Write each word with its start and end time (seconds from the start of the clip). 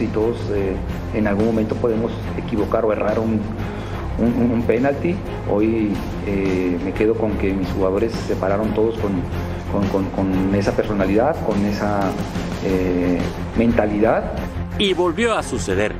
y 0.00 0.06
todos 0.06 0.36
eh, 0.52 0.74
en 1.14 1.26
algún 1.26 1.46
momento 1.46 1.74
podemos 1.76 2.12
equivocar 2.36 2.84
o 2.84 2.92
errar 2.92 3.18
un, 3.18 3.40
un, 4.18 4.62
penalti. 4.62 5.14
Hoy 5.50 5.92
eh, 6.26 6.78
me 6.84 6.92
quedo 6.92 7.14
con 7.14 7.32
que 7.38 7.52
mis 7.52 7.68
jugadores 7.70 8.12
se 8.12 8.34
pararon 8.36 8.74
todos 8.74 8.96
con, 8.98 10.54
esa 10.54 10.72
personalidad, 10.72 11.36
con 11.46 11.64
esa 11.66 12.10
eh, 12.64 13.18
mentalidad. 13.56 14.32
Y 14.78 14.94
volvió 14.94 15.36
a 15.36 15.42
suceder. 15.42 15.94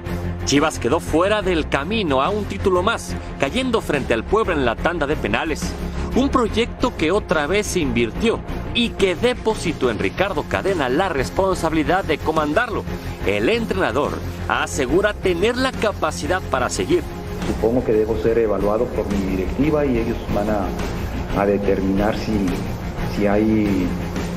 Chivas 0.44 0.78
quedó 0.78 1.00
fuera 1.00 1.42
del 1.42 1.68
camino 1.68 2.22
a 2.22 2.30
un 2.30 2.44
título 2.44 2.82
más, 2.82 3.14
cayendo 3.38 3.80
frente 3.80 4.14
al 4.14 4.24
pueblo 4.24 4.54
en 4.54 4.64
la 4.64 4.76
tanda 4.76 5.06
de 5.06 5.16
penales. 5.16 5.72
Un 6.16 6.30
proyecto 6.30 6.96
que 6.96 7.12
otra 7.12 7.46
vez 7.46 7.66
se 7.66 7.80
invirtió 7.80 8.40
y 8.74 8.90
que 8.90 9.14
depositó 9.14 9.90
en 9.90 9.98
Ricardo 9.98 10.44
Cadena 10.48 10.88
la 10.88 11.10
responsabilidad 11.10 12.04
de 12.04 12.18
comandarlo. 12.18 12.82
El 13.28 13.50
entrenador 13.50 14.12
asegura 14.48 15.12
tener 15.12 15.58
la 15.58 15.70
capacidad 15.70 16.40
para 16.50 16.70
seguir. 16.70 17.02
Supongo 17.46 17.84
que 17.84 17.92
debo 17.92 18.16
ser 18.22 18.38
evaluado 18.38 18.86
por 18.86 19.06
mi 19.12 19.18
directiva 19.36 19.84
y 19.84 19.98
ellos 19.98 20.16
van 20.34 20.48
a, 20.48 21.44
determinar 21.44 22.16
si, 22.16 23.26
hay 23.26 23.86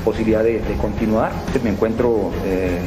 posibilidad 0.04 0.44
de, 0.44 0.60
continuar. 0.82 1.32
Me 1.64 1.70
encuentro 1.70 2.32
eh, 2.44 2.82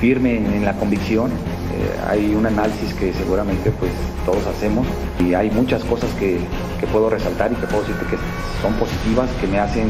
firme 0.00 0.36
en 0.36 0.64
la 0.64 0.74
convicción 0.74 1.32
eh, 1.72 2.00
hay 2.06 2.34
un 2.34 2.46
análisis 2.46 2.92
que 2.94 3.12
seguramente 3.14 3.70
pues 3.72 3.90
todos 4.26 4.46
hacemos 4.46 4.86
y 5.18 5.34
hay 5.34 5.50
muchas 5.50 5.82
cosas 5.84 6.10
que, 6.14 6.38
puedo 6.92 7.08
resaltar 7.08 7.50
y 7.50 7.54
que 7.54 7.66
puedo 7.66 7.82
decirte 7.82 8.04
que 8.06 8.16
son 8.60 8.74
positivas, 8.74 9.30
que 9.40 9.46
me 9.46 9.58
hacen 9.58 9.88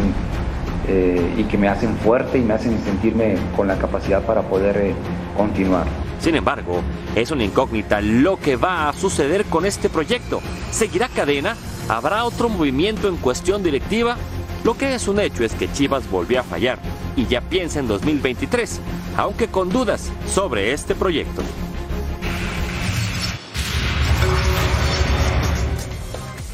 eh, 0.88 1.34
y 1.36 1.44
que 1.44 1.58
me 1.58 1.68
hacen 1.68 1.96
fuerte 1.96 2.38
y 2.38 2.42
me 2.42 2.54
hacen 2.54 2.78
sentirme 2.84 3.36
con 3.56 3.68
la 3.68 3.76
capacidad 3.76 4.22
para 4.22 4.42
poder 4.42 4.76
eh, 4.76 4.94
continuar. 5.36 5.86
Sin 6.20 6.34
embargo, 6.36 6.82
es 7.14 7.30
una 7.30 7.44
incógnita 7.44 8.00
lo 8.00 8.38
que 8.38 8.56
va 8.56 8.88
a 8.88 8.92
suceder 8.92 9.44
con 9.46 9.66
este 9.66 9.88
proyecto. 9.88 10.40
¿Seguirá 10.70 11.08
cadena? 11.08 11.56
¿Habrá 11.88 12.24
otro 12.24 12.48
movimiento 12.48 13.08
en 13.08 13.16
cuestión 13.16 13.62
directiva? 13.62 14.16
Lo 14.64 14.74
que 14.74 14.94
es 14.94 15.08
un 15.08 15.18
hecho 15.18 15.44
es 15.44 15.54
que 15.54 15.70
Chivas 15.72 16.08
volvió 16.08 16.40
a 16.40 16.44
fallar 16.44 16.78
y 17.16 17.26
ya 17.26 17.40
piensa 17.40 17.80
en 17.80 17.88
2023, 17.88 18.80
aunque 19.16 19.48
con 19.48 19.68
dudas 19.68 20.10
sobre 20.26 20.72
este 20.72 20.94
proyecto. 20.94 21.42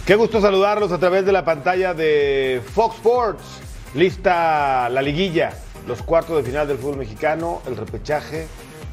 Qué 0.07 0.17
gusto 0.17 0.41
saludarlos 0.41 0.91
a 0.91 0.99
través 0.99 1.27
de 1.27 1.33
la 1.33 1.45
pantalla 1.45 1.93
de 1.93 2.63
Fox 2.73 2.97
Sports. 2.97 3.68
Lista 3.95 4.89
la 4.91 5.01
liguilla, 5.01 5.51
los 5.87 6.03
cuartos 6.03 6.37
de 6.37 6.43
final 6.43 6.69
del 6.69 6.77
fútbol 6.77 6.99
mexicano, 6.99 7.63
el 7.67 7.77
repechaje, 7.77 8.47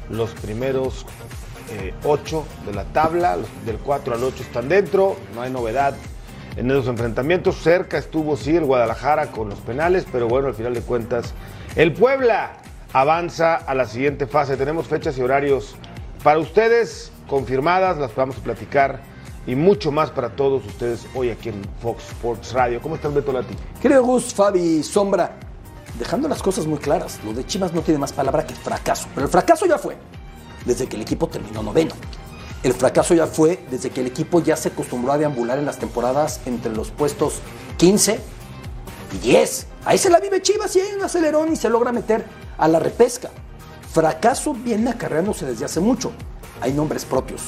los 0.08 0.30
primeros 0.30 1.04
eh, 1.70 1.92
ocho 2.04 2.46
de 2.64 2.72
la 2.72 2.84
tabla, 2.84 3.36
del 3.66 3.76
4 3.76 4.14
al 4.14 4.24
8 4.24 4.42
están 4.42 4.68
dentro, 4.70 5.16
no 5.34 5.42
hay 5.42 5.50
novedad 5.50 5.94
en 6.56 6.70
esos 6.70 6.86
enfrentamientos. 6.88 7.56
Cerca 7.56 7.98
estuvo 7.98 8.38
sí 8.38 8.56
el 8.56 8.64
Guadalajara 8.64 9.26
con 9.32 9.50
los 9.50 9.58
penales, 9.60 10.06
pero 10.10 10.28
bueno, 10.28 10.48
al 10.48 10.54
final 10.54 10.72
de 10.72 10.80
cuentas, 10.80 11.34
el 11.74 11.92
Puebla 11.92 12.52
avanza 12.94 13.56
a 13.56 13.74
la 13.74 13.84
siguiente 13.84 14.26
fase. 14.26 14.56
Tenemos 14.56 14.86
fechas 14.86 15.18
y 15.18 15.22
horarios 15.22 15.76
para 16.22 16.38
ustedes 16.38 17.12
confirmadas, 17.28 17.98
las 17.98 18.14
vamos 18.14 18.38
a 18.38 18.40
platicar 18.40 19.00
y 19.46 19.54
mucho 19.54 19.92
más 19.92 20.10
para 20.10 20.34
todos 20.34 20.64
ustedes 20.66 21.06
hoy 21.14 21.30
aquí 21.30 21.50
en 21.50 21.62
Fox 21.80 22.08
Sports 22.08 22.52
Radio. 22.52 22.80
¿Cómo 22.82 22.96
estás, 22.96 23.14
Beto 23.14 23.32
Lati? 23.32 23.54
Querido 23.80 24.02
Gus, 24.02 24.34
Fabi, 24.34 24.82
Sombra, 24.82 25.36
dejando 25.98 26.28
las 26.28 26.42
cosas 26.42 26.66
muy 26.66 26.78
claras, 26.78 27.20
lo 27.24 27.32
de 27.32 27.46
Chivas 27.46 27.72
no 27.72 27.82
tiene 27.82 27.98
más 27.98 28.12
palabra 28.12 28.46
que 28.46 28.54
fracaso, 28.54 29.08
pero 29.14 29.26
el 29.26 29.32
fracaso 29.32 29.66
ya 29.66 29.78
fue 29.78 29.96
desde 30.64 30.88
que 30.88 30.96
el 30.96 31.02
equipo 31.02 31.28
terminó 31.28 31.62
noveno. 31.62 31.94
El 32.62 32.74
fracaso 32.74 33.14
ya 33.14 33.26
fue 33.26 33.64
desde 33.70 33.90
que 33.90 34.00
el 34.00 34.08
equipo 34.08 34.40
ya 34.42 34.56
se 34.56 34.68
acostumbró 34.68 35.12
a 35.12 35.18
deambular 35.18 35.58
en 35.58 35.66
las 35.66 35.78
temporadas 35.78 36.40
entre 36.46 36.72
los 36.72 36.90
puestos 36.90 37.34
15 37.76 38.18
y 39.14 39.18
10. 39.18 39.66
Ahí 39.84 39.98
se 39.98 40.10
la 40.10 40.18
vive 40.18 40.42
Chivas 40.42 40.74
y 40.74 40.80
hay 40.80 40.92
un 40.94 41.02
acelerón 41.02 41.52
y 41.52 41.56
se 41.56 41.70
logra 41.70 41.92
meter 41.92 42.24
a 42.58 42.66
la 42.66 42.80
repesca. 42.80 43.30
Fracaso 43.92 44.52
viene 44.52 44.90
acarreándose 44.90 45.46
desde 45.46 45.64
hace 45.64 45.78
mucho. 45.78 46.10
Hay 46.60 46.72
nombres 46.72 47.04
propios, 47.04 47.42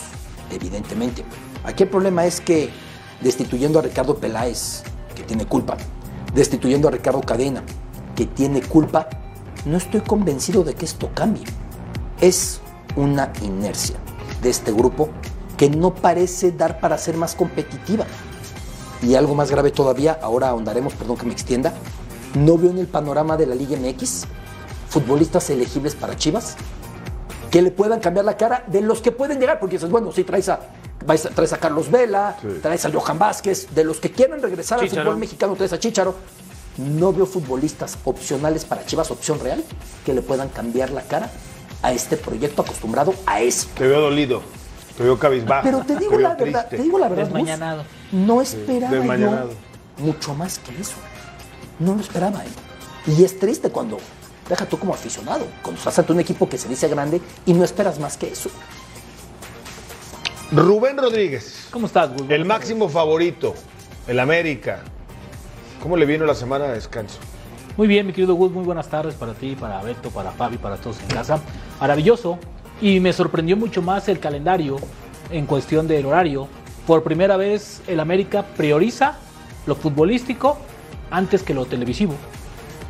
evidentemente. 0.53 1.25
Aquí 1.65 1.85
el 1.85 1.89
problema 1.89 2.25
es 2.25 2.41
que 2.41 2.71
destituyendo 3.21 3.79
a 3.79 3.83
Ricardo 3.83 4.17
Peláez, 4.17 4.83
que 5.15 5.23
tiene 5.23 5.47
culpa, 5.47 5.77
destituyendo 6.35 6.89
a 6.89 6.91
Ricardo 6.91 7.21
Cadena, 7.21 7.63
que 8.15 8.27
tiene 8.27 8.63
culpa, 8.63 9.09
no 9.65 9.77
estoy 9.77 10.01
convencido 10.01 10.65
de 10.65 10.75
que 10.75 10.85
esto 10.85 11.11
cambie. 11.15 11.45
Es 12.21 12.61
una 12.97 13.33
inercia 13.43 13.97
de 14.43 14.51
este 14.51 14.73
grupo 14.73 15.09
que 15.57 15.69
no 15.69 15.95
parece 15.95 16.53
dar 16.53 16.81
para 16.81 16.99
ser 16.99 17.17
más 17.17 17.35
competitiva. 17.35 18.07
Y 19.03 19.15
algo 19.15 19.35
más 19.35 19.51
grave 19.51 19.71
todavía, 19.71 20.19
ahora 20.23 20.49
ahondaremos, 20.49 20.95
perdón 20.95 21.17
que 21.17 21.27
me 21.27 21.33
extienda, 21.33 21.73
no 22.35 22.59
veo 22.59 22.71
en 22.71 22.79
el 22.79 22.87
panorama 22.87 23.37
de 23.37 23.47
la 23.47 23.55
Liga 23.55 23.77
MX 23.77 24.27
futbolistas 24.89 25.51
elegibles 25.51 25.95
para 25.95 26.17
Chivas 26.17 26.57
que 27.51 27.63
le 27.63 27.71
puedan 27.71 28.01
cambiar 28.01 28.25
la 28.25 28.37
cara 28.37 28.65
de 28.67 28.81
los 28.83 29.01
que 29.01 29.11
pueden 29.13 29.41
llegar, 29.41 29.59
porque 29.59 29.77
dices, 29.77 29.91
bueno, 29.91 30.13
si 30.13 30.25
traes 30.25 30.49
a 30.49 30.61
traes 31.07 31.53
a 31.53 31.59
Carlos 31.59 31.91
Vela, 31.91 32.37
traes 32.63 32.85
a 32.85 32.91
Johan 32.91 33.19
Vázquez, 33.19 33.69
de 33.75 33.85
los 33.85 33.99
que 33.99 34.11
quieren 34.11 34.43
regresar 34.43 34.81
al 34.81 34.89
fútbol 34.89 35.17
mexicano, 35.17 35.55
traes 35.55 35.73
a 35.73 35.79
Chicharo. 35.79 36.15
No 36.77 37.13
veo 37.13 37.27
futbolistas 37.27 37.99
opcionales 38.05 38.65
para 38.65 38.87
Chivas, 38.87 39.11
opción 39.11 39.41
real, 39.41 39.65
que 40.07 40.15
le 40.15 40.23
puedan 40.23 40.49
cambiar 40.49 40.91
la 40.91 41.03
cara 41.03 41.29
a 41.83 41.93
este 41.93 42.17
proyecto 42.17 42.63
acostumbrado 42.63 43.15
a 43.27 43.41
eso. 43.41 43.67
Te 43.75 43.89
veo 43.89 44.01
dolido, 44.01 44.43
te 44.97 45.03
veo 45.03 45.19
cabizbajo. 45.19 45.63
Pero 45.65 45.81
te 45.81 45.97
digo, 45.97 46.19
la 46.19 46.35
verdad, 46.35 46.69
te 46.69 46.77
digo 46.77 46.99
la 46.99 47.09
verdad, 47.09 47.85
no 48.13 48.41
esperaba 48.41 49.17
yo 49.17 49.51
mucho 49.99 50.35
más 50.35 50.59
que 50.61 50.81
eso. 50.81 50.95
No 51.79 51.95
lo 51.95 52.01
esperaba. 52.01 52.45
¿eh? 52.45 52.49
Y 53.07 53.25
es 53.25 53.39
triste 53.39 53.71
cuando, 53.71 53.99
deja 54.49 54.67
tú 54.67 54.79
como 54.79 54.95
aficionado, 54.95 55.47
cuando 55.63 55.79
estás 55.79 55.99
ante 55.99 56.13
un 56.13 56.21
equipo 56.21 56.49
que 56.49 56.59
se 56.59 56.69
dice 56.69 56.89
grande 56.89 57.21
y 57.47 57.53
no 57.53 57.65
esperas 57.65 57.99
más 57.99 58.17
que 58.17 58.29
eso. 58.29 58.51
Rubén 60.51 60.97
Rodríguez. 60.97 61.69
¿Cómo 61.71 61.87
estás, 61.87 62.11
El 62.31 62.47
máximo 62.47 62.89
favorito, 62.89 63.55
el 64.07 64.19
América. 64.19 64.81
¿Cómo 65.83 65.95
le 65.95 66.07
vino 66.07 66.25
la 66.25 66.35
semana 66.35 66.69
de 66.69 66.75
descanso? 66.75 67.19
Muy 67.77 67.87
bien, 67.87 68.07
mi 68.07 68.15
querido 68.15 68.35
Gus, 68.35 68.51
muy 68.51 68.65
buenas 68.65 68.89
tardes 68.89 69.15
para 69.15 69.35
ti, 69.35 69.55
para 69.57 69.83
Beto, 69.83 70.09
para 70.09 70.31
Fabi, 70.31 70.57
para 70.57 70.79
todos 70.79 71.01
en 71.03 71.09
casa. 71.09 71.39
Maravilloso. 71.79 72.39
Y 72.81 72.99
me 72.99 73.13
sorprendió 73.13 73.59
mucho 73.59 73.83
más 73.83 74.09
el 74.09 74.21
calendario 74.21 74.77
en 75.31 75.45
cuestión 75.45 75.87
del 75.87 76.07
horario. 76.07 76.49
Por 76.87 77.03
primera 77.03 77.37
vez, 77.37 77.83
el 77.87 78.01
América 78.01 78.43
prioriza 78.57 79.19
lo 79.67 79.75
futbolístico 79.75 80.57
antes 81.11 81.43
que 81.43 81.53
lo 81.53 81.67
televisivo. 81.67 82.15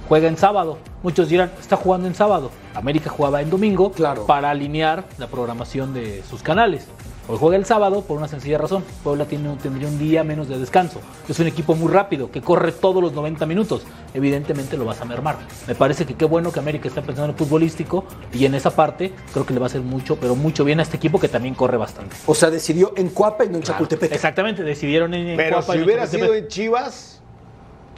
Juega 0.08 0.28
en 0.28 0.36
sábado. 0.36 0.78
Muchos 1.02 1.28
dirán, 1.28 1.50
está 1.60 1.74
jugando 1.74 2.06
en 2.06 2.14
sábado. 2.14 2.52
América 2.74 3.10
jugaba 3.10 3.42
en 3.42 3.50
domingo 3.50 3.90
claro. 3.90 4.26
para 4.26 4.50
alinear 4.50 5.04
la 5.18 5.26
programación 5.26 5.92
de 5.92 6.22
sus 6.22 6.40
canales. 6.40 6.86
Hoy 7.30 7.36
juega 7.38 7.58
el 7.58 7.66
sábado 7.66 8.00
por 8.00 8.16
una 8.16 8.26
sencilla 8.26 8.56
razón. 8.56 8.82
Puebla 9.04 9.26
tiene, 9.26 9.54
tendría 9.62 9.86
un 9.86 9.98
día 9.98 10.24
menos 10.24 10.48
de 10.48 10.58
descanso. 10.58 11.02
Es 11.28 11.38
un 11.38 11.46
equipo 11.46 11.74
muy 11.74 11.92
rápido, 11.92 12.30
que 12.30 12.40
corre 12.40 12.72
todos 12.72 13.02
los 13.02 13.12
90 13.12 13.44
minutos. 13.44 13.82
Evidentemente 14.14 14.78
lo 14.78 14.86
vas 14.86 15.02
a 15.02 15.04
mermar. 15.04 15.36
Me 15.66 15.74
parece 15.74 16.06
que 16.06 16.14
qué 16.14 16.24
bueno 16.24 16.50
que 16.52 16.58
América 16.58 16.88
está 16.88 17.02
pensando 17.02 17.26
en 17.26 17.30
el 17.32 17.36
futbolístico 17.36 18.06
y 18.32 18.46
en 18.46 18.54
esa 18.54 18.70
parte 18.70 19.12
creo 19.34 19.44
que 19.44 19.52
le 19.52 19.60
va 19.60 19.66
a 19.66 19.68
hacer 19.68 19.82
mucho, 19.82 20.16
pero 20.16 20.36
mucho 20.36 20.64
bien 20.64 20.80
a 20.80 20.84
este 20.84 20.96
equipo 20.96 21.20
que 21.20 21.28
también 21.28 21.54
corre 21.54 21.76
bastante. 21.76 22.16
O 22.24 22.34
sea, 22.34 22.48
decidió 22.48 22.94
en 22.96 23.10
Cuapa 23.10 23.44
y 23.44 23.50
no 23.50 23.58
en 23.58 23.62
Chapultepec. 23.62 24.10
Exactamente, 24.10 24.62
decidieron 24.62 25.12
en, 25.12 25.36
pero 25.36 25.60
si 25.60 25.78
hubiera 25.80 26.06
sido 26.06 26.32
en 26.32 26.48
Chivas... 26.48 27.20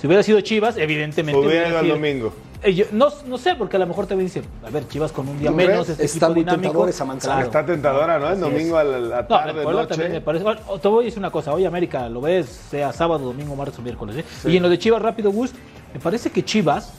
Si 0.00 0.06
hubiera 0.06 0.23
sido 0.23 0.41
Chivas, 0.41 0.79
evidentemente... 0.79 1.38
Hubiera 1.38 1.69
ido 1.69 1.79
al 1.79 1.88
domingo. 1.88 2.32
Eh, 2.62 2.88
no, 2.93 3.08
no 3.26 3.37
sé, 3.37 3.55
porque 3.55 3.76
a 3.76 3.79
lo 3.79 3.87
mejor 3.87 4.06
te 4.06 4.17
dicen, 4.17 4.44
a 4.67 4.70
ver, 4.70 4.88
Chivas 4.88 5.12
con 5.12 5.29
un 5.29 5.38
día 5.38 5.50
menos, 5.50 5.91
este 5.91 6.05
está 6.06 6.29
muy 6.31 6.41
dinámico. 6.41 6.88
esa 6.88 7.05
manzana. 7.05 7.43
Está 7.43 7.67
tentadora, 7.67 8.19
¿no? 8.19 8.31
El 8.31 8.41
domingo 8.41 8.79
a 8.79 8.85
la, 8.85 9.26
tarde, 9.26 9.62
no, 9.62 9.73
noche. 9.73 9.88
También 9.88 10.12
me 10.12 10.20
parece. 10.23 10.44
te 10.81 10.88
voy 10.88 11.02
a 11.02 11.05
decir 11.05 11.19
una 11.19 11.31
cosa, 11.31 11.52
hoy 11.52 11.67
América 11.67 12.08
lo 12.08 12.23
ves, 12.23 12.47
sea 12.47 12.94
sábado, 12.94 13.26
domingo, 13.26 13.55
martes 13.56 13.79
o 13.79 13.82
miércoles. 13.82 14.17
¿eh? 14.17 14.25
Y 14.50 14.56
en 14.56 14.62
lo 14.62 14.70
de 14.70 14.79
Chivas 14.79 15.02
rápido, 15.02 15.31
Gus, 15.32 15.52
me 15.93 16.00
parece 16.00 16.31
que 16.31 16.47
Chivas, 16.47 16.94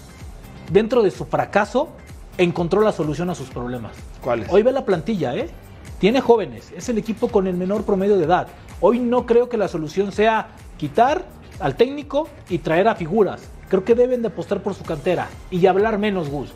dentro 0.72 1.02
de 1.02 1.10
su 1.10 1.26
fracaso, 1.26 1.90
encontró 2.38 2.82
la 2.82 2.92
solución 2.92 3.32
a 3.32 3.36
sus 3.36 3.50
problemas. 3.50 3.94
¿Cuáles? 4.22 4.48
Hoy 4.52 4.62
ve 4.62 4.72
la 4.72 4.86
plantilla, 4.86 5.36
¿eh? 5.36 5.50
Tiene 5.98 6.22
jóvenes, 6.22 6.72
es 6.78 6.88
el 6.90 7.00
equipo 7.00 7.30
con 7.30 7.48
el 7.48 7.56
menor 7.56 7.84
promedio 7.84 8.18
de 8.18 8.26
edad. 8.26 8.48
Hoy 8.80 9.00
no 9.00 9.26
creo 9.26 9.50
que 9.50 9.58
la 9.58 9.68
solución 9.68 10.12
sea 10.12 10.50
quitar 10.78 11.41
al 11.62 11.76
técnico 11.76 12.28
y 12.50 12.60
traer 12.60 12.88
a 12.88 12.96
figuras. 12.96 13.42
Creo 13.70 13.86
que 13.86 13.96
deben 13.96 14.22
de 14.22 14.28
apostar 14.28 14.62
por 14.62 14.74
su 14.74 14.84
cantera 14.84 15.30
y 15.50 15.66
hablar 15.66 15.98
menos, 15.98 16.30
Gus. 16.30 16.50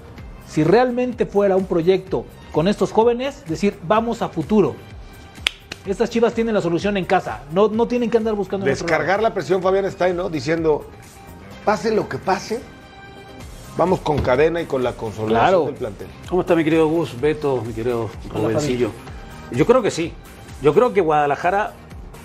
Si 0.48 0.64
realmente 0.64 1.26
fuera 1.26 1.56
un 1.56 1.66
proyecto 1.66 2.26
con 2.52 2.68
estos 2.68 2.92
jóvenes, 2.92 3.44
decir, 3.48 3.78
vamos 3.88 4.22
a 4.22 4.30
futuro. 4.30 4.76
Estas 5.86 6.10
chivas 6.10 6.34
tienen 6.34 6.54
la 6.54 6.62
solución 6.62 6.98
en 6.98 7.06
casa, 7.06 7.42
no, 7.52 7.68
no 7.68 7.88
tienen 7.88 8.10
que 8.10 8.18
andar 8.18 8.34
buscando. 8.34 8.66
Descargar 8.66 9.22
la 9.22 9.34
presión, 9.34 9.62
Fabián 9.62 9.90
Stein, 9.92 10.16
¿no? 10.16 10.30
Diciendo, 10.30 10.90
pase 11.64 11.94
lo 11.94 12.10
que 12.10 12.18
pase, 12.18 12.60
Vamos 13.78 14.00
con 14.00 14.20
cadena 14.20 14.62
y 14.62 14.66
con 14.66 14.84
la 14.84 14.94
consolidación 14.94 15.50
Claro. 15.50 15.66
del 15.66 15.76
plantel. 15.76 16.08
¿Cómo 16.30 16.42
está 16.42 16.56
mi 16.56 16.64
querido 16.64 16.88
Gus, 16.88 17.20
Beto, 17.20 17.62
mi 17.62 17.74
querido? 17.74 18.10
Yo 19.52 19.66
creo 19.66 19.82
que 19.82 19.92
sí. 19.92 20.14
Yo 20.62 20.74
creo 20.74 20.94
que 20.94 21.02
Guadalajara 21.02 21.74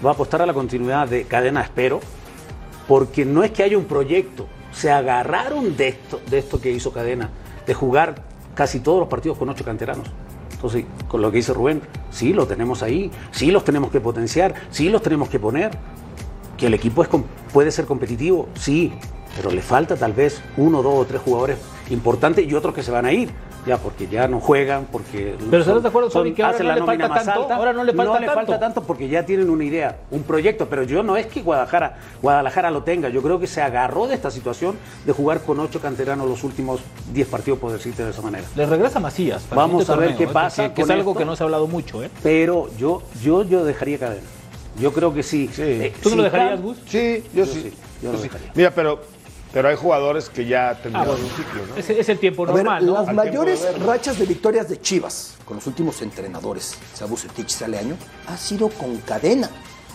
va 0.05 0.11
a 0.11 0.13
apostar 0.13 0.43
a 0.43 0.47
la 0.47 0.55
continuidad 0.55 1.09
de 1.09 1.25
cadena, 1.25 1.63
espero, 1.63 2.01
porque 2.91 3.25
no 3.25 3.45
es 3.45 3.53
que 3.53 3.63
haya 3.63 3.79
un 3.79 3.85
proyecto. 3.85 4.49
Se 4.73 4.91
agarraron 4.91 5.77
de 5.77 5.87
esto, 5.87 6.21
de 6.29 6.39
esto 6.39 6.61
que 6.61 6.73
hizo 6.73 6.93
cadena, 6.93 7.31
de 7.65 7.73
jugar 7.73 8.25
casi 8.57 8.81
todos 8.81 8.99
los 8.99 9.09
partidos 9.09 9.39
con 9.39 9.49
ocho 9.49 9.65
canteranos. 9.65 10.09
Entonces, 10.51 10.87
con 11.07 11.23
lo 11.23 11.31
que 11.31 11.37
dice 11.37 11.55
Rubén, 11.55 11.83
sí, 12.11 12.33
lo 12.33 12.49
tenemos 12.49 12.83
ahí, 12.83 13.13
sí 13.31 13.53
los 13.53 13.65
tenemos 13.65 13.93
que 13.93 14.01
potenciar, 14.01 14.55
sí 14.73 14.89
los 14.89 15.03
tenemos 15.03 15.29
que 15.29 15.39
poner. 15.39 15.71
Que 16.59 16.67
el 16.67 16.75
equipo 16.75 17.05
es 17.05 17.09
puede 17.53 17.71
ser 17.71 17.85
competitivo, 17.85 18.49
sí, 18.55 18.93
pero 19.37 19.51
le 19.51 19.63
falta 19.63 19.97
tal 19.97 20.13
vez 20.13 20.41
uno, 20.57 20.83
dos 20.83 20.95
o 20.95 21.05
tres 21.05 21.21
jugadores 21.23 21.59
importantes 21.91 22.47
y 22.47 22.55
otros 22.55 22.75
que 22.75 22.83
se 22.83 22.91
van 22.91 23.05
a 23.07 23.13
ir, 23.13 23.31
ya 23.67 23.77
porque 23.77 24.07
ya 24.09 24.27
no 24.27 24.41
juegan, 24.41 24.87
porque 24.91 25.35
Pero 25.51 25.63
¿estás 25.63 25.83
de 25.83 25.89
acuerdo, 25.89 26.09
Fabi, 26.11 26.33
que 26.33 26.43
ahora 26.43 26.59
no 26.59 26.65
la 26.65 26.75
le 26.77 26.83
falta 26.87 27.09
más 27.09 27.25
tanto? 27.25 27.43
alta? 27.43 27.57
Ahora 27.57 27.73
no 27.75 27.85
le 27.85 27.93
falta 27.93 28.21
le 28.21 28.27
tanto. 28.27 28.35
falta 28.41 28.59
tanto 28.61 28.83
porque 28.85 29.09
ya 29.09 29.27
tienen 29.27 29.51
una 29.51 29.65
idea, 29.65 29.99
un 30.11 30.23
proyecto, 30.23 30.67
pero 30.69 30.85
yo 30.85 31.03
no 31.03 31.17
es 31.17 31.27
que 31.27 31.43
Guadalajara, 31.43 31.99
Guadalajara 32.23 32.71
lo 32.71 32.83
tenga, 32.85 33.09
yo 33.11 33.21
creo 33.23 33.39
que 33.39 33.47
se 33.47 33.61
agarró 33.61 34.07
de 34.07 34.15
esta 34.15 34.31
situación 34.31 34.77
de 35.05 35.13
jugar 35.13 35.43
con 35.43 35.61
ocho 35.61 35.81
canteranos 35.81 36.27
los 36.29 36.43
últimos 36.45 36.81
10 37.13 37.29
partidos, 37.29 37.59
por 37.59 37.73
decirte 37.73 38.03
de 38.05 38.11
esa 38.11 38.23
manera. 38.23 38.45
Le 38.57 38.65
regresa 38.67 38.99
Macías. 39.01 39.43
para 39.43 39.61
Vamos 39.63 39.91
a 39.91 39.97
ver 39.97 40.11
torneo, 40.11 40.19
qué 40.19 40.25
¿eh? 40.25 40.33
pasa 40.33 40.69
Que, 40.69 40.75
que 40.75 40.83
es 40.83 40.91
algo 40.91 41.11
esto. 41.11 41.19
que 41.19 41.25
no 41.27 41.37
se 41.37 41.43
ha 41.43 41.45
hablado 41.47 41.67
mucho, 41.67 42.03
¿eh? 42.03 42.11
Pero 42.23 42.71
yo, 42.79 43.03
yo, 43.23 43.43
yo 43.43 43.65
dejaría 43.65 43.99
cadena. 43.99 44.27
Yo 44.81 44.93
creo 44.93 45.13
que 45.13 45.23
sí. 45.23 45.51
Sí. 45.53 45.63
Eh, 45.63 45.93
¿Tú 46.03 46.09
no 46.09 46.11
si 46.13 46.17
lo 46.17 46.23
dejarías, 46.23 46.63
Gus? 46.63 46.79
Sí, 46.87 47.23
yo, 47.35 47.45
Yo 47.45 47.47
sí. 47.53 47.61
sí, 47.65 47.73
yo 48.01 48.13
lo 48.13 48.17
sí. 48.19 48.23
dejaría. 48.25 48.53
Mira, 48.55 48.71
pero, 48.71 49.01
pero 49.53 49.69
hay 49.69 49.77
jugadores 49.77 50.29
que 50.29 50.47
ya 50.47 50.71
Ah, 50.71 50.75
terminaron 50.77 51.13
bueno. 51.17 51.27
un 51.29 51.37
ciclo, 51.37 51.67
¿no? 51.67 51.77
Es, 51.77 51.91
es 51.91 52.09
el 52.09 52.19
tiempo 52.19 52.45
A 52.45 52.53
ver, 52.53 52.57
normal, 52.65 52.87
¿no? 52.87 52.93
las 52.95 53.09
Al 53.09 53.15
mayores 53.15 53.63
de 53.63 53.73
rachas 53.85 54.19
de 54.19 54.27
victorias 54.27 54.69
de 54.69 54.81
Chivas 54.81 55.35
con 55.45 55.57
los 55.57 55.67
últimos 55.67 56.01
entrenadores, 56.03 56.77
sea 56.95 57.07
Bucetich, 57.07 57.49
sea 57.49 57.69
Leaño, 57.69 57.97
ha 58.29 58.37
sido 58.37 58.69
con 58.69 58.97
cadena. 58.99 59.51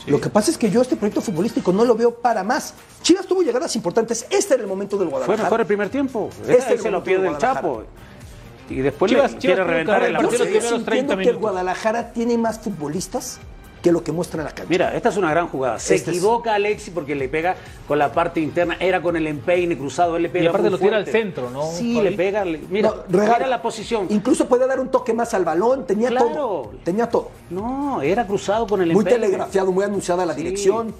Lo 0.07 0.21
que 0.21 0.29
pasa 0.29 0.51
es 0.51 0.57
que 0.59 0.69
yo 0.69 0.81
este 0.83 0.95
proyecto 0.97 1.19
futbolístico 1.21 1.73
no 1.73 1.83
lo 1.83 1.95
veo 1.95 2.13
para 2.13 2.43
más. 2.43 2.75
Chivas 3.01 3.25
tuvo 3.25 3.41
llegadas 3.41 3.75
importantes. 3.75 4.27
Este 4.29 4.53
era 4.53 4.61
el 4.61 4.69
momento 4.69 4.97
del 4.97 5.07
Fue 5.07 5.17
Guadalajara. 5.17 5.43
mejor 5.45 5.59
el 5.61 5.65
primer 5.65 5.89
tiempo. 5.89 6.29
Este 6.47 6.77
se 6.77 6.87
el 6.89 6.93
lo 6.93 7.03
pierde 7.03 7.23
de 7.23 7.29
el 7.29 7.33
Guadalajara. 7.35 7.61
Chapo. 7.61 7.83
Y 8.69 8.75
después 8.81 9.11
Chivas- 9.11 9.31
le 9.31 9.39
Chivas 9.39 9.41
quiere 9.41 9.63
reventar 9.63 9.95
la 10.01 10.19
partido 10.19 10.19
Pero 10.19 10.21
los 10.21 10.29
posición. 10.29 10.51
sigo 10.51 10.59
primeros 10.61 10.85
30 10.85 11.13
sintiendo 11.13 11.23
que 11.23 11.29
el. 11.29 11.37
Guadalajara 11.37 12.13
tiene 12.13 12.37
más 12.37 12.59
futbolistas 12.59 13.39
que 13.85 13.91
lo 13.91 14.03
que 14.03 14.11
muestra 14.11 14.41
la 14.43 14.49
cancha. 14.49 14.65
Mira, 14.67 14.95
esta 14.95 15.09
es 15.09 15.17
una 15.17 15.29
gran 15.29 15.47
jugada. 15.47 15.77
Se 15.77 15.93
Este 15.93 16.09
es- 16.09 16.17
equivoca 16.17 16.55
Alexi 16.55 16.89
porque 16.89 17.13
le 17.13 17.29
pega 17.29 17.55
con 17.87 17.99
la 17.99 18.11
parte 18.11 18.39
interna. 18.39 18.75
Era 18.79 18.99
con 18.99 19.15
el 19.15 19.27
empeine 19.27 19.77
cruzado. 19.77 20.17
Él 20.17 20.23
le 20.23 20.29
pega 20.29 20.49
aparte 20.49 20.71
muy 20.71 20.71
lo 20.71 20.79
tira 20.79 20.97
al 20.97 21.05
centro, 21.05 21.51
¿no, 21.51 21.69
Sí, 21.71 22.01
le 22.01 22.13
pega. 22.13 22.43
le- 22.43 22.57
mira, 22.67 22.89
No, 22.89 23.03
regala. 23.19 23.37
mira 23.37 23.47
la 23.47 23.61
posición. 23.61 24.07
Incluso 24.09 24.47
puede 24.47 24.65
dar 24.65 24.79
un 24.79 24.89
toque 24.89 25.13
más 25.13 25.35
al 25.35 25.45
balón. 25.45 25.85
Tenía 25.85 26.09
Claro. 26.09 26.29
todo. 26.29 26.71
Tenía 26.83 27.07
todo. 27.07 27.29
No, 27.51 28.01
era 28.01 28.25
cruzado 28.25 28.65
con 28.65 28.81
el 28.81 28.91
Muy 28.91 29.01
empeine. 29.03 29.19
telegrafiado, 29.21 29.71
muy 29.71 29.83
anunciada 29.83 30.25
la 30.25 30.33
Sí. 30.33 30.41
dirección. 30.41 30.91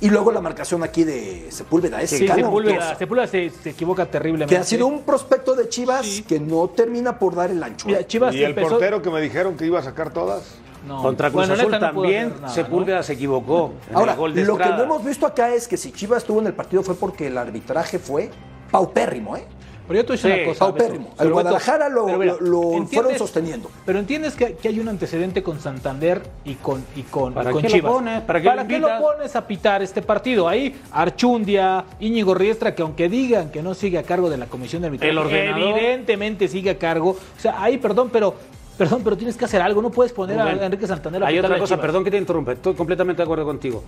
Y 0.00 0.10
luego 0.10 0.30
la 0.30 0.40
marcación 0.40 0.84
aquí 0.84 1.02
de 1.02 1.48
Sepúlveda. 1.50 2.00
Es 2.00 2.10
Sí, 2.10 2.24
cano, 2.24 2.44
Sepúlveda, 2.44 2.94
Sepúlveda 2.96 3.26
se, 3.26 3.50
se 3.50 3.70
equivoca 3.70 4.06
terriblemente. 4.06 4.54
que 4.54 4.60
ha 4.60 4.64
sido 4.64 4.86
un 4.86 5.02
prospecto 5.02 5.56
de 5.56 5.68
Chivas 5.68 6.22
que 6.28 6.38
no 6.38 6.68
termina 6.68 7.18
por 7.18 7.34
dar 7.34 7.50
el 7.50 7.60
ancho. 7.60 7.88
Mira. 7.88 8.06
Chivas 8.06 8.32
Y 8.32 8.44
el 8.44 8.50
empezó- 8.52 8.68
portero 8.70 9.02
que 9.02 9.10
me 9.10 9.20
dijeron 9.20 9.56
que 9.56 9.66
iba 9.66 9.80
a 9.80 9.82
sacar 9.82 10.12
todas. 10.12 10.42
No. 10.86 11.02
Contra 11.02 11.28
Cruz 11.30 11.46
Bueno, 11.46 11.54
Azul 11.54 11.70
no 11.72 11.78
también 11.78 12.34
nada, 12.40 12.48
Sepúlveda 12.48 13.02
se 13.02 13.12
equivocó. 13.12 13.72
en 13.90 13.96
Ahora, 13.96 14.12
el 14.12 14.18
gol 14.18 14.34
de 14.34 14.44
lo 14.44 14.56
que 14.56 14.64
no 14.66 14.82
hemos 14.82 15.04
visto 15.04 15.26
acá 15.26 15.52
es 15.54 15.68
que 15.68 15.76
si 15.76 15.92
Chivas 15.92 16.18
estuvo 16.22 16.40
en 16.40 16.46
el 16.46 16.54
partido 16.54 16.82
fue 16.82 16.94
porque 16.94 17.26
el 17.26 17.36
arbitraje 17.38 17.98
fue 17.98 18.30
paupérrimo, 18.70 19.36
¿eh? 19.36 19.44
Pero 19.88 20.02
yo 20.02 20.06
te 20.06 20.12
voy 20.12 20.18
a 20.20 20.22
decir 20.22 20.32
Sí, 20.32 20.38
una 20.38 20.48
cosa. 20.52 20.58
paupérrimo. 20.66 21.08
Beto. 21.10 21.22
Al 21.22 21.32
Guadalajara 21.32 21.88
lo- 21.88 22.06
mira, 22.06 22.36
lo- 22.38 22.40
lo 22.40 22.62
¿entiendes- 22.74 22.90
fueron 22.94 23.18
sosteniendo. 23.18 23.70
Pero 23.84 23.98
entiendes 23.98 24.34
que, 24.36 24.54
que 24.54 24.68
hay 24.68 24.78
un 24.78 24.88
antecedente 24.88 25.42
con 25.42 25.58
Santander 25.58 26.22
y 26.44 26.54
con, 26.54 26.84
y 26.94 27.02
con, 27.02 27.34
¿Para 27.34 27.50
y 27.50 27.52
con 27.54 27.62
qué 27.62 27.68
lo 27.70 27.74
Chivas. 27.74 27.92
pones? 27.92 28.20
¿Para 28.22 28.40
qué 28.40 28.48
lo 28.50 28.54
lo 28.54 28.60
invitas? 28.62 29.02
pones 29.02 29.34
a 29.36 29.46
pitar 29.48 29.82
este 29.82 30.00
partido? 30.00 30.46
Ahí 30.46 30.80
Archundia, 30.92 31.84
Íñigo 31.98 32.34
Riestra, 32.34 32.72
que 32.74 32.82
aunque 32.82 33.08
digan 33.08 33.50
que 33.50 33.62
no 33.64 33.74
sigue 33.74 33.98
a 33.98 34.04
cargo 34.04 34.30
de 34.30 34.36
la 34.36 34.46
comisión 34.46 34.80
de 34.82 34.86
arbitraje, 34.88 35.50
evidentemente 35.50 36.46
sigue 36.46 36.70
a 36.70 36.78
cargo. 36.78 37.10
O 37.10 37.40
sea, 37.40 37.60
ahí, 37.60 37.76
perdón, 37.78 38.10
pero 38.12 38.36
perdón, 38.80 39.02
pero 39.04 39.14
tienes 39.14 39.36
que 39.36 39.44
hacer 39.44 39.60
algo. 39.60 39.82
No 39.82 39.90
puedes 39.90 40.10
poner 40.10 40.38
Rubén, 40.40 40.58
a 40.58 40.64
Enrique 40.64 40.86
Santander 40.86 41.22
a 41.22 41.26
Hay 41.26 41.38
otra 41.38 41.58
cosa, 41.58 41.78
perdón 41.78 42.02
que 42.02 42.10
te 42.10 42.16
interrumpa, 42.16 42.52
estoy 42.52 42.72
completamente 42.74 43.20
de 43.20 43.24
acuerdo 43.24 43.44
contigo. 43.44 43.84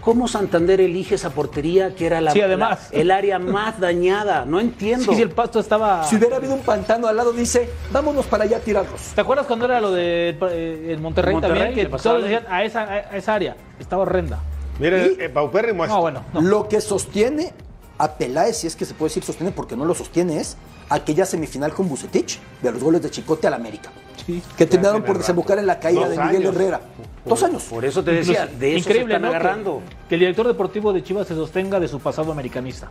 ¿Cómo 0.00 0.26
Santander 0.28 0.80
elige 0.80 1.14
esa 1.16 1.28
portería 1.30 1.94
que 1.94 2.06
era 2.06 2.22
la, 2.22 2.30
Sí, 2.30 2.40
además. 2.40 2.88
la- 2.92 2.98
el 3.00 3.10
área 3.10 3.38
más 3.38 3.78
dañada? 3.80 4.44
No 4.46 4.60
entiendo. 4.60 5.04
Sí, 5.10 5.16
sí, 5.16 5.22
el 5.22 5.30
pasto 5.30 5.60
estaba. 5.60 6.04
Si 6.04 6.16
hubiera 6.16 6.36
habido 6.36 6.54
un 6.54 6.60
pantano 6.60 7.06
al 7.06 7.16
lado, 7.16 7.32
dice, 7.32 7.68
vámonos 7.92 8.24
para 8.26 8.44
allá 8.44 8.56
a 8.58 8.60
tirarlos. 8.60 9.00
¿Te 9.14 9.20
acuerdas 9.20 9.46
cuando 9.46 9.66
era 9.66 9.78
lo 9.80 9.92
de 9.92 10.36
eh, 10.50 10.96
Monterrey, 11.00 11.34
Monterrey, 11.34 11.58
también? 11.66 11.90
Que 11.90 11.98
todos 11.98 12.22
decían 12.22 12.44
a 12.48 12.64
esa, 12.64 12.82
a 12.82 13.16
esa 13.16 13.34
área. 13.34 13.56
Estaba 13.78 14.02
horrenda. 14.02 14.40
Mire, 14.78 15.14
¿Y? 15.18 15.22
eh, 15.22 15.28
paupérrimo. 15.28 15.86
No, 15.86 16.00
bueno. 16.00 16.22
no. 16.32 16.40
Lo 16.40 16.66
que 16.68 16.80
sostiene 16.80 17.52
a 17.98 18.12
Peláez, 18.12 18.56
si 18.58 18.66
es 18.66 18.76
que 18.76 18.84
se 18.84 18.94
puede 18.94 19.10
decir 19.10 19.22
sostiene 19.24 19.52
porque 19.52 19.76
no 19.76 19.84
lo 19.84 19.94
sostiene, 19.94 20.38
es 20.40 20.56
aquella 20.88 21.24
semifinal 21.24 21.72
con 21.72 21.88
Bucetich 21.88 22.38
de 22.62 22.72
los 22.72 22.82
goles 22.82 23.02
de 23.02 23.10
Chicote 23.10 23.46
al 23.46 23.54
América. 23.54 23.90
Sí. 24.26 24.42
Que 24.56 24.66
terminaron 24.66 25.02
por 25.02 25.18
desembocar 25.18 25.58
en 25.58 25.66
la 25.66 25.78
caída 25.78 26.00
Dos 26.08 26.10
de 26.10 26.18
Miguel 26.18 26.36
años. 26.42 26.54
Herrera. 26.56 26.80
Dos 27.24 27.42
años. 27.42 27.62
Por 27.64 27.84
eso 27.84 28.02
te 28.04 28.12
decía, 28.12 28.42
Incluso- 28.44 28.58
de 28.60 28.68
eso 28.70 28.78
increíble, 28.78 29.12
se 29.14 29.16
están 29.16 29.22
¿no? 29.22 29.30
Que- 29.30 29.36
agarrando. 29.36 29.82
Que, 30.08 30.14
el 30.14 30.20
director 30.20 30.46
deportivo 30.46 30.92
de 30.92 31.02
Chivas 31.02 31.26
se 31.26 31.34
sostenga 31.34 31.78
de 31.80 31.88
su 31.88 32.00
pasado 32.00 32.32
americanista. 32.32 32.90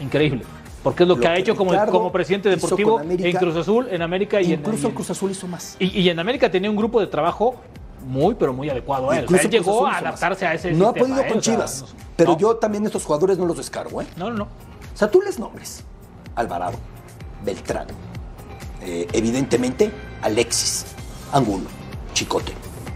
Increíble. 0.00 0.42
Porque 0.82 1.02
es 1.02 1.08
lo, 1.08 1.16
Lo 1.16 1.20
que 1.20 1.28
ha 1.28 1.36
hecho 1.36 1.56
como, 1.56 1.72
como 1.90 2.12
presidente 2.12 2.48
deportivo 2.48 2.98
América. 3.00 3.28
en 3.28 3.36
Cruz 3.36 3.56
Azul, 3.56 3.88
en 3.90 4.00
América 4.02 4.40
y 4.40 4.52
en, 4.52 4.60
Incluso 4.60 4.88
en 4.88 4.94
Cruz 4.94 5.10
Azul 5.10 5.30
hizo 5.32 5.46
más. 5.48 5.76
y- 5.78 6.00
y 6.00 6.08
en 6.08 6.18
América 6.20 6.50
tenía 6.50 6.70
un 6.70 6.76
grupo 6.76 7.00
de 7.00 7.08
trabajo 7.08 7.56
muy, 8.06 8.34
pero 8.34 8.52
muy 8.52 8.68
adecuado 8.70 9.10
a 9.10 9.18
él. 9.18 9.24
O 9.26 9.28
sea, 9.28 9.40
él 9.42 9.50
llegó 9.50 9.86
a 9.86 9.98
adaptarse 9.98 10.46
a 10.46 10.54
ese 10.54 10.72
No 10.72 10.88
ha 10.88 10.94
podido 10.94 11.20
¿eh? 11.20 11.28
con 11.28 11.38
O 11.38 11.42
sea, 11.42 11.54
Chivas. 11.54 11.82
no- 11.82 11.88
Pero 12.16 12.32
no. 12.32 12.38
yo 12.38 12.56
también 12.56 12.84
estos 12.86 13.04
jugadores 13.04 13.38
no 13.38 13.46
los 13.46 13.56
descargo, 13.56 14.02
¿eh? 14.02 14.06
No, 14.16 14.30
no, 14.30 14.36
no. 14.38 14.44
O 14.44 14.96
sea, 14.96 15.10
tú 15.10 15.20
les 15.20 15.38
nombres. 15.38 15.84
Alvarado, 16.34 16.78
Beltrán, 17.44 17.86
eh, 18.82 19.06
evidentemente 19.12 19.90
Alexis, 20.22 20.86
Angulo, 21.32 21.66
Chicote. 22.14 22.52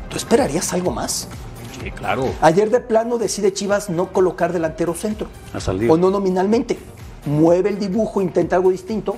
¿Tú 0.09 0.16
esperarías 0.16 0.73
algo 0.73 0.90
más? 0.90 1.28
Sí, 1.82 1.90
claro. 1.90 2.32
Ayer 2.40 2.71
de 2.71 2.80
plano 2.80 3.18
decide 3.18 3.52
Chivas 3.52 3.90
no 3.90 4.12
colocar 4.12 4.52
delantero 4.52 4.94
centro. 4.94 5.26
A 5.52 5.61
Saldívar. 5.61 5.94
O 5.97 6.00
no 6.00 6.11
nominalmente. 6.11 6.78
Mueve 7.26 7.71
el 7.71 7.78
dibujo, 7.78 8.21
intenta 8.21 8.56
algo 8.56 8.71
distinto. 8.71 9.16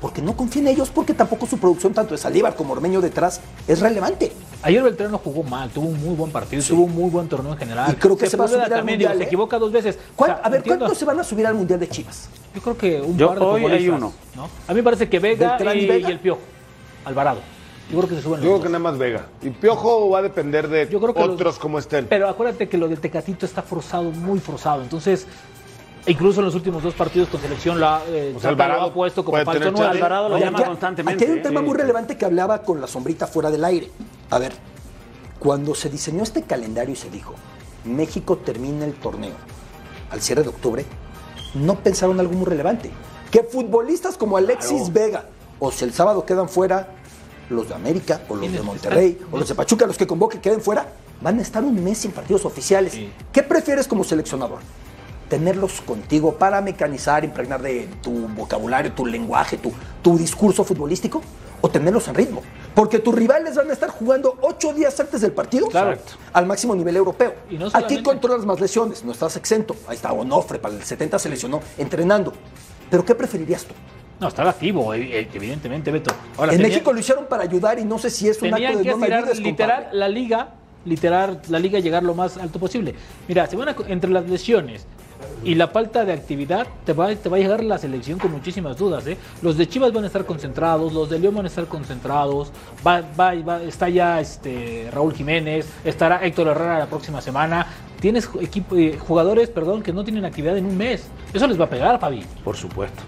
Porque 0.00 0.22
no 0.22 0.34
confía 0.36 0.62
en 0.62 0.68
ellos, 0.68 0.90
porque 0.90 1.12
tampoco 1.14 1.46
su 1.46 1.58
producción, 1.58 1.92
tanto 1.92 2.12
de 2.14 2.18
Saldívar 2.18 2.54
como 2.56 2.72
Ormeño 2.72 3.00
detrás, 3.02 3.40
es 3.68 3.80
relevante. 3.80 4.32
Ayer 4.62 4.82
Beltrán 4.82 5.10
no 5.10 5.18
jugó 5.18 5.42
mal, 5.42 5.70
tuvo 5.70 5.88
un 5.88 5.98
muy 6.04 6.14
buen 6.14 6.30
partido, 6.30 6.62
tuvo 6.62 6.84
un 6.84 6.94
muy 6.94 7.08
buen 7.10 7.28
torneo 7.28 7.52
en 7.52 7.58
general. 7.58 7.92
Y 7.92 7.94
creo 7.96 8.16
que 8.16 8.26
se 8.28 8.36
va 8.36 8.44
a 8.44 8.48
subir 8.48 8.62
al 8.62 8.68
también, 8.68 8.96
Mundial, 8.98 9.12
digo, 9.12 9.20
¿eh? 9.22 9.24
Se 9.24 9.26
equivoca 9.28 9.58
dos 9.58 9.72
veces. 9.72 9.98
¿Cuál- 10.14 10.32
O 10.32 10.34
sea, 10.34 10.44
a 10.44 10.48
ver, 10.50 10.58
entiendo- 10.58 10.80
¿cuántos 10.84 10.98
se 10.98 11.04
van 11.06 11.18
a 11.20 11.24
subir 11.24 11.46
al 11.46 11.54
Mundial 11.54 11.80
de 11.80 11.88
Chivas? 11.88 12.28
Yo 12.54 12.60
creo 12.60 12.76
que 12.76 13.00
un 13.00 13.16
Yo- 13.16 13.28
par 13.28 13.38
de 13.38 13.44
hoy 13.46 13.64
hay 13.66 13.88
uno. 13.88 14.12
¿no? 14.36 14.44
A 14.68 14.72
mí 14.72 14.76
me 14.76 14.82
parece 14.82 15.08
que 15.08 15.18
Vega 15.18 15.56
y 15.74 15.86
Vega. 15.86 16.08
y 16.08 16.12
el 16.12 16.18
Piojo, 16.18 16.40
Alvarado. 17.06 17.40
Yo 17.90 17.96
creo 17.98 18.08
que 18.08 18.14
se 18.16 18.22
suben 18.22 18.40
Yo 18.40 18.50
los 18.50 18.60
creo 18.60 18.62
que 18.62 18.68
nada 18.68 18.78
más 18.90 18.98
Vega. 18.98 19.26
Y 19.42 19.50
Piojo 19.50 20.10
va 20.10 20.18
a 20.18 20.22
depender 20.22 20.68
de 20.68 20.88
Yo 20.90 21.00
creo 21.00 21.14
que 21.14 21.20
los- 21.20 21.30
otros 21.30 21.58
como 21.58 21.78
estén. 21.78 22.06
Pero 22.06 22.28
acuérdate 22.28 22.68
que 22.68 22.76
lo 22.78 22.86
del 22.86 23.00
Tecatito 23.00 23.46
está 23.46 23.62
forzado, 23.62 24.10
muy 24.12 24.38
forzado. 24.40 24.82
Entonces, 24.82 25.26
incluso 26.06 26.40
en 26.40 26.46
los 26.46 26.54
últimos 26.54 26.82
dos 26.82 26.94
partidos 26.94 27.28
con 27.28 27.40
selección 27.40 27.78
la, 27.80 28.02
eh, 28.08 28.34
O 28.36 28.40
sea, 28.40 28.50
Tata 28.50 28.66
lo 28.66 28.72
Alvarado 28.72 28.90
ha 28.90 28.94
puesto 28.94 29.24
como 29.24 29.44
falso 29.44 29.62
chance. 29.64 29.82
Alvarado 29.82 30.28
lo 30.28 30.34
Oye, 30.36 30.44
llama 30.44 30.58
aquí- 30.58 30.68
constantemente. 30.68 31.24
Aquí 31.24 31.30
hay 31.30 31.38
un 31.38 31.38
¿eh? 31.38 31.42
tema 31.48 31.60
Sí. 31.60 31.66
muy 31.66 31.76
relevante 31.76 32.16
que 32.16 32.24
hablaba 32.24 32.62
con 32.62 32.80
la 32.80 32.86
sombrita 32.86 33.26
fuera 33.26 33.50
del 33.50 33.64
aire. 33.64 33.90
A 34.30 34.38
ver, 34.38 34.52
cuando 35.38 35.74
se 35.74 35.88
diseñó 35.88 36.22
este 36.22 36.42
calendario 36.42 36.92
y 36.94 36.96
se 36.96 37.10
dijo, 37.10 37.34
México 37.84 38.36
termina 38.38 38.84
el 38.84 38.94
torneo 38.94 39.34
al 40.10 40.20
cierre 40.20 40.42
de 40.42 40.48
octubre, 40.48 40.84
no 41.54 41.76
pensaron 41.76 42.18
algo 42.20 42.32
muy 42.34 42.46
relevante. 42.46 42.90
Que 43.30 43.42
futbolistas 43.44 44.16
como 44.16 44.36
Alexis 44.36 44.92
Vega, 44.92 45.24
o 45.60 45.70
si 45.70 45.84
el 45.84 45.92
sábado 45.92 46.24
quedan 46.26 46.48
fuera 46.48 46.88
los 47.48 47.68
de 47.68 47.74
América, 47.74 48.20
o 48.28 48.34
los 48.34 48.42
de 48.42 48.48
¿Quiénes 48.48 48.64
Monterrey, 48.64 49.18
o 49.30 49.38
los 49.38 49.48
de 49.48 49.54
Pachuca, 49.54 49.86
los 49.86 49.96
que 49.96 50.06
convoque 50.06 50.40
queden 50.40 50.60
fuera, 50.60 50.86
van 51.20 51.38
a 51.38 51.42
estar 51.42 51.62
un 51.62 51.82
mes 51.82 51.98
sin 51.98 52.10
partidos 52.12 52.44
oficiales. 52.44 52.92
Sí. 52.92 53.10
¿Qué 53.32 53.42
prefieres 53.42 53.86
como 53.88 54.02
seleccionador? 54.04 54.58
Tenerlos 55.34 55.80
contigo 55.80 56.34
para 56.34 56.60
mecanizar, 56.60 57.24
impregnar 57.24 57.62
de 57.62 57.88
tu 58.02 58.10
vocabulario, 58.28 58.92
tu 58.92 59.06
lenguaje, 59.06 59.56
tu, 59.56 59.72
tu 60.02 60.18
discurso 60.18 60.64
futbolístico, 60.64 61.22
o 61.62 61.70
tenerlos 61.70 62.08
en 62.08 62.14
ritmo. 62.16 62.42
Porque 62.74 62.98
tus 62.98 63.14
rivales 63.14 63.54
van 63.54 63.70
a 63.70 63.72
estar 63.72 63.90
jugando 63.90 64.36
ocho 64.42 64.72
días 64.74 64.98
antes 64.98 65.20
del 65.20 65.32
partido 65.32 65.68
Claro. 65.68 65.96
al 66.32 66.46
máximo 66.46 66.74
nivel 66.74 66.96
europeo. 66.96 67.34
Y 67.48 67.56
no 67.58 67.68
Aquí 67.72 68.02
controlas 68.02 68.44
más 68.44 68.60
lesiones, 68.60 69.04
no 69.04 69.12
estás 69.12 69.36
exento. 69.36 69.76
Ahí 69.86 69.96
está 69.96 70.12
Onofre, 70.12 70.58
para 70.58 70.74
el 70.74 70.82
70 70.82 71.18
se 71.18 71.28
lesionó 71.28 71.60
entrenando. 71.78 72.32
Pero 72.90 73.04
¿qué 73.04 73.14
preferirías 73.14 73.64
tú? 73.64 73.74
No, 74.18 74.28
estaba 74.28 74.50
activo, 74.50 74.92
eh, 74.94 75.28
evidentemente, 75.32 75.90
Beto. 75.90 76.12
Ahora, 76.36 76.52
en 76.52 76.58
tenía- 76.58 76.72
México 76.74 76.92
lo 76.92 76.98
hicieron 77.00 77.26
para 77.26 77.42
ayudar 77.44 77.78
y 77.78 77.84
no 77.84 77.98
sé 77.98 78.10
si 78.10 78.28
es 78.28 78.42
un 78.42 78.52
acto 78.52 78.78
de 78.78 78.84
que 78.84 78.94
no 78.96 79.04
ayudes, 79.04 79.38
literal 79.40 79.88
la 79.92 80.08
liga, 80.08 80.54
literal 80.84 81.40
la 81.48 81.58
liga 81.58 81.78
llegar 81.78 82.02
lo 82.02 82.14
más 82.14 82.36
alto 82.36 82.58
posible. 82.58 82.94
Mira, 83.28 83.46
se 83.46 83.56
van 83.56 83.68
a- 83.70 83.76
entre 83.88 84.10
las 84.10 84.28
lesiones, 84.28 84.86
y 85.42 85.54
la 85.54 85.68
falta 85.68 86.04
de 86.04 86.12
actividad 86.12 86.66
te 86.84 86.92
va, 86.92 87.14
te 87.14 87.28
va 87.28 87.36
a 87.36 87.40
llegar 87.40 87.64
la 87.64 87.78
selección 87.78 88.18
con 88.18 88.30
muchísimas 88.30 88.76
dudas. 88.76 89.06
¿eh? 89.06 89.16
Los 89.42 89.56
de 89.56 89.68
Chivas 89.68 89.92
van 89.92 90.04
a 90.04 90.06
estar 90.06 90.26
concentrados, 90.26 90.92
los 90.92 91.08
de 91.08 91.18
León 91.18 91.34
van 91.34 91.46
a 91.46 91.48
estar 91.48 91.66
concentrados, 91.66 92.52
va, 92.86 93.02
va, 93.18 93.62
está 93.62 93.88
ya 93.88 94.20
este, 94.20 94.88
Raúl 94.92 95.14
Jiménez, 95.14 95.66
estará 95.84 96.24
Héctor 96.24 96.48
Herrera 96.48 96.78
la 96.78 96.86
próxima 96.86 97.20
semana. 97.20 97.66
Tienes 98.00 98.28
equipo, 98.40 98.76
eh, 98.76 98.98
jugadores 98.98 99.50
perdón, 99.50 99.82
que 99.82 99.92
no 99.92 100.04
tienen 100.04 100.24
actividad 100.24 100.56
en 100.56 100.66
un 100.66 100.76
mes. 100.76 101.08
Eso 101.32 101.46
les 101.46 101.60
va 101.60 101.64
a 101.64 101.70
pegar, 101.70 101.98
Fabi. 101.98 102.24
Por 102.44 102.56
supuesto, 102.56 103.02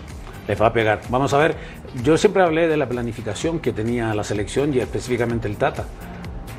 les 0.48 0.60
va 0.60 0.66
a 0.66 0.72
pegar. 0.72 1.00
Vamos 1.08 1.32
a 1.34 1.38
ver, 1.38 1.56
yo 2.02 2.16
siempre 2.16 2.42
hablé 2.42 2.68
de 2.68 2.76
la 2.76 2.88
planificación 2.88 3.58
que 3.58 3.72
tenía 3.72 4.14
la 4.14 4.24
selección 4.24 4.72
y 4.74 4.78
específicamente 4.78 5.48
el 5.48 5.56
Tata. 5.56 5.84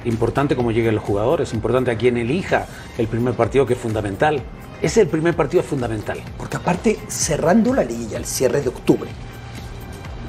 Importante 0.06 0.56
cómo 0.56 0.72
lleguen 0.72 0.96
los 0.96 1.04
jugadores, 1.04 1.54
importante 1.54 1.90
a 1.92 1.98
quien 1.98 2.18
elija 2.18 2.66
el 2.98 3.08
primer 3.08 3.36
partido 3.36 3.66
que 3.66 3.74
es 3.74 3.80
fundamental. 3.80 4.42
Ese 4.84 5.02
el 5.02 5.08
primer 5.08 5.36
partido 5.36 5.62
es 5.62 5.68
fundamental. 5.68 6.22
Porque 6.38 6.58
aparte, 6.58 7.00
cerrando 7.08 7.74
la 7.74 7.84
liguilla, 7.84 8.18
el 8.18 8.26
cierre 8.26 8.62
de 8.62 8.70
octubre, 8.70 9.10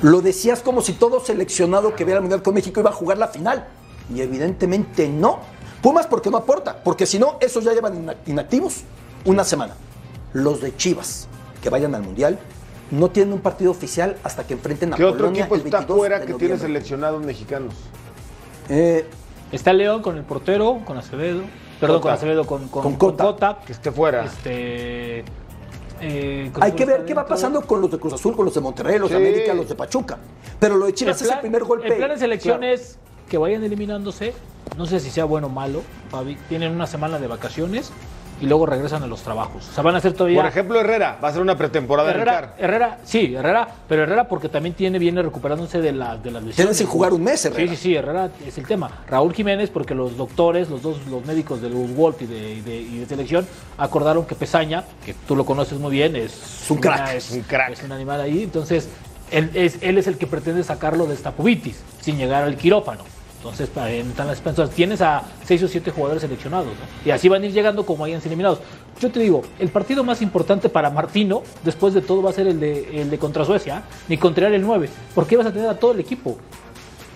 lo 0.01 0.21
decías 0.23 0.61
como 0.63 0.81
si 0.81 0.93
todo 0.95 1.21
seleccionado 1.21 1.95
que 1.95 2.05
viera 2.05 2.19
el 2.19 2.23
Mundial 2.23 2.43
con 2.43 2.55
México 2.55 2.81
iba 2.81 2.91
a 2.91 2.93
jugar 2.93 3.19
la 3.19 3.29
final. 3.29 3.67
Y 4.15 4.21
evidentemente 4.21 5.09
no. 5.09 5.41
Pumas 5.83 6.07
porque 6.07 6.31
no 6.31 6.37
aporta, 6.39 6.83
porque 6.83 7.05
si 7.05 7.19
no, 7.19 7.37
esos 7.41 7.65
ya 7.65 7.73
llevan 7.75 7.97
ina- 7.97 8.15
inactivos 8.27 8.83
una 9.27 9.45
semana. 9.45 9.75
Los 10.33 10.61
de 10.63 10.75
Chivas, 10.77 11.27
que 11.63 11.69
vayan 11.69 11.95
al 11.95 12.03
Mundial, 12.03 12.39
no 12.91 13.11
tienen 13.11 13.33
un 13.35 13.41
partido 13.41 13.71
oficial 13.71 14.17
hasta 14.25 14.47
que 14.47 14.55
enfrenten 14.55 14.95
a 14.95 14.97
¿Qué 14.97 15.05
otro 15.05 15.19
Polonia 15.19 15.43
equipo 15.43 15.57
el 15.57 15.61
está 15.63 15.79
22 15.79 15.99
fuera 15.99 16.21
que 16.21 16.27
tiene 16.27 16.39
noviembre. 16.39 16.67
seleccionados 16.67 17.23
mexicanos? 17.25 17.75
Eh, 18.69 19.07
Está 19.53 19.73
León 19.73 20.01
con 20.03 20.17
el 20.17 20.25
portero, 20.25 20.81
con 20.85 20.97
Acevedo. 20.97 21.43
Perdón, 21.87 22.01
con 22.01 22.11
Cota. 22.11 22.15
Acevedo, 22.15 22.47
con, 22.47 22.69
con, 22.69 22.83
Con 22.83 22.95
con 22.97 23.17
Cota. 23.17 23.59
Que 23.67 23.73
esté 23.73 23.91
fuera. 23.93 24.25
Este, 24.25 25.25
eh, 26.01 26.51
hay 26.61 26.73
que 26.73 26.85
ver 26.85 27.05
qué 27.05 27.15
va 27.15 27.27
pasando 27.27 27.63
con 27.63 27.81
los 27.81 27.91
de 27.91 27.99
Cruz 27.99 28.13
Azul, 28.15 28.35
con 28.37 28.45
los 28.45 28.55
de 28.55 28.61
Monterrey, 28.61 28.99
los 28.99 29.09
Sí. 29.09 29.15
de 29.15 29.21
América, 29.29 29.55
los 29.55 29.69
de 29.69 29.75
Pachuca. 29.75 30.19
Pero 30.59 30.77
lo 30.77 30.87
de 30.87 30.95
Chivas 30.95 31.21
es 31.23 31.31
el 31.31 31.39
primer 31.41 31.65
golpe. 31.65 31.87
El 31.89 31.97
plan 31.97 32.11
de 32.11 32.19
selección 32.19 32.59
claro. 32.59 32.75
es 32.75 32.99
que 33.29 33.39
vayan 33.39 33.65
eliminándose. 33.65 34.35
No 34.77 34.87
sé 34.87 34.99
si 35.01 35.11
sea 35.11 35.25
bueno 35.25 35.47
o 35.47 35.51
malo. 35.51 35.83
Tienen 36.49 36.73
una 36.73 36.87
semana 36.87 37.19
de 37.19 37.27
vacaciones 37.27 37.93
y 38.41 38.47
luego 38.47 38.67
regresan 38.67 39.03
a 39.03 39.07
los 39.07 39.23
trabajos. 39.23 39.69
O 39.71 39.73
sea, 39.73 39.83
van 39.83 39.95
a 39.95 39.99
hacer 39.99 40.13
todavía. 40.13 40.41
Por 40.41 40.49
ejemplo, 40.51 40.81
Herrera 40.81 41.19
va 41.23 41.29
a 41.29 41.33
ser 41.33 41.41
una 41.43 41.57
pretemporada 41.57 42.11
en 42.11 42.17
el 42.17 42.23
Herrera, 42.23 42.41
CAR. 42.41 42.55
Herrera, 42.59 42.99
sí, 43.05 43.35
Herrera, 43.35 43.69
pero 43.89 44.03
Herrera 44.03 44.29
porque 44.29 44.49
también 44.49 44.75
tiene, 44.75 44.99
viene 44.99 45.23
recuperándose 45.23 45.81
de, 45.81 45.93
la, 45.93 46.17
de 46.17 46.31
las 46.31 46.43
lesiones. 46.43 46.57
Tiene 46.57 46.75
sin 46.75 46.87
jugar 46.87 47.13
un 47.13 47.23
mes, 47.23 47.45
Herrera. 47.45 47.71
Sí, 47.71 47.77
sí, 47.77 47.83
sí, 47.83 47.95
Herrera 47.95 48.31
es 48.47 48.59
el 48.59 48.67
tema. 48.67 48.91
Raúl 49.09 49.33
Jiménez, 49.35 49.71
porque 49.71 49.95
los 49.95 50.17
doctores, 50.17 50.69
los 50.69 50.83
dos, 50.83 50.99
los 51.09 51.25
médicos 51.25 51.61
de 51.63 51.69
Wolf 51.69 52.23
y 52.23 52.27
de, 52.27 52.51
y 52.55 52.61
de- 52.61 52.81
y 52.81 52.99
de 52.99 53.07
selección, 53.07 53.47
acordaron 53.79 54.25
que 54.27 54.35
Pesaña, 54.35 54.85
que 55.05 55.15
tú 55.27 55.37
lo 55.37 55.45
conoces 55.45 55.79
muy 55.79 55.93
bien, 55.93 56.17
es, 56.17 56.67
un 56.69 56.79
crack, 56.79 57.15
es, 57.15 57.31
un 57.31 57.41
crack. 57.43 57.71
es 57.71 57.83
un 57.83 57.93
animal 57.93 58.21
ahí. 58.21 58.43
Entonces, 58.43 58.89
él 59.31 59.51
es, 59.55 59.79
él 59.81 59.97
es 59.99 60.07
el 60.07 60.19
que 60.19 60.27
pretende 60.27 60.63
sacarlo 60.65 61.07
de 61.07 61.15
esta 61.15 61.33
pubitis, 61.33 61.81
sin 62.01 62.17
llegar 62.19 62.43
al 62.43 62.57
quirófano. 62.57 63.03
Entonces, 63.45 63.69
están 63.69 64.27
las 64.27 64.39
expensas. 64.39 64.71
Tienes 64.71 65.03
a 65.03 65.23
seis 65.45 65.63
o 65.63 65.69
siete 65.69 65.91
jugadores 65.91 66.23
seleccionados, 66.23 66.69
¿no? 66.69 66.73
Y 67.05 67.11
así 67.11 67.29
van 67.29 67.43
a 67.43 67.47
ir 67.47 67.53
llegando 67.53 67.85
como 67.85 68.07
hayan 68.07 68.23
sido 68.23 68.31
eliminados. 68.31 68.61
Yo 68.99 69.11
te 69.11 69.21
digo, 69.21 69.43
el 69.59 69.69
partido 69.69 70.03
más 70.03 70.23
importante 70.23 70.71
para 70.71 70.89
Martino, 70.89 71.43
después 71.63 71.93
de 71.93 72.01
todo, 72.01 72.23
va 72.23 72.31
a 72.31 72.33
ser 72.33 72.47
el 72.47 72.59
de, 72.59 73.03
el 73.03 73.11
de 73.11 73.19
contra 73.19 73.45
Suecia, 73.45 73.83
ni 74.09 74.17
contra 74.17 74.49
el 74.49 74.63
9. 74.63 74.89
Porque 75.15 75.37
vas 75.37 75.45
a 75.45 75.53
tener 75.53 75.69
a 75.69 75.79
todo 75.79 75.93
el 75.93 76.01
equipo. 76.01 76.39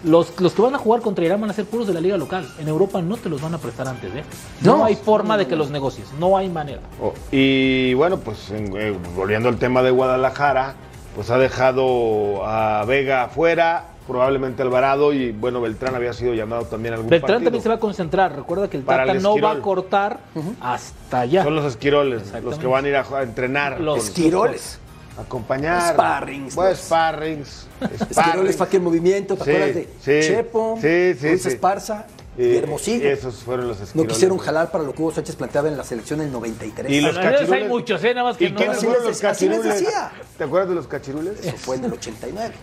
Los, 0.04 0.38
los 0.38 0.52
que 0.52 0.61
van 0.61 0.75
a 0.75 0.78
jugar 0.78 1.00
contra 1.00 1.25
Irán 1.25 1.40
van 1.40 1.49
a 1.49 1.54
ser 1.54 1.64
puros 1.64 1.87
de 1.87 1.94
la 1.94 2.00
liga 2.02 2.18
local. 2.18 2.47
En 2.58 2.68
Europa 2.68 3.00
no 3.00 3.16
te 3.16 3.30
los 3.30 3.40
van 3.40 3.54
a 3.54 3.58
prestar 3.58 3.88
antes, 3.88 4.14
¿eh? 4.14 4.23
No, 4.61 4.76
No, 4.76 4.85
hay 4.85 4.97
forma 4.97 5.38
de 5.38 5.47
que 5.47 5.56
los 5.56 5.70
negocies. 5.70 6.12
No 6.20 6.37
hay 6.37 6.50
manera. 6.50 6.80
Oh, 7.02 7.14
y 7.32 7.94
bueno, 7.94 8.18
pues 8.18 8.50
eh, 8.50 8.94
volviendo 9.16 9.49
al 9.49 9.56
tema 9.56 9.82
de 9.82 9.90
Guadalajara, 9.92 10.75
pues 11.14 11.30
ha 11.30 11.38
dejado 11.38 12.44
a 12.47 12.85
Vega 12.85 13.25
afuera, 13.25 13.87
probablemente 14.08 14.62
Alvarado 14.62 15.12
y 15.12 15.30
bueno, 15.30 15.60
Beltrán 15.60 15.94
había 15.94 16.12
sido 16.12 16.34
llamado 16.34 16.64
también 16.64 16.94
a 16.94 16.96
algún 16.96 17.10
Beltrán 17.10 17.34
partido. 17.34 17.44
también 17.46 17.62
se 17.62 17.68
va 17.68 17.74
a 17.76 17.78
concentrar. 17.78 18.34
Recuerda 18.34 18.68
que 18.68 18.78
el 18.78 18.82
Para 18.82 19.04
Tata 19.04 19.16
el 19.16 19.22
no 19.22 19.38
va 19.40 19.52
a 19.52 19.60
cortar 19.60 20.18
hasta 20.60 21.20
allá. 21.20 21.44
Son 21.44 21.54
los 21.54 21.64
esquiroles, 21.66 22.32
los 22.42 22.58
que 22.58 22.66
van 22.66 22.84
a 22.86 22.88
ir 22.88 22.96
a, 22.96 23.02
a 23.02 23.22
entrenar, 23.22 23.80
Los 23.80 23.98
con- 23.98 24.06
Esquiroles. 24.08 24.78
acompañar. 25.18 25.92
Sparrings, 25.94 26.54
Pues, 26.54 26.70
los- 26.70 26.78
sparrings. 26.80 27.66
Esquiroles. 28.10 28.56
Faque 28.56 28.78
en 28.78 28.84
movimiento, 28.84 29.36
¿te 29.36 29.44
Sí, 29.44 29.50
acuerdas 29.50 29.74
de 29.76 29.88
sí, 30.00 30.28
Chepo, 30.28 30.78
sí, 30.80 31.14
sí, 31.14 31.38
sí. 31.38 31.48
Esparza 31.48 32.06
y 32.36 32.42
Eh, 32.42 32.58
Hermosillo? 32.58 33.08
Esos 33.10 33.34
fueron 33.42 33.68
los 33.68 33.78
No 33.78 33.84
esquiroles. 33.84 34.12
quisieron 34.14 34.38
jalar 34.38 34.70
para 34.70 34.84
lo 34.84 34.92
que 34.94 35.02
Hugo 35.02 35.12
Sánchez 35.12 35.36
planteaba 35.36 35.68
en 35.68 35.76
la 35.76 35.84
selección 35.84 36.20
en 36.20 36.28
el 36.28 36.32
93. 36.32 36.90
Y 36.90 37.00
los 37.00 37.16
cachirules. 37.18 37.50
hay 37.52 37.68
muchos, 37.68 38.02
¿eh? 38.04 38.14
Nada 38.14 38.28
más 38.28 38.36
que 38.36 38.46
¿Y 38.46 38.50
no- 38.52 38.56
quiénes 38.56 38.78
fueron 38.78 39.04
los 39.04 39.20
cachirules? 39.20 39.84
¿Te 40.38 40.44
acuerdas 40.44 40.68
de 40.70 40.74
los 40.76 40.86
cachirules? 40.86 41.44
Eso 41.44 41.56
fue 41.56 41.76
en 41.76 41.84
el 41.84 41.92
89. 41.92 42.54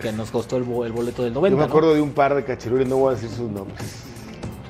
Que 0.00 0.12
nos 0.12 0.30
costó 0.30 0.56
el, 0.56 0.62
bo- 0.64 0.84
el 0.84 0.92
boleto 0.92 1.22
del 1.24 1.32
90. 1.32 1.52
Yo 1.54 1.56
me 1.58 1.62
¿no? 1.66 1.68
acuerdo 1.68 1.94
de 1.94 2.00
un 2.00 2.12
par 2.12 2.34
de 2.34 2.44
cachirules, 2.44 2.88
no 2.88 2.96
voy 2.96 3.12
a 3.12 3.14
decir 3.16 3.30
sus 3.30 3.50
nombres. 3.50 3.80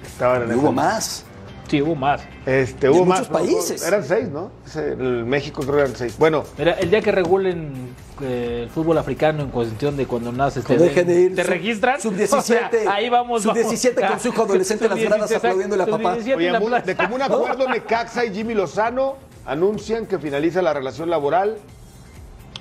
Estaban 0.06 0.42
en 0.42 0.50
Y 0.52 0.54
hubo 0.60 0.72
más. 0.72 1.24
Sí, 1.68 1.80
hubo 1.80 1.94
más. 1.94 2.20
Este, 2.44 2.90
hubo 2.90 3.04
muchos 3.06 3.30
más. 3.30 3.30
¿no? 3.30 3.38
países. 3.38 3.82
Eran 3.82 4.04
seis, 4.04 4.28
¿no? 4.28 4.50
El 4.76 5.24
México 5.24 5.62
creo 5.62 5.74
que 5.76 5.80
eran 5.80 5.96
seis. 5.96 6.14
Bueno, 6.18 6.44
Mira, 6.58 6.72
el 6.74 6.90
día 6.90 7.00
que 7.00 7.10
regulen 7.10 7.94
eh, 8.20 8.60
el 8.64 8.70
fútbol 8.70 8.98
africano 8.98 9.42
en 9.42 9.48
cuestión 9.48 9.96
de 9.96 10.06
cuando 10.06 10.30
naces, 10.30 10.62
te, 10.64 10.76
dejen 10.76 11.06
de 11.06 11.20
ir 11.22 11.34
te 11.34 11.42
sub- 11.42 11.50
registran. 11.50 12.00
sub-17, 12.02 12.32
O 12.38 12.42
sea, 12.42 12.70
ahí 12.90 13.08
vamos. 13.08 13.42
sub-17 13.42 13.94
vamos. 13.96 14.10
con 14.10 14.20
su 14.20 14.28
hijo 14.28 14.42
adolescente 14.42 14.84
en 14.84 14.90
las 14.90 15.00
gradas 15.00 15.30
Sub-17, 15.30 15.36
aplaudiéndole 15.38 15.82
a 15.82 15.86
papá. 15.86 16.14
sub-17 16.16 16.32
en 16.32 16.36
oye, 16.36 16.70
la 16.70 16.80
de 16.80 16.96
común 16.96 17.22
acuerdo, 17.22 17.68
Necaxa 17.68 18.24
y 18.26 18.34
Jimmy 18.34 18.54
Lozano 18.54 19.16
anuncian 19.46 20.06
que 20.06 20.18
finaliza 20.18 20.60
la 20.62 20.74
relación 20.74 21.08
laboral 21.10 21.56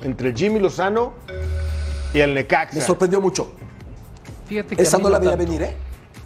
entre 0.02 0.34
Jimmy 0.34 0.60
Lozano 0.60 1.14
y 2.14 2.20
el 2.20 2.30
Me 2.30 2.42
Necaxa. 2.42 2.82
sorprendió 2.82 3.20
mucho. 3.22 3.52
Fíjate 4.48 4.76
que 4.76 4.82
Esa 4.82 4.98
no 4.98 5.10
la 5.10 5.20
veía 5.20 5.32
tanto. 5.32 5.46
venir, 5.46 5.62
¿eh? 5.64 5.76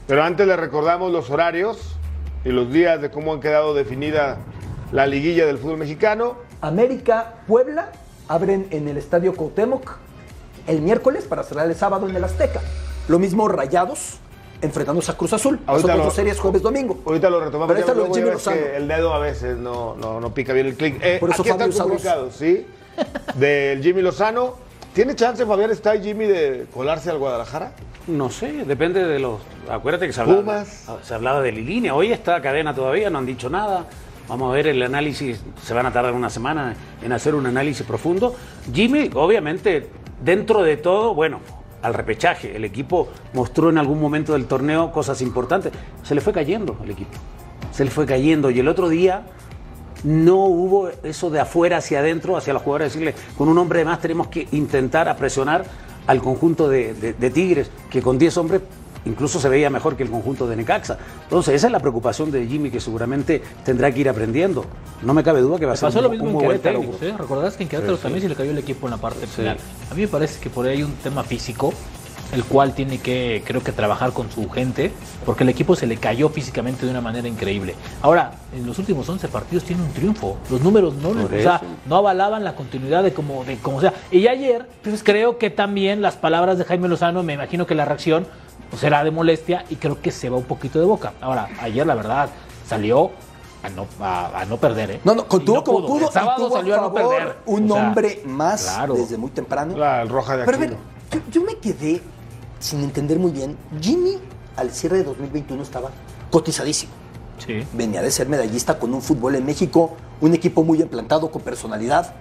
Pero 0.08 0.24
antes 0.24 0.48
le 0.48 0.56
recordamos 0.56 1.12
los 1.12 1.29
horarios 1.29 1.96
y 2.46 2.50
los 2.50 2.72
días 2.72 3.01
de 3.01 3.12
cómo 3.12 3.34
han 3.34 3.39
quedado 3.39 3.74
definida 3.74 4.38
la 4.91 5.06
liguilla 5.06 5.46
del 5.46 5.58
fútbol 5.58 5.77
mexicano. 5.77 6.36
América, 6.62 7.36
Puebla 7.48 7.91
abren 8.27 8.67
en 8.72 8.88
el 8.88 8.98
Estadio 8.98 9.36
Cuauhtémoc 9.36 9.98
el 10.65 10.82
miércoles 10.82 11.25
para 11.25 11.44
cerrar 11.44 11.67
el 11.67 11.75
sábado 11.75 12.10
en 12.10 12.15
el 12.15 12.24
Azteca. 12.24 12.62
Lo 13.08 13.20
mismo 13.20 13.48
Rayados 13.48 14.17
enfrentándose 14.62 15.12
a 15.12 15.15
Cruz 15.17 15.34
Azul. 15.34 15.60
Ahorita 15.67 15.86
otras 15.86 15.98
lo- 16.00 16.03
dos 16.06 16.13
series 16.15 16.39
jueves 16.39 16.62
domingo. 16.62 17.00
Ahorita 17.06 17.29
lo 17.29 17.39
retomamos. 17.39 17.74
Pero 17.74 17.86
ya 17.88 17.94
lo 17.94 18.01
de 18.03 18.10
luego 18.10 18.15
Jimmy 18.15 18.44
ya 18.44 18.53
que 18.53 18.75
el 18.77 18.88
dedo 18.88 19.13
a 19.13 19.20
veces 19.20 19.58
no, 19.58 19.96
no, 19.96 20.20
no 20.20 20.34
pica 20.34 20.51
bien 20.53 20.65
el 20.67 20.75
clic. 20.75 20.98
Eh, 21.01 21.17
Por 21.20 21.29
eso 21.29 21.41
aquí 21.44 21.51
Fabio 21.51 21.67
están 21.67 21.88
publicados, 21.88 22.36
¿sí? 22.36 22.65
Del 23.36 23.82
Jimmy 23.84 24.01
Lozano. 24.01 24.56
¿Tiene 24.97 25.13
chance 25.13 25.45
Fabián 25.45 25.69
está 25.69 25.95
y 25.95 26.01
Jimmy 26.01 26.25
de 26.25 26.65
colarse 26.73 27.11
al 27.11 27.19
Guadalajara? 27.19 27.71
No 28.07 28.31
sé, 28.31 28.65
depende 28.65 29.05
de 29.05 29.19
los. 29.19 29.39
Acuérdate 29.69 30.07
que 30.07 30.13
se 30.13 30.21
hablaba, 30.21 30.39
Pumas. 30.39 30.87
se 31.03 31.13
hablaba 31.13 31.39
de 31.43 31.51
Lilínea. 31.51 31.93
Hoy 31.93 32.11
está 32.11 32.41
cadena 32.41 32.73
todavía, 32.73 33.11
no 33.11 33.19
han 33.19 33.27
dicho 33.27 33.47
nada. 33.47 33.85
Vamos 34.27 34.51
a 34.51 34.55
ver 34.55 34.65
el 34.65 34.81
análisis. 34.81 35.39
Se 35.63 35.75
van 35.75 35.85
a 35.85 35.93
tardar 35.93 36.13
una 36.13 36.31
semana 36.31 36.75
en 37.03 37.11
hacer 37.11 37.35
un 37.35 37.45
análisis 37.45 37.85
profundo. 37.85 38.35
Jimmy, 38.73 39.11
obviamente, 39.13 39.87
dentro 40.23 40.63
de 40.63 40.77
todo, 40.77 41.13
bueno, 41.13 41.41
al 41.83 41.93
repechaje. 41.93 42.55
El 42.55 42.65
equipo 42.65 43.07
mostró 43.33 43.69
en 43.69 43.77
algún 43.77 44.01
momento 44.01 44.33
del 44.33 44.47
torneo 44.47 44.91
cosas 44.91 45.21
importantes. 45.21 45.73
Se 46.01 46.15
le 46.15 46.21
fue 46.21 46.33
cayendo 46.33 46.75
el 46.83 46.89
equipo. 46.89 47.11
Se 47.71 47.85
le 47.85 47.91
fue 47.91 48.07
cayendo. 48.07 48.49
Y 48.49 48.61
el 48.61 48.67
otro 48.67 48.89
día 48.89 49.27
no 50.03 50.45
hubo 50.45 50.89
eso 51.03 51.29
de 51.29 51.39
afuera 51.39 51.77
hacia 51.77 51.99
adentro, 51.99 52.37
hacia 52.37 52.53
los 52.53 52.61
jugadores, 52.61 52.93
decirle, 52.93 53.13
con 53.37 53.47
un 53.49 53.57
hombre 53.57 53.79
de 53.79 53.85
más 53.85 53.99
tenemos 54.01 54.27
que 54.27 54.47
intentar 54.51 55.07
a 55.09 55.15
presionar 55.17 55.65
al 56.07 56.21
conjunto 56.21 56.69
de, 56.69 56.93
de- 56.93 57.13
de 57.13 57.29
Tigres, 57.29 57.69
que 57.89 58.01
con 58.01 58.17
10 58.17 58.37
hombres 58.37 58.61
incluso 59.05 59.39
se 59.39 59.47
veía 59.47 59.69
mejor 59.69 59.95
que 59.95 60.03
el 60.03 60.09
conjunto 60.09 60.47
de 60.47 60.55
Necaxa. 60.57 60.97
Entonces, 61.23 61.55
esa 61.55 61.67
es 61.67 61.71
la 61.71 61.79
preocupación 61.79 62.29
de 62.29 62.45
Jimmy, 62.45 62.69
que 62.69 62.81
seguramente 62.81 63.41
tendrá 63.63 63.89
que 63.91 64.01
ir 64.01 64.09
aprendiendo. 64.09 64.65
No 65.01 65.13
me 65.13 65.23
cabe 65.23 65.39
duda 65.41 65.57
que 65.57 65.65
va 65.65 65.73
a 65.73 65.75
ser 65.77 65.87
pasó 65.87 65.99
un, 65.99 66.03
lo 66.05 66.09
mismo 66.09 66.25
un 66.25 66.31
en 66.31 66.35
buen 66.35 66.47
Querétaro, 66.61 66.81
¿eh? 67.01 67.13
Recordás 67.17 67.55
que 67.55 67.63
en 67.63 67.69
Querétaro 67.69 67.95
Sí, 67.95 68.03
también 68.03 68.21
sí. 68.21 68.25
se 68.25 68.29
le 68.29 68.35
cayó 68.35 68.51
el 68.51 68.57
equipo 68.57 68.87
en 68.87 68.91
la 68.91 68.97
parte 68.97 69.25
final. 69.27 69.57
A 69.89 69.93
mí 69.95 70.01
me 70.01 70.07
parece 70.09 70.39
que 70.41 70.49
por 70.49 70.65
ahí 70.65 70.77
hay 70.77 70.83
un 70.83 70.91
tema 70.95 71.23
físico, 71.23 71.73
el 72.34 72.43
cual 72.43 72.74
tiene 72.74 73.00
que, 73.00 73.43
creo 73.46 73.63
que, 73.63 73.72
trabajar 73.72 74.12
con 74.12 74.29
su 74.31 74.50
gente, 74.50 74.91
porque 75.25 75.43
el 75.43 75.50
equipo 75.50 75.75
se 75.75 75.88
le 75.88 75.98
cayó 75.98 76.29
físicamente 76.29 76.86
de 76.86 76.91
una 76.91 77.01
manera 77.01 77.27
increíble. 77.27 77.75
Ahora, 78.01 78.31
en 78.53 78.65
los 78.65 78.77
últimos 78.79 79.07
11 79.07 79.27
partidos 79.27 79.63
tiene 79.63 79.84
un 79.84 79.91
triunfo. 79.93 80.38
Los 80.50 80.62
números 80.62 80.96
no, 80.96 81.10
o 81.10 81.29
sea, 81.29 81.62
no 81.86 81.96
avalaban 81.98 82.43
la 82.43 82.55
continuidad 82.55 83.03
de 83.03 83.13
como, 83.13 83.43
de 83.46 83.57
como 83.57 83.79
sea. 83.81 83.93
Y 84.12 84.27
ayer, 84.27 84.67
pues 84.84 85.03
creo 85.03 85.38
que 85.38 85.50
también 85.50 86.01
las 86.01 86.15
palabras 86.15 86.57
de 86.57 86.65
Jaime 86.65 86.88
Lozano, 86.88 87.24
me 87.24 87.34
imagino 87.34 87.65
que 87.65 87.75
la 87.75 87.86
reacción 87.86 88.27
pues, 88.69 88.81
será 88.81 89.03
de 89.03 89.12
molestia 89.12 89.65
y 89.69 89.75
creo 89.75 90.01
que 90.01 90.12
se 90.12 90.29
va 90.29 90.38
un 90.38 90.43
poquito 90.43 90.79
de 90.79 90.86
boca. 90.86 91.13
Ahora, 91.22 91.48
ayer 91.62 91.86
la 91.86 91.96
verdad 91.96 92.29
salió 92.67 93.12
a 93.63 93.69
no, 93.69 93.88
a, 94.00 94.41
a 94.41 94.46
no 94.46 94.57
perder, 94.57 94.91
¿eh? 94.91 95.00
No, 95.03 95.15
no, 95.15 95.27
contuvo 95.27 95.63
como 95.63 95.88
pudo. 95.88 96.07
El 96.07 96.13
sábado 96.13 96.48
tuvo 96.48 96.57
salió 96.57 96.75
a 96.77 96.81
no 96.81 96.93
perder. 96.93 97.38
Un 97.46 97.72
O 97.72 97.75
sea, 97.75 97.88
hombre 97.88 98.22
más 98.25 98.63
claro. 98.63 98.96
desde 98.96 99.17
muy 99.17 99.29
temprano. 99.31 99.77
La 99.77 100.01
el 100.01 100.10
roja 100.10 100.38
de 100.38 100.46
Pero 100.46 100.57
a 100.57 100.60
ver, 100.60 100.69
Aquino. 100.69 100.81
yo, 101.12 101.19
yo 101.31 101.43
me 101.43 101.55
quedé 101.55 102.01
sin 102.59 102.81
entender 102.83 103.19
muy 103.19 103.31
bien. 103.31 103.57
Jimmy 103.81 104.17
al 104.55 104.71
cierre 104.71 104.97
de 104.97 105.03
2021 105.03 105.61
estaba 105.63 105.91
cotizadísimo. 106.31 106.91
Sí. 107.45 107.63
Venía 107.73 108.01
de 108.01 108.09
ser 108.11 108.27
medallista 108.27 108.79
con 108.79 108.93
un 108.93 109.01
fútbol 109.01 109.35
en 109.35 109.45
México, 109.45 109.95
un 110.21 110.33
equipo 110.33 110.63
muy 110.63 110.81
implantado, 110.81 111.29
con 111.29 111.41
personalidad. 111.43 112.15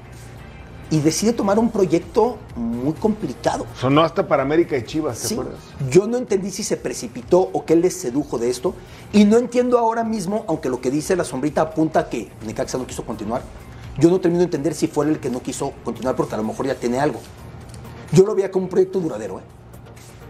Y 0.89 1.01
decide 1.01 1.33
tomar 1.33 1.59
un 1.59 1.71
proyecto 1.71 2.37
muy 2.55 2.93
complicado. 2.93 3.67
Sonó 3.81 4.03
hasta 4.03 4.29
para 4.29 4.45
América 4.45 4.77
y 4.77 4.85
Chivas, 4.85 5.21
¿te 5.21 5.29
Sí, 5.29 5.35
acuerdas? 5.35 5.57
yo 5.91 6.07
no 6.07 6.17
entendí 6.17 6.53
si 6.53 6.63
se 6.63 6.77
precipitó 6.77 7.41
o 7.53 7.65
qué 7.65 7.75
les 7.75 7.97
sedujo 7.97 8.39
de 8.39 8.51
esto. 8.51 8.75
Y 9.13 9.25
no 9.25 9.37
entiendo 9.39 9.79
ahora 9.79 10.05
mismo, 10.05 10.45
aunque 10.47 10.69
lo 10.69 10.81
que 10.81 10.93
dice 10.93 11.17
la 11.17 11.25
sombrita 11.25 11.63
apunta 11.63 12.09
que 12.09 12.31
Necaxa 12.47 12.79
no 12.79 12.87
quiso 12.87 13.05
continuar. 13.05 13.43
Yo 13.99 14.11
no 14.11 14.21
termino 14.21 14.41
de 14.41 14.45
entender 14.45 14.75
si 14.75 14.87
fue 14.87 15.07
él 15.07 15.13
el 15.13 15.19
que 15.21 15.31
no 15.31 15.41
quiso 15.43 15.73
continuar 15.85 16.15
porque 16.15 16.35
a 16.35 16.39
lo 16.39 16.45
mejor 16.45 16.67
ya 16.67 16.75
tiene 16.77 17.01
algo. 17.01 17.19
Yo 18.13 18.25
lo 18.25 18.37
veía 18.37 18.53
como 18.53 18.67
un 18.67 18.71
proyecto 18.71 19.01
duradero. 19.01 19.41
¿eh? 19.41 19.43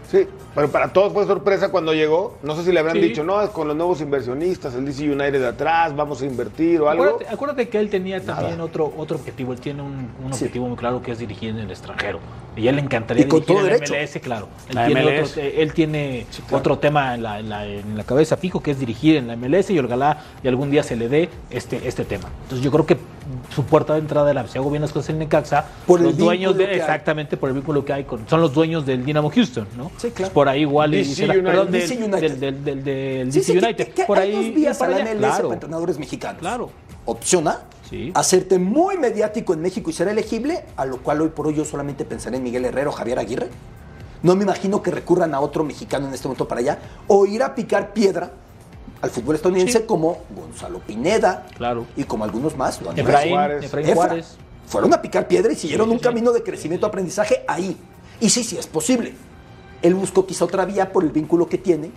Sí, 0.09 0.25
pero 0.55 0.69
para 0.69 0.93
todos 0.93 1.11
fue 1.11 1.25
sorpresa 1.25 1.69
cuando 1.69 1.93
llegó. 1.93 2.37
No 2.41 2.55
sé 2.55 2.63
si 2.63 2.71
le 2.71 2.79
habrán 2.79 2.95
Sí. 2.95 3.01
dicho, 3.01 3.23
no, 3.23 3.41
es 3.41 3.49
con 3.49 3.67
los 3.67 3.75
nuevos 3.75 3.99
inversionistas, 3.99 4.73
el 4.75 4.85
DC 4.85 5.03
United 5.03 5.39
de 5.41 5.47
atrás, 5.47 5.95
vamos 5.95 6.21
a 6.21 6.25
invertir 6.25 6.79
o 6.79 6.89
algo. 6.89 7.03
Acuérdate, 7.03 7.33
acuérdate 7.33 7.69
que 7.69 7.79
él 7.79 7.89
tenía 7.89 8.23
también 8.23 8.61
otro, 8.61 8.91
otro 8.95 9.17
objetivo. 9.17 9.51
Él 9.53 9.59
tiene 9.59 9.81
un, 9.81 10.09
un 10.23 10.33
Sí. 10.33 10.45
objetivo 10.45 10.67
muy 10.67 10.77
claro 10.77 11.01
que 11.01 11.11
es 11.11 11.19
dirigir 11.19 11.49
en 11.49 11.57
el 11.59 11.69
extranjero. 11.69 12.19
Y 12.57 12.67
él 12.67 12.75
le 12.75 12.81
encantaría 12.81 13.25
Y 13.25 13.27
con 13.27 13.39
dirigir 13.41 13.55
todo 13.55 13.67
en 13.67 13.73
derecho. 13.73 13.93
MLS, 13.93 14.19
claro. 14.21 14.47
Él 14.69 14.75
La 14.75 14.85
tiene, 14.87 15.03
MLS. 15.03 15.31
Otro, 15.31 15.41
él 15.43 15.73
tiene 15.73 16.25
otro 16.51 16.79
tema 16.79 17.13
en 17.15 17.23
la, 17.23 17.39
en, 17.39 17.49
la, 17.49 17.65
en 17.65 17.95
la 17.97 18.03
cabeza 18.03 18.35
fijo 18.37 18.61
que 18.61 18.71
es 18.71 18.79
dirigir 18.79 19.15
en 19.15 19.27
la 19.27 19.35
MLS 19.35 19.69
y 19.69 19.79
ojalá 19.79 20.23
y 20.43 20.47
algún 20.47 20.71
día 20.71 20.81
se 20.83 20.95
le 20.95 21.07
dé 21.07 21.29
este, 21.49 21.87
este 21.87 22.03
tema. 22.03 22.29
Entonces 22.43 22.63
yo 22.65 22.71
creo 22.71 22.85
que 22.85 22.97
su 23.53 23.63
puerta 23.63 23.93
de 23.93 23.99
entrada 23.99 24.31
era, 24.31 24.47
si 24.47 24.57
hago 24.57 24.69
bien 24.71 24.81
las 24.81 24.91
cosas 24.91 25.09
en 25.11 25.19
Necaxa, 25.19 25.65
Por 25.85 25.99
el 25.99 26.05
los 26.07 26.17
dueños 26.17 26.53
vínculo 26.57 26.73
de, 26.73 26.79
exactamente 26.79 27.37
por 27.37 27.49
el 27.49 27.55
vínculo 27.55 27.85
que 27.85 27.93
hay 27.93 28.03
con, 28.05 28.27
son 28.27 28.41
los 28.41 28.53
dueños 28.53 28.85
del 28.85 29.05
Dinamo 29.05 29.29
Houston, 29.29 29.67
¿no? 29.77 29.91
Sí, 29.97 30.09
claro. 30.11 30.33
Por 30.33 30.49
ahí 30.49 30.61
igual 30.61 30.93
y 30.93 30.97
DC 30.99 31.15
será- 31.15 31.33
United. 31.33 31.47
perdón, 31.49 31.71
del, 31.71 31.81
DC 31.81 31.95
United. 32.03 32.19
del, 32.21 32.39
del, 32.39 32.63
del- 32.63 32.83
del 32.83 33.31
Sí, 33.33 33.39
DC 33.39 33.51
sí, 33.53 33.57
United. 33.59 33.85
que- 33.87 33.91
que 33.93 34.03
por 34.05 34.17
hay 34.17 34.29
ahí 34.35 34.45
dos 34.47 34.55
vías 34.55 34.77
para 34.77 34.95
a 34.95 34.99
la. 34.99 35.05
MLS 35.05 35.17
Claro. 35.19 35.43
para 35.49 35.53
entrenadores 35.55 35.99
mexicanos. 35.99 36.39
Claro. 36.39 36.69
Opción 37.05 37.47
A, 37.47 37.61
Sí. 37.89 38.11
hacerte 38.15 38.59
muy 38.59 38.97
mediático 38.97 39.53
en 39.53 39.61
México 39.61 39.89
y 39.89 39.93
ser 39.93 40.07
elegible, 40.09 40.65
a 40.75 40.85
lo 40.85 40.97
cual 41.01 41.21
hoy 41.21 41.29
por 41.29 41.47
hoy 41.47 41.55
yo 41.55 41.63
solamente 41.65 42.03
pensaré 42.05 42.37
en 42.37 42.43
Miguel 42.43 42.65
Herrero 42.65 42.89
o 42.89 42.93
Javier 42.93 43.19
Aguirre. 43.19 43.49
No 44.23 44.35
me 44.35 44.43
imagino 44.43 44.81
que 44.81 44.91
recurran 44.91 45.33
a 45.33 45.39
otro 45.39 45.63
mexicano 45.63 46.07
en 46.07 46.13
este 46.13 46.27
momento 46.27 46.47
para 46.47 46.59
allá. 46.61 46.79
O 47.07 47.25
ir 47.25 47.43
a 47.43 47.53
picar 47.55 47.93
piedra 47.93 48.31
al 49.01 49.09
fútbol 49.11 49.35
estadounidense 49.35 49.79
Sí. 49.79 49.83
como 49.85 50.23
Gonzalo 50.35 50.79
Pineda 50.79 51.45
Claro. 51.55 51.85
y 51.95 52.03
como 52.03 52.23
algunos 52.23 52.57
más. 52.57 52.81
lo. 52.81 52.91
Efraín, 52.93 53.29
Juárez. 53.31 53.63
Efraín 53.63 53.85
Efra. 53.89 53.95
Juárez. 53.95 54.37
Fueron 54.65 54.93
a 54.93 55.01
picar 55.01 55.27
piedra 55.27 55.53
y 55.53 55.55
siguieron 55.55 55.87
Sí, 55.87 55.93
un 55.93 55.99
sí. 55.99 56.03
camino 56.03 56.31
de 56.33 56.43
crecimiento, 56.43 56.87
aprendizaje 56.87 57.43
ahí. 57.47 57.77
Y 58.19 58.29
sí, 58.29 58.43
sí, 58.43 58.57
es 58.57 58.67
posible. 58.67 59.13
Él 59.81 59.93
buscó 59.93 60.25
quizá 60.25 60.43
otra 60.45 60.65
vía 60.65 60.91
por 60.91 61.03
el 61.03 61.11
vínculo 61.11 61.47
que 61.47 61.57
tiene 61.59 61.91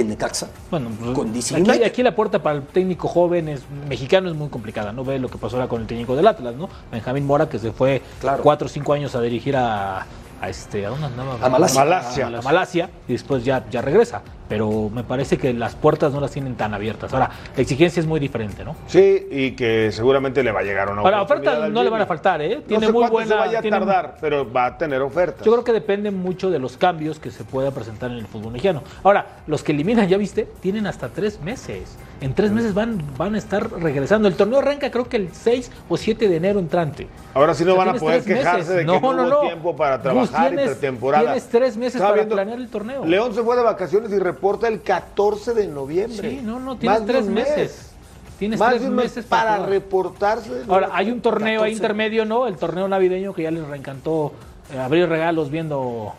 en 0.00 0.08
Necaxa. 0.08 0.48
Bueno, 0.70 0.90
pues, 0.98 1.12
con 1.12 1.32
DC 1.32 1.54
aquí, 1.56 1.62
United. 1.68 1.86
aquí 1.86 2.02
la 2.02 2.14
puerta 2.14 2.42
para 2.42 2.56
el 2.56 2.62
técnico 2.66 3.08
joven 3.08 3.48
es, 3.48 3.62
mexicano 3.88 4.28
es 4.28 4.34
muy 4.36 4.48
complicada. 4.48 4.92
No 4.92 5.04
ve 5.04 5.18
lo 5.18 5.28
que 5.28 5.38
pasó 5.38 5.56
ahora 5.56 5.68
con 5.68 5.80
el 5.82 5.86
técnico 5.86 6.14
del 6.16 6.26
Atlas, 6.26 6.54
¿no? 6.54 6.68
Benjamín 6.92 7.26
Mora, 7.26 7.48
que 7.48 7.58
se 7.58 7.72
fue 7.72 8.02
Claro. 8.20 8.42
cuatro 8.42 8.66
o 8.66 8.68
cinco 8.68 8.92
años 8.92 9.14
a 9.14 9.20
dirigir 9.20 9.56
a, 9.56 10.06
a 10.40 10.48
este, 10.48 10.84
¿a 10.86 10.90
dónde 10.90 11.06
andaba? 11.06 11.34
A 11.40 11.48
Malasia. 11.48 11.84
Malasia. 11.84 12.26
A, 12.26 12.38
a 12.38 12.42
Malasia, 12.42 12.90
y 13.08 13.12
después 13.12 13.44
ya, 13.44 13.64
ya 13.70 13.80
regresa. 13.82 14.22
Pero 14.48 14.90
me 14.92 15.02
parece 15.04 15.38
que 15.38 15.52
las 15.52 15.74
puertas 15.74 16.12
no 16.12 16.20
las 16.20 16.30
tienen 16.30 16.54
tan 16.54 16.72
abiertas. 16.74 17.12
Ahora, 17.12 17.30
la 17.56 17.62
exigencia 17.62 18.00
es 18.00 18.06
muy 18.06 18.20
diferente, 18.20 18.64
¿no? 18.64 18.76
Sí, 18.86 19.26
y 19.30 19.52
que 19.52 19.90
seguramente 19.92 20.42
le 20.44 20.52
va 20.52 20.60
a 20.60 20.62
llegar 20.62 20.88
una 20.90 21.02
ofertas 21.22 21.56
al 21.62 21.72
no 21.72 21.82
le 21.82 21.90
van 21.90 22.02
a 22.02 22.06
faltar, 22.06 22.40
¿eh? 22.42 22.62
Tiene 22.66 22.86
no 22.86 22.86
sé 22.86 22.92
muy 22.92 23.08
buena. 23.10 23.28
se 23.28 23.34
vaya 23.34 23.58
a 23.58 23.62
tiene- 23.62 23.76
tardar, 23.78 24.16
pero 24.20 24.50
va 24.50 24.66
a 24.66 24.78
tener 24.78 25.00
ofertas. 25.02 25.44
Yo 25.44 25.52
creo 25.52 25.64
que 25.64 25.72
depende 25.72 26.10
mucho 26.10 26.50
de 26.50 26.58
los 26.58 26.76
cambios 26.76 27.18
que 27.18 27.30
se 27.30 27.44
pueda 27.44 27.70
presentar 27.70 28.10
en 28.10 28.18
el 28.18 28.26
fútbol 28.26 28.52
mexicano. 28.52 28.82
Ahora, 29.02 29.26
los 29.46 29.62
que 29.62 29.72
eliminan, 29.72 30.08
ya 30.08 30.16
viste, 30.16 30.48
tienen 30.60 30.86
hasta 30.86 31.08
tres 31.08 31.40
meses. 31.40 31.96
En 32.20 32.32
tres 32.34 32.50
meses 32.50 32.72
van, 32.72 33.02
van 33.18 33.34
a 33.34 33.38
estar 33.38 33.70
regresando. 33.80 34.26
El 34.28 34.36
torneo 34.36 34.60
arranca 34.60 34.90
creo 34.90 35.06
que 35.08 35.16
el 35.18 35.30
6 35.32 35.70
o 35.88 35.96
7 35.98 36.28
de 36.28 36.36
enero 36.36 36.58
entrante. 36.60 37.06
Ahora 37.34 37.52
sí 37.52 37.64
no 37.64 37.72
O 37.72 37.76
sea, 37.76 37.84
van 37.84 37.96
a 37.96 37.98
poder 37.98 38.24
quejarse 38.24 38.58
meses. 38.58 38.68
de 38.74 38.78
que 38.80 38.84
no, 38.86 38.96
hubo 38.96 39.40
tiempo 39.42 39.76
para 39.76 40.00
trabajar 40.00 40.52
y 40.52 40.56
tienes- 40.56 40.70
pretemporada. 40.70 41.24
Tienes 41.24 41.48
tres 41.48 41.76
meses 41.76 42.00
para 42.00 42.14
viendo- 42.14 42.34
planear 42.34 42.58
el 42.58 42.68
torneo. 42.68 43.04
León 43.04 43.34
se 43.34 43.42
fue 43.42 43.54
de 43.56 43.62
vacaciones 43.62 44.10
y 44.12 44.18
reporta 44.36 44.68
el 44.68 44.82
14 44.82 45.54
de 45.54 45.66
noviembre. 45.66 46.30
Sí, 46.30 46.40
no, 46.42 46.60
no, 46.60 46.72
Más 46.72 46.78
tienes 46.78 47.00
de 47.00 47.06
tres 47.06 47.24
un 47.26 47.34
mes. 47.34 47.48
meses. 47.48 47.90
Tienes 48.38 48.58
Más 48.60 48.68
tres 48.70 48.82
de 48.82 48.88
un 48.88 48.94
mes 48.94 49.04
meses 49.06 49.24
para 49.24 49.64
reportarse. 49.64 50.62
Ahora, 50.68 50.90
hay 50.92 51.10
un 51.10 51.20
torneo 51.20 51.62
ahí 51.62 51.72
14. 51.72 51.72
intermedio, 51.72 52.24
¿no? 52.26 52.46
El 52.46 52.56
torneo 52.56 52.86
navideño 52.86 53.32
que 53.32 53.42
ya 53.44 53.50
les 53.50 53.66
reencantó 53.66 54.32
eh, 54.72 54.78
abrir 54.78 55.08
regalos 55.08 55.50
viendo 55.50 56.12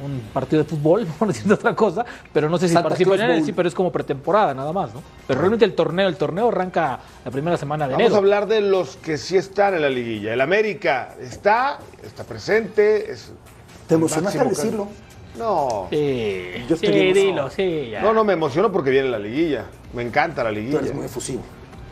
un 0.00 0.20
partido 0.32 0.62
de 0.62 0.68
fútbol, 0.68 1.06
por 1.18 1.26
decir 1.26 1.52
otra 1.52 1.74
cosa, 1.74 2.04
pero 2.32 2.48
no 2.48 2.56
sé 2.58 2.68
si 2.68 2.74
participan 2.74 3.20
en 3.22 3.30
él, 3.30 3.44
sí, 3.44 3.52
pero 3.52 3.66
es 3.66 3.74
como 3.74 3.90
pretemporada 3.90 4.54
nada 4.54 4.72
más, 4.72 4.94
¿no? 4.94 5.02
Pero 5.26 5.40
realmente 5.40 5.64
el 5.64 5.74
torneo, 5.74 6.06
el 6.06 6.16
torneo 6.16 6.48
arranca 6.48 7.00
la 7.24 7.30
primera 7.32 7.56
semana 7.56 7.86
de 7.88 7.94
Vamos 7.94 8.02
enero. 8.06 8.14
a 8.14 8.18
hablar 8.18 8.46
de 8.46 8.60
los 8.60 8.96
que 8.98 9.18
sí 9.18 9.36
están 9.36 9.74
en 9.74 9.82
la 9.82 9.90
liguilla. 9.90 10.32
El 10.32 10.40
América 10.40 11.16
está, 11.20 11.80
está 12.04 12.22
presente. 12.22 13.10
Es 13.10 13.32
¿Te 13.88 13.94
emocionaste 13.94 14.38
al 14.38 14.50
decirlo? 14.50 14.86
No. 15.36 15.86
Sí, 15.90 16.50
Yo 16.68 16.74
estoy 16.74 17.12
dilo, 17.12 17.50
sí, 17.50 17.88
ya. 17.92 18.00
No, 18.00 18.12
no 18.12 18.24
me 18.24 18.32
emociono 18.32 18.72
porque 18.72 18.90
viene 18.90 19.08
la 19.08 19.18
liguilla. 19.18 19.66
Me 19.92 20.02
encanta 20.02 20.42
la 20.42 20.50
Tú 20.50 20.56
liguilla. 20.56 20.78
eres 20.78 20.94
muy 20.94 21.06
efusivo. 21.06 21.42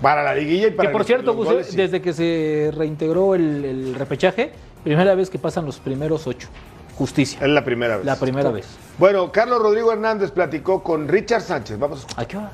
Para 0.02 0.22
la 0.22 0.34
liguilla 0.34 0.68
y 0.68 0.70
para 0.72 0.88
Que 0.88 0.92
por 0.92 1.04
cierto, 1.04 1.26
los 1.26 1.36
Gus, 1.36 1.46
goles, 1.46 1.66
sí. 1.68 1.76
desde 1.76 2.02
que 2.02 2.12
se 2.12 2.70
reintegró 2.74 3.34
el, 3.34 3.64
el 3.64 3.94
repechaje, 3.94 4.52
primera 4.84 5.14
vez 5.14 5.30
que 5.30 5.38
pasan 5.38 5.64
los 5.64 5.78
primeros 5.78 6.26
ocho. 6.26 6.48
Justicia. 6.96 7.38
es 7.42 7.48
la 7.48 7.64
primera 7.64 7.96
vez. 7.98 8.06
La 8.06 8.16
primera 8.16 8.50
vez. 8.50 8.66
Bueno, 8.98 9.30
Carlos 9.30 9.60
Rodrigo 9.60 9.92
Hernández 9.92 10.30
platicó 10.30 10.82
con 10.82 11.08
Richard 11.08 11.42
Sánchez. 11.42 11.78
Vamos 11.78 11.98
a 11.98 12.00
escuchar. 12.00 12.24
¿A 12.24 12.28
qué 12.28 12.36
hora? 12.38 12.50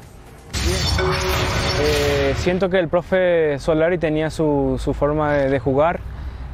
Eh, 1.81 2.35
siento 2.39 2.69
que 2.69 2.79
el 2.79 2.89
profe 2.89 3.59
Solari 3.59 3.99
tenía 3.99 4.31
su, 4.31 4.81
su 4.83 4.95
forma 4.95 5.33
de, 5.35 5.51
de 5.51 5.59
jugar 5.59 6.01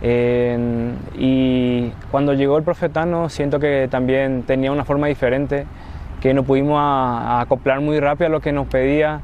eh, 0.03 0.93
y 1.17 1.91
cuando 2.11 2.33
llegó 2.35 2.57
el 2.59 2.65
profe 2.65 2.89
Tano 2.89 3.29
siento 3.29 3.59
que 3.59 3.89
también 3.91 4.43
tenía 4.45 4.71
una 4.73 4.85
forma 4.85 5.07
diferente, 5.09 5.67
que 6.21 6.35
nos 6.35 6.45
pudimos 6.45 6.79
a- 6.81 7.39
a 7.39 7.41
acoplar 7.43 7.81
muy 7.81 8.01
rápido 8.01 8.27
a 8.27 8.31
lo 8.31 8.41
que 8.41 8.53
nos 8.53 8.67
pedía. 8.67 9.21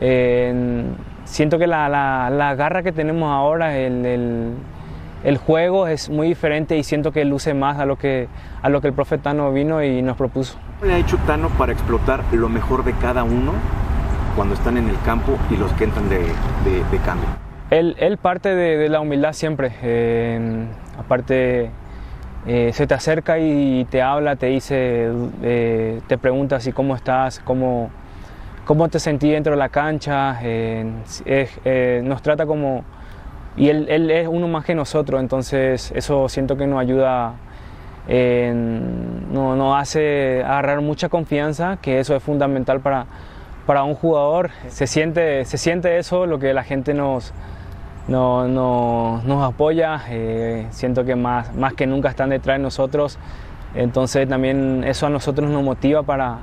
Eh, 0.00 0.84
siento 1.24 1.58
que 1.58 1.66
la, 1.66 1.88
la- 1.88 2.30
la 2.30 2.54
garra 2.54 2.82
que 2.82 2.92
tenemos 2.92 3.30
ahora, 3.30 3.76
el, 3.78 4.04
el- 4.06 4.52
el 5.24 5.36
juego 5.38 5.86
es 5.86 6.10
muy 6.10 6.26
diferente 6.28 6.76
y 6.76 6.82
siento 6.82 7.12
que 7.12 7.24
luce 7.24 7.54
más 7.54 7.78
a 7.78 7.86
lo 7.86 7.96
que, 7.96 8.28
a 8.62 8.68
lo 8.68 8.80
que 8.80 8.88
el 8.88 8.92
profe 8.94 9.18
Tano 9.18 9.52
vino 9.52 9.82
y 9.82 10.02
nos 10.02 10.16
propuso. 10.16 10.58
¿Qué 10.80 10.86
le 10.88 10.94
ha 10.94 10.98
hecho 10.98 11.16
Tano 11.26 11.48
para 11.50 11.72
explotar 11.72 12.22
lo 12.32 12.48
mejor 12.48 12.82
de 12.84 12.92
cada 12.94 13.22
uno 13.22 13.52
cuando 14.34 14.54
están 14.54 14.76
en 14.78 14.88
el 14.88 14.98
campo 15.04 15.38
y 15.50 15.56
los 15.56 15.70
que 15.74 15.84
entran 15.84 16.08
de, 16.08 16.18
de- 16.18 16.84
de 16.90 16.98
cambio? 17.04 17.28
Él, 17.72 18.18
parte 18.18 18.54
de, 18.54 18.90
la 18.90 19.00
humildad 19.00 19.32
siempre. 19.32 19.72
eh, 19.82 20.66
aparte, 20.98 21.70
eh, 22.46 22.70
se 22.74 22.86
te 22.86 22.92
acerca 22.92 23.38
y 23.38 23.86
te 23.86 24.02
habla, 24.02 24.36
te 24.36 24.46
dice, 24.46 25.10
eh, 25.42 26.02
te 26.06 26.18
pregunta 26.18 26.60
si 26.60 26.72
cómo 26.72 26.94
estás, 26.94 27.40
cómo, 27.40 27.88
cómo 28.66 28.90
te 28.90 28.98
sentí 28.98 29.30
dentro 29.30 29.52
de 29.52 29.58
la 29.58 29.70
cancha. 29.70 30.38
nos 32.02 32.20
trata 32.20 32.44
como... 32.44 32.84
Y 33.56 33.70
él, 33.70 34.10
es 34.10 34.28
uno 34.28 34.48
más 34.48 34.66
que 34.66 34.74
nosotros, 34.74 35.20
entonces 35.20 35.92
eso 35.94 36.28
siento 36.28 36.58
que 36.58 36.66
nos 36.66 36.78
ayuda, 36.78 37.36
nos, 38.06 39.56
nos 39.56 39.80
hace 39.80 40.42
agarrar 40.44 40.82
mucha 40.82 41.08
confianza, 41.08 41.78
que 41.80 42.00
eso 42.00 42.14
es 42.16 42.22
fundamental 42.22 42.80
para, 42.80 43.06
para 43.66 43.82
un 43.84 43.94
jugador. 43.94 44.50
Se 44.68 44.86
siente, 44.86 45.46
se 45.46 45.56
siente 45.56 45.96
eso, 45.96 46.26
lo 46.26 46.38
que 46.38 46.52
la 46.54 46.64
gente 46.64 46.94
nos, 46.94 47.34
no, 48.08 48.48
no- 48.48 49.22
nos 49.24 49.44
apoya, 49.44 50.00
eh, 50.08 50.66
siento 50.70 51.04
que 51.04 51.16
más, 51.16 51.54
más 51.54 51.74
que 51.74 51.86
nunca 51.86 52.08
están 52.08 52.30
detrás 52.30 52.58
de 52.58 52.62
nosotros, 52.62 53.18
entonces 53.74 54.28
también 54.28 54.84
eso 54.86 55.06
a 55.06 55.10
nosotros 55.10 55.48
nos 55.48 55.62
motiva 55.62 56.02
para, 56.02 56.38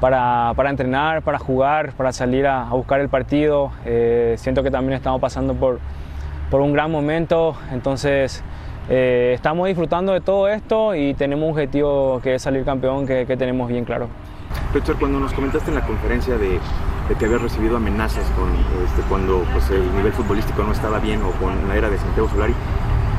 para, 0.00 0.70
entrenar, 0.70 1.22
para 1.22 1.38
jugar, 1.38 1.92
para 1.92 2.12
salir 2.12 2.46
a, 2.46 2.64
buscar 2.64 3.00
el 3.00 3.08
partido, 3.08 3.70
Eh, 3.84 4.34
siento 4.38 4.62
que 4.62 4.70
también 4.70 4.94
estamos 4.96 5.20
pasando 5.20 5.54
por, 5.54 5.78
por 6.50 6.60
un 6.60 6.72
gran 6.72 6.90
momento, 6.90 7.56
entonces 7.72 8.42
eh, 8.90 9.32
estamos 9.34 9.68
disfrutando 9.68 10.12
de 10.12 10.20
todo 10.20 10.48
esto 10.48 10.94
y 10.94 11.14
tenemos 11.14 11.44
un 11.44 11.50
objetivo 11.52 12.20
que 12.22 12.34
es 12.34 12.42
salir 12.42 12.64
campeón 12.64 13.06
que, 13.06 13.24
tenemos 13.36 13.68
bien 13.68 13.84
claro. 13.84 14.08
Richard, 14.74 14.98
cuando 14.98 15.18
nos 15.20 15.32
comentaste 15.32 15.70
en 15.70 15.76
la 15.76 15.86
conferencia 15.86 16.36
de, 16.36 16.58
de 17.08 17.14
que 17.16 17.24
habías 17.26 17.42
recibido 17.42 17.76
amenazas 17.76 18.24
con, 18.36 18.50
este, 18.84 19.02
cuando 19.08 19.44
pues, 19.52 19.70
el 19.70 19.94
nivel 19.96 20.12
futbolístico 20.12 20.62
no 20.62 20.72
estaba 20.72 20.98
bien 20.98 21.20
o 21.22 21.30
con 21.32 21.68
la 21.68 21.76
era 21.76 21.90
de 21.90 21.98
Santiago 21.98 22.28
Solari, 22.28 22.54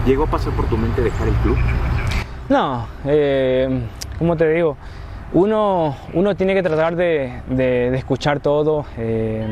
¿llegó 0.06 0.24
a 0.24 0.28
pasar 0.28 0.54
por 0.54 0.66
tu 0.66 0.78
mente 0.78 1.02
dejar 1.02 1.28
el 1.28 1.34
club? 1.36 1.58
No, 2.50 2.88
eh, 3.06 3.82
como 4.18 4.36
te 4.38 4.50
digo, 4.52 4.78
uno, 5.34 5.96
uno 6.14 6.36
tiene 6.36 6.54
que 6.54 6.64
tratar 6.64 6.96
de, 6.96 7.42
de- 7.48 7.90
de 7.92 7.98
escuchar 7.98 8.40
todo 8.40 8.86
eh, 8.98 9.46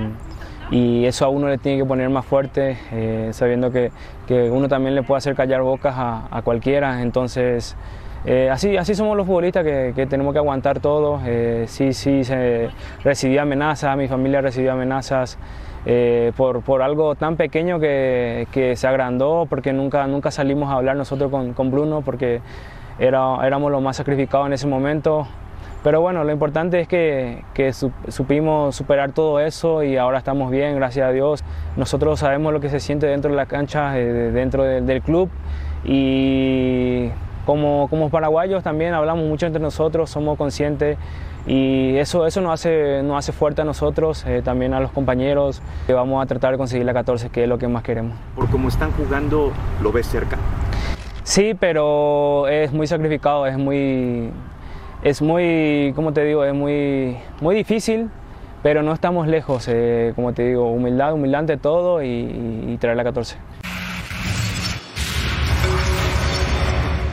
y 0.70 1.06
eso 1.06 1.26
a 1.26 1.30
uno 1.30 1.48
le 1.50 1.58
tiene 1.58 1.80
que 1.80 1.86
poner 1.86 2.10
más 2.10 2.26
fuerte, 2.26 2.78
eh, 2.92 3.30
sabiendo 3.34 3.72
que, 3.72 3.92
que 4.28 4.50
uno 4.50 4.70
también 4.70 4.96
le 4.96 5.04
puede 5.04 5.18
hacer 5.18 5.36
callar 5.36 5.62
bocas 5.64 5.96
a, 5.98 6.28
a 6.32 6.42
cualquiera. 6.44 7.02
Entonces, 7.02 7.76
eh, 8.26 8.50
así, 8.52 8.78
así 8.78 8.94
somos 8.96 9.18
los 9.18 9.26
futbolistas 9.26 9.64
que, 9.64 9.94
que 9.96 10.06
tenemos 10.06 10.34
que 10.34 10.40
aguantar 10.40 10.80
todo. 10.80 11.20
Eh, 11.26 11.66
sí, 11.68 11.94
sí, 11.94 12.24
se, 12.24 12.70
recibí 13.04 13.38
amenazas, 13.38 13.98
mi 13.98 14.08
familia 14.08 14.42
recibió 14.42 14.74
amenazas 14.74 15.38
eh, 15.86 16.32
por, 16.38 16.62
por 16.62 16.82
algo 16.84 17.16
tan 17.16 17.36
pequeño 17.38 17.80
que, 17.80 18.48
que 18.52 18.76
se 18.76 18.88
agrandó, 18.88 19.48
porque 19.50 19.74
nunca, 19.74 20.06
nunca 20.08 20.30
salimos 20.32 20.70
a 20.70 20.74
hablar 20.76 20.96
nosotros 20.96 21.32
con, 21.32 21.54
con 21.54 21.72
Bruno, 21.72 22.02
porque 22.02 22.42
era, 23.00 23.38
éramos 23.46 23.72
los 23.72 23.82
más 23.82 23.98
sacrificados 23.98 24.46
en 24.48 24.54
ese 24.54 24.68
momento. 24.68 25.28
Pero 25.84 26.00
bueno, 26.00 26.24
lo 26.24 26.32
importante 26.32 26.80
es 26.80 26.88
que, 26.88 27.42
que 27.56 27.74
su- 27.74 27.92
supimos 28.10 28.76
superar 28.76 29.14
todo 29.14 29.40
eso 29.40 29.82
y 29.82 29.98
ahora 29.98 30.20
estamos 30.20 30.52
bien, 30.52 30.76
gracias 30.76 31.08
a 31.08 31.12
Dios. 31.12 31.44
Nosotros 31.76 32.20
sabemos 32.20 32.54
lo 32.54 32.60
que 32.60 32.70
se 32.70 32.80
siente 32.80 33.08
dentro 33.08 33.32
de 33.32 33.38
la 33.38 33.48
cancha, 33.48 33.98
eh, 33.98 34.06
de- 34.06 34.32
dentro 34.32 34.64
de- 34.64 34.82
del 34.82 35.02
club 35.02 35.32
y 35.84 37.10
como, 37.46 37.88
como 37.90 38.10
paraguayos 38.10 38.64
también 38.64 38.94
hablamos 38.94 39.26
mucho 39.26 39.46
entre 39.46 39.62
nosotros, 39.62 40.10
somos 40.10 40.38
conscientes 40.38 40.98
y 41.48 41.98
eso, 41.98 42.28
eso 42.28 42.42
nos, 42.42 42.54
hace, 42.54 43.02
nos 43.04 43.18
hace 43.18 43.32
fuerte 43.32 43.62
a 43.62 43.66
nosotros, 43.66 44.24
eh, 44.28 44.42
también 44.44 44.74
a 44.74 44.80
los 44.80 44.92
compañeros, 44.92 45.62
que 45.88 45.94
vamos 45.94 46.24
a 46.24 46.28
tratar 46.28 46.52
de 46.52 46.58
conseguir 46.58 46.86
la 46.86 46.94
14, 46.94 47.30
que 47.30 47.44
es 47.44 47.50
lo 47.50 47.58
que 47.58 47.68
más 47.68 47.84
queremos. 47.84 48.18
Por 48.36 48.50
cómo 48.50 48.68
están 48.68 48.92
jugando, 48.92 49.52
¿lo 49.82 49.92
ves 49.92 50.08
cerca? 50.08 50.38
Sí, 51.24 51.56
pero 51.60 52.48
es 52.48 52.72
muy 52.72 52.86
sacrificado, 52.86 53.48
es 53.48 53.58
muy, 53.58 54.30
es 55.04 55.22
muy, 55.22 55.94
como 55.96 56.14
te 56.14 56.24
digo, 56.24 56.46
es 56.46 56.54
muy, 56.54 57.18
muy 57.42 57.56
difícil, 57.56 58.10
pero 58.62 58.84
no 58.84 58.94
estamos 58.94 59.28
lejos, 59.28 59.68
eh, 59.68 60.14
como 60.16 60.34
te 60.34 60.44
digo, 60.44 60.70
humildad, 60.72 61.14
humildad 61.14 61.40
ante 61.40 61.58
todo 61.58 62.04
y, 62.04 62.08
y 62.08 62.78
traer 62.80 62.98
la 62.98 63.04
14. 63.04 63.38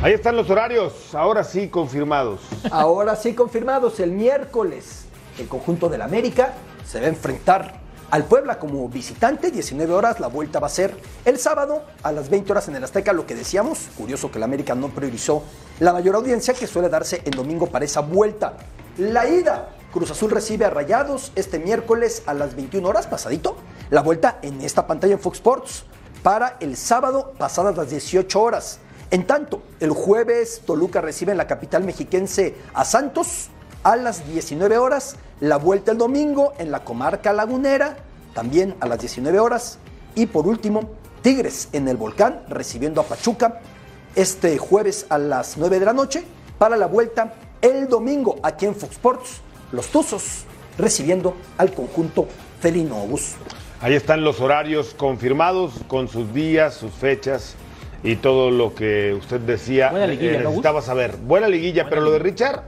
Ahí 0.09 0.15
están 0.15 0.37
los 0.37 0.49
horarios, 0.49 1.15
ahora 1.15 1.45
sí 1.45 1.69
confirmados. 1.69 2.41
Ahora 2.71 3.15
sí 3.15 3.35
confirmados, 3.35 4.01
el 4.01 4.11
miércoles 4.11 5.05
el 5.39 5.49
conjunto 5.49 5.91
del 5.91 6.01
América 6.01 6.55
se 6.87 6.99
va 6.99 7.05
a 7.05 7.09
enfrentar 7.11 7.75
al 8.11 8.25
Puebla 8.25 8.59
como 8.59 8.89
visitante, 8.89 9.51
19 9.51 9.93
horas, 9.93 10.19
la 10.19 10.29
vuelta 10.29 10.61
va 10.61 10.69
a 10.69 10.71
ser 10.71 10.97
el 11.27 11.39
sábado 11.39 11.83
a 12.03 12.11
las 12.11 12.31
20 12.31 12.51
horas 12.53 12.69
en 12.69 12.77
el 12.77 12.85
Azteca, 12.85 13.13
lo 13.13 13.27
que 13.27 13.35
decíamos, 13.35 13.89
curioso 13.99 14.31
que 14.31 14.39
el 14.39 14.45
América 14.45 14.75
no 14.75 14.89
priorizó 14.89 15.43
la 15.79 15.93
mayor 15.93 16.15
audiencia 16.15 16.55
que 16.55 16.67
suele 16.67 16.89
darse 16.89 17.21
en 17.27 17.33
domingo 17.33 17.67
para 17.67 17.85
esa 17.85 18.01
vuelta. 18.01 18.55
La 18.97 19.29
ida, 19.29 19.69
Cruz 19.93 20.11
Azul 20.11 20.31
recibe 20.31 20.65
a 20.65 20.71
Rayados 20.71 21.33
este 21.35 21.59
miércoles 21.59 22.23
a 22.25 22.33
las 22.33 22.57
21 22.57 22.89
horas, 22.89 23.07
pasadito, 23.07 23.59
la 23.91 24.01
vuelta 24.01 24.39
en 24.41 24.63
esta 24.63 24.87
pantalla 24.87 25.13
en 25.13 25.21
Fox 25.21 25.37
Sports 25.37 25.85
para 26.23 26.57
el 26.61 26.79
sábado 26.79 27.35
pasadas 27.37 27.77
las 27.77 27.91
18 27.91 28.41
horas. 28.41 28.81
En 29.11 29.27
tanto, 29.27 29.63
el 29.81 29.91
jueves 29.91 30.61
Toluca 30.67 31.01
recibe 31.01 31.33
en 31.33 31.39
la 31.39 31.47
capital 31.47 31.83
mexiquense 31.83 32.55
a 32.75 32.85
Santos 32.85 33.49
a 33.83 33.97
las 33.97 34.29
19 34.31 34.77
horas. 34.77 35.17
La 35.41 35.57
vuelta 35.57 35.93
el 35.93 35.99
domingo 35.99 36.53
en 36.59 36.71
la 36.71 36.85
comarca 36.85 37.33
lagunera, 37.33 37.97
también 38.35 38.75
a 38.81 38.87
las 38.87 38.99
19 38.99 39.41
horas. 39.41 39.79
Y 40.15 40.27
por 40.27 40.47
último, 40.47 40.91
Tigres 41.23 41.69
en 41.73 41.89
el 41.89 41.97
volcán 41.97 42.43
recibiendo 42.49 43.01
a 43.01 43.05
Pachuca 43.05 43.61
este 44.15 44.59
jueves 44.59 45.07
a 45.09 45.17
las 45.17 45.57
9 45.57 45.81
de 45.81 45.87
la 45.87 45.93
noche 45.95 46.23
para 46.59 46.77
la 46.77 46.87
vuelta 46.87 47.33
el 47.63 47.89
domingo 47.89 48.37
aquí 48.43 48.67
en 48.67 48.75
Fox 48.75 48.93
Sports. 48.93 49.41
Los 49.73 49.89
Tuzos 49.89 50.45
recibiendo 50.77 51.35
al 51.57 51.73
conjunto 51.73 52.29
felino. 52.61 53.07
Ahí 53.81 53.95
están 53.95 54.23
los 54.23 54.41
horarios 54.41 54.95
confirmados 54.95 55.73
con 55.89 56.09
sus 56.09 56.33
días, 56.35 56.75
sus 56.75 56.93
fechas 56.93 57.57
y 58.03 58.17
todo 58.17 58.51
lo 58.51 58.75
que 58.75 59.15
usted 59.19 59.41
decía 59.41 59.91
Buena 59.91 60.07
liguilla, 60.07 60.35
eh, 60.35 60.39
necesitaba 60.45 60.83
saber. 60.83 61.17
Buena 61.17 61.49
liguilla, 61.49 61.89
pero 61.89 62.01
lo 62.03 62.11
de 62.13 62.19
Richard, 62.21 62.63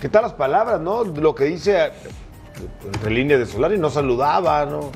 ¿qué 0.00 0.08
tal 0.08 0.22
las 0.22 0.32
palabras, 0.34 0.80
no? 0.80 1.04
Lo 1.04 1.34
que 1.34 1.44
dice 1.44 1.86
eh, 1.86 1.90
entre 2.92 3.10
líneas 3.10 3.40
de 3.40 3.46
Solari 3.46 3.78
no 3.78 3.90
saludaba, 3.90 4.64
¿no? 4.66 4.90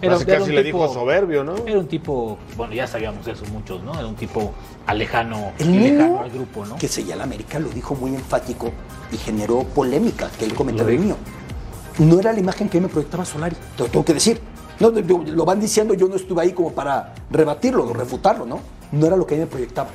Casi, 0.00 0.06
era 0.06 0.38
casi 0.38 0.50
un 0.50 0.54
le 0.56 0.62
tipo- 0.64 0.78
dijo 0.84 0.94
soberbio, 0.94 1.42
¿no? 1.42 1.56
Era 1.66 1.78
un 1.78 1.88
tipo, 1.88 2.38
bueno, 2.56 2.72
ya 2.72 2.86
sabíamos 2.86 3.26
eso 3.26 3.44
muchos, 3.52 3.82
¿no? 3.82 3.94
Era 3.98 4.06
un 4.06 4.14
tipo 4.14 4.52
alejano, 4.86 5.52
El 5.58 5.72
lejano 5.72 6.04
niño 6.04 6.20
al 6.22 6.30
grupo, 6.30 6.64
¿no? 6.66 6.76
que 6.76 6.86
seguía 6.88 7.16
la 7.16 7.24
América 7.24 7.58
lo 7.58 7.68
dijo 7.68 7.94
muy 7.96 8.14
enfático 8.14 8.70
y 9.12 9.16
generó 9.16 9.64
polémica, 9.64 10.30
que 10.38 10.44
él 10.44 10.54
comentó 10.54 10.84
Lo 10.84 10.88
el 10.90 10.96
dijo. 10.96 11.04
mío. 11.04 11.16
No 11.98 12.20
era 12.20 12.32
la 12.32 12.38
imagen 12.38 12.68
que 12.68 12.80
me 12.80 12.86
proyectaba 12.88 13.24
Solari, 13.24 13.56
te 13.76 13.82
lo 13.82 13.88
tengo 13.88 14.04
que 14.04 14.14
decir. 14.14 14.40
No, 14.78 14.90
lo- 14.90 15.24
lo 15.24 15.44
van 15.44 15.58
diciendo, 15.58 15.94
yo 15.94 16.06
no 16.06 16.14
estuve 16.14 16.42
ahí 16.42 16.52
como 16.52 16.72
para 16.72 17.12
rebatirlo 17.30 17.84
o 17.88 17.92
refutarlo, 17.92 18.46
¿no? 18.46 18.60
No 18.92 19.06
era 19.06 19.16
lo 19.16 19.26
que 19.26 19.34
a 19.34 19.38
mí 19.38 19.44
me 19.44 19.50
proyectaba. 19.50 19.90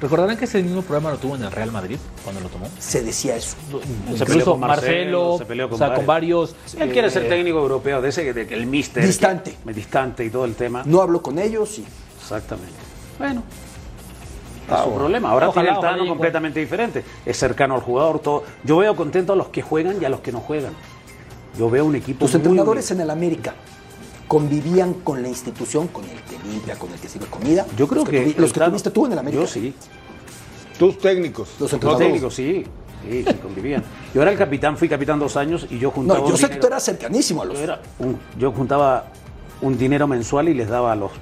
Recordarán 0.00 0.36
que 0.36 0.44
ese 0.44 0.62
mismo 0.62 0.82
programa 0.82 1.10
lo 1.10 1.16
tuvo 1.16 1.36
en 1.36 1.44
el 1.44 1.50
Real 1.50 1.72
Madrid 1.72 1.96
cuando 2.22 2.42
lo 2.42 2.48
tomó. 2.50 2.68
Se 2.78 3.02
decía 3.02 3.34
eso. 3.36 3.56
Se 3.70 3.78
peleó 3.78 4.20
Incluso 4.20 4.50
con 4.52 4.60
Marcelo, 4.60 4.68
Marcelo, 4.90 5.38
se 5.38 5.44
peleó 5.46 5.68
con 5.70 5.74
o 5.76 5.78
sea, 5.78 5.94
con 5.94 6.04
varios. 6.04 6.54
Él 6.78 6.92
quiere 6.92 7.10
ser 7.10 7.28
técnico 7.28 7.58
europeo, 7.58 8.02
de 8.02 8.10
ese, 8.10 8.32
de 8.34 8.46
que 8.46 8.54
el 8.54 8.66
mister. 8.66 9.06
Distante. 9.06 9.56
que- 9.64 9.72
distante 9.72 10.24
y 10.24 10.30
todo 10.30 10.44
el 10.44 10.54
tema. 10.54 10.82
No 10.84 11.00
hablo 11.00 11.22
con 11.22 11.38
ellos 11.38 11.78
y 11.78 11.84
Exactamente. 12.20 12.74
Bueno. 13.18 13.42
Es 14.70 14.80
su 14.82 14.92
problema. 14.92 15.30
Ahora 15.30 15.48
Ojalá, 15.48 15.74
tiene 15.74 15.78
el 15.88 15.94
ojalá 15.94 16.08
completamente 16.08 16.60
diferente. 16.60 17.04
Es 17.24 17.38
cercano 17.38 17.76
al 17.76 17.80
jugador. 17.80 18.18
Todo. 18.18 18.42
Yo 18.64 18.78
veo 18.78 18.96
contento 18.96 19.32
a 19.32 19.36
los 19.36 19.48
que 19.48 19.62
juegan 19.62 19.96
y 20.02 20.04
a 20.04 20.08
los 20.08 20.20
que 20.20 20.32
no 20.32 20.40
juegan. 20.40 20.72
Yo 21.56 21.70
veo 21.70 21.84
un 21.86 21.94
equipo. 21.94 22.18
tus 22.26 22.32
muy 22.34 22.40
entrenadores 22.42 22.90
unido. 22.90 23.02
en 23.02 23.04
el 23.06 23.10
América 23.10 23.54
convivían 24.28 24.94
con 24.94 25.22
la 25.22 25.28
institución, 25.28 25.88
con 25.88 26.04
el 26.04 26.20
que 26.22 26.38
limpia, 26.48 26.76
con 26.78 26.92
el 26.92 26.98
que 26.98 27.08
sirve 27.08 27.26
comida. 27.26 27.64
Yo 27.76 27.86
creo 27.86 28.02
los 28.02 28.08
que. 28.10 28.26
tuvi- 28.26 28.36
los 28.36 28.52
que 28.52 28.60
tuviste 28.60 28.90
tú 28.90 29.06
en 29.06 29.12
el 29.12 29.18
América. 29.18 29.42
Yo 29.42 29.46
sí. 29.48 29.74
Tus 30.78 30.98
técnicos. 30.98 31.48
Los 31.52 31.60
Los 31.60 31.72
entrenadores. 31.72 32.06
técnicos, 32.08 32.34
sí. 32.34 32.64
Sí, 33.08 33.24
sí, 33.26 33.34
convivían. 33.34 33.84
Yo 34.12 34.22
era 34.22 34.32
el 34.32 34.38
capitán, 34.38 34.76
fui 34.76 34.88
capitán 34.88 35.18
dos 35.18 35.36
años 35.36 35.66
y 35.70 35.78
yo 35.78 35.90
juntaba. 35.92 36.18
No, 36.20 36.26
yo 36.26 36.32
un 36.32 36.38
sé 36.38 36.50
que 36.50 36.56
tú 36.56 36.66
eras 36.66 36.82
cercanísimo 36.84 37.42
a 37.42 37.44
los. 37.44 37.56
Yo, 37.56 37.62
era 37.64 37.80
un- 38.00 38.18
yo 38.36 38.50
juntaba 38.52 39.06
un 39.62 39.78
dinero 39.78 40.06
mensual 40.08 40.48
y 40.48 40.54
les 40.54 40.68
daba 40.68 40.92
a 40.92 40.96
los 40.96 41.12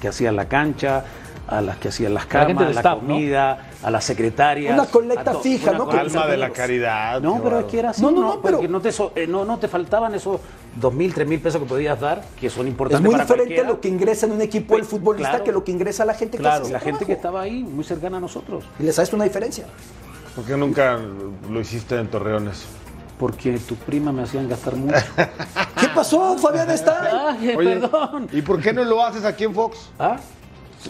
que 0.00 0.08
hacían 0.08 0.34
la 0.36 0.48
cancha, 0.48 1.04
a 1.46 1.60
las 1.60 1.76
que 1.78 1.88
hacían 1.88 2.12
las 2.12 2.26
camas, 2.26 2.56
la 2.56 2.70
staff, 2.70 3.00
¿no? 3.02 3.08
comida, 3.08 3.68
a 3.82 3.90
las 3.90 4.04
secretarias. 4.04 4.74
Una 4.74 4.86
colecta 4.86 5.34
fija, 5.36 5.70
una 5.70 5.78
¿no? 5.78 5.90
Alma 5.90 6.26
de 6.26 6.36
la 6.36 6.50
caridad. 6.50 7.20
No, 7.22 7.40
pero 7.42 7.60
es 7.60 7.64
que 7.66 7.78
era 7.78 7.90
así. 7.90 8.02
No, 8.02 8.10
No, 8.10 8.20
no, 8.20 8.26
no, 8.34 8.40
porque 8.42 8.56
pero- 8.58 8.68
no 8.68 8.80
te, 8.80 8.90
so- 8.92 9.12
eh, 9.14 9.26
no, 9.28 9.44
no 9.44 9.58
te 9.58 9.68
faltaban 9.68 10.14
esos 10.14 10.40
dos 10.80 10.92
mil, 10.94 11.12
tres 11.14 11.26
mil 11.26 11.40
pesos 11.40 11.60
que 11.62 11.68
podías 11.68 11.98
dar, 12.00 12.24
que 12.40 12.48
son 12.50 12.66
Es 12.66 12.70
importantes 12.72 13.04
muy 13.04 13.12
para 13.12 13.24
diferente 13.24 13.54
cualquiera. 13.54 13.68
lo 13.68 13.80
que 13.80 13.88
ingresa 13.88 14.26
en 14.26 14.32
un 14.32 14.40
equipo 14.42 14.76
el 14.76 14.84
futbolista 14.84 15.30
Claro. 15.30 15.44
que 15.44 15.52
lo 15.52 15.64
que 15.64 15.72
ingresa 15.72 16.04
la 16.04 16.14
gente 16.14 16.36
que 16.36 16.42
Claro, 16.42 16.56
hace 16.56 16.64
ese 16.64 16.72
la 16.72 16.80
gente 16.80 17.04
que 17.06 17.12
estaba 17.12 17.40
ahí, 17.42 17.62
muy 17.62 17.84
cercana 17.84 18.18
a 18.18 18.20
nosotros. 18.20 18.64
Y 18.78 18.82
les 18.84 18.98
haces 18.98 19.12
una 19.14 19.24
diferencia. 19.24 19.66
¿Por 20.34 20.44
qué 20.44 20.56
nunca 20.56 20.98
lo 21.50 21.60
hiciste 21.60 21.96
en 21.98 22.08
Torreones? 22.08 22.64
Porque 23.18 23.58
tu 23.58 23.74
prima 23.74 24.12
me 24.12 24.22
hacían 24.22 24.48
gastar 24.48 24.76
mucho. 24.76 24.94
¿Qué 25.80 25.88
pasó, 25.94 26.38
Fabián? 26.38 26.70
Está 26.72 27.30
Ay, 27.30 27.54
Oye, 27.56 27.76
perdón. 27.80 28.28
¿y 28.32 28.42
por 28.42 28.60
qué 28.60 28.72
no 28.72 28.84
lo 28.84 29.04
haces 29.04 29.24
aquí 29.24 29.44
en 29.44 29.54
Fox? 29.54 29.90
¿Ah? 29.98 30.18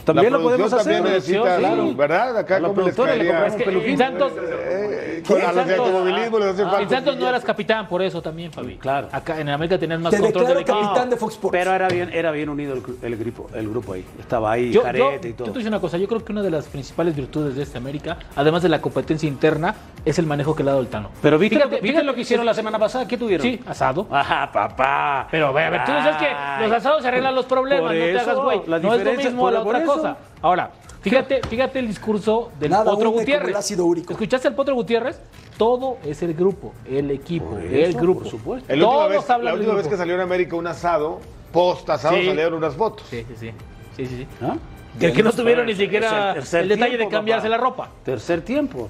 También 0.05 0.33
La 0.33 0.39
lo 0.39 0.45
podemos 0.45 0.73
hacer. 0.73 0.95
también 0.95 1.15
necesita, 1.15 1.57
sí. 1.59 1.95
¿verdad? 1.95 2.39
Acá 2.39 2.57
A 2.57 2.61
los 2.61 2.71
cómo 2.71 2.87
les 2.87 2.95
productores 2.95 3.19
le 3.19 3.31
caería. 3.31 3.51
compramos 3.51 3.79
Es 3.79 3.83
que 3.85 3.91
en 3.91 3.99
Santos, 3.99 4.33
Eh, 4.39 5.23
¿Qué? 5.27 5.35
a 5.35 5.37
los 5.53 5.55
de 5.55 5.61
Santos- 5.77 5.79
automovilismo 5.87 6.39
les 6.39 6.49
hace 6.49 6.63
falta. 6.65 6.83
en 6.83 6.89
Santos 6.91 7.17
no 7.17 7.29
eras 7.29 7.45
capitán, 7.45 7.89
por 7.89 8.03
eso 8.03 8.23
también, 8.23 8.53
Fabi. 8.53 8.77
Claro. 8.77 9.09
Acá 9.13 9.41
en 9.41 9.49
América 9.49 9.79
tenías 9.79 10.01
más 10.01 10.11
Te 10.13 10.21
control 10.21 10.47
del 10.47 10.59
equipo. 10.59 10.81
capitán 10.81 11.11
de 11.11 11.17
Fox 11.17 11.35
Sports. 11.35 11.57
Pero 11.59 11.73
era 11.73 11.89
bien, 11.89 12.11
era 12.13 12.31
bien 12.31 12.49
unido 12.49 12.75
el, 12.75 12.83
gru- 12.83 12.97
el 13.03 13.17
grupo, 13.17 13.49
el 13.55 13.69
grupo 13.69 13.93
ahí. 13.95 14.05
Estaba 14.19 14.53
ahí, 14.53 14.71
Yo, 14.73 14.83
yo, 14.83 14.89
y 14.89 14.93
yo 14.99 14.99
todo. 14.99 15.19
te 15.19 15.33
voy 15.43 15.51
a 15.51 15.53
decir 15.55 15.69
una 15.69 15.81
cosa, 15.81 15.97
yo 15.99 16.09
creo 16.09 16.25
que 16.25 16.33
una 16.33 16.43
de 16.43 16.51
las 16.51 16.67
principales 16.67 17.15
virtudes 17.17 17.55
de 17.57 17.63
esta 17.63 17.79
América, 17.79 18.17
además 18.37 18.63
de 18.63 18.69
la 18.69 18.81
competencia 18.81 19.29
interna, 19.29 19.75
es 20.05 20.19
el 20.19 20.27
manejo 20.27 20.55
que 20.55 20.63
le 20.63 20.71
ha 20.71 20.73
dado 20.73 20.83
el 20.83 20.89
Tano. 20.89 21.11
Pero 21.23 21.39
viste, 21.39 21.57
Fíjate- 21.57 21.69
lo, 21.77 21.83
¿viste 21.83 21.89
fíjate 21.89 22.05
lo 22.07 22.15
que 22.15 22.21
hicieron 22.23 22.47
la 22.47 22.55
semana 22.55 22.79
pasada? 22.79 23.07
¿Qué 23.07 23.17
tuvieron? 23.17 23.47
Sí, 23.47 23.61
asado. 23.67 24.07
Ajá, 24.11 24.51
papá. 24.53 25.29
Pero 25.31 25.49
a 25.49 25.53
ver, 25.53 25.67
a 25.67 25.71
ver, 25.71 25.85
tú 25.85 25.93
dices 25.93 26.17
que 26.17 26.63
los 26.65 26.73
asados 26.73 27.05
arreglan 27.05 27.35
los 27.35 27.45
problemas, 27.47 27.85
no 27.93 27.99
te 27.99 28.19
hagas 28.19 28.37
güey. 28.37 28.61
la 28.67 28.79
No 28.79 28.95
es 28.95 29.05
lo 29.05 29.13
mismo 29.15 29.51
la 29.51 29.61
otra. 29.61 29.79
Cosa. 29.95 30.17
Ahora, 30.43 30.71
fíjate, 31.01 31.41
fíjate 31.49 31.79
el 31.79 31.89
discurso 31.89 32.51
del 32.61 32.71
Nada 32.71 32.85
Potro 32.91 33.11
Gutiérrez. 33.11 33.49
el 33.51 33.57
ácido 33.57 33.85
úrico. 33.87 34.13
¿Escuchaste 34.13 34.49
al 34.49 34.55
Potro 34.55 34.75
Gutiérrez? 34.75 35.21
Todo 35.57 35.99
es 36.05 36.23
el 36.23 36.35
grupo, 36.35 36.73
el 36.89 37.11
equipo, 37.11 37.51
Por 37.51 37.63
el 37.63 37.93
grupo. 37.95 38.21
por 38.21 38.31
supuesto. 38.31 38.73
Última, 38.73 38.91
Todos 38.91 39.11
vez, 39.11 39.31
hablan 39.31 39.45
la 39.45 39.51
del 39.53 39.61
última 39.61 39.77
vez 39.77 39.89
que 39.89 39.97
salió 39.97 40.15
en 40.15 40.21
América 40.21 40.55
un 40.57 40.67
asado, 40.67 41.21
post 41.53 41.89
asado 41.91 42.17
Sí. 42.17 42.27
salieron 42.27 42.55
unas 42.55 42.75
fotos. 42.75 43.07
Sí, 43.11 43.25
sí, 43.29 43.35
sí. 43.39 43.51
sí, 43.97 44.07
sí, 44.07 44.17
sí. 44.19 44.27
¿Ah? 44.41 44.57
Que, 45.01 45.13
que 45.13 45.23
no 45.23 45.33
tuvieron 45.33 45.67
ni 45.67 45.73
el 45.73 45.79
siquiera 45.79 46.35
tercer 46.35 46.63
el 46.63 46.69
detalle 46.69 46.97
de 46.97 47.09
cambiarse 47.09 47.49
papá. 47.49 47.57
la 47.57 47.63
ropa. 47.63 47.89
Tercer 48.05 48.43
tiempo. 48.43 48.89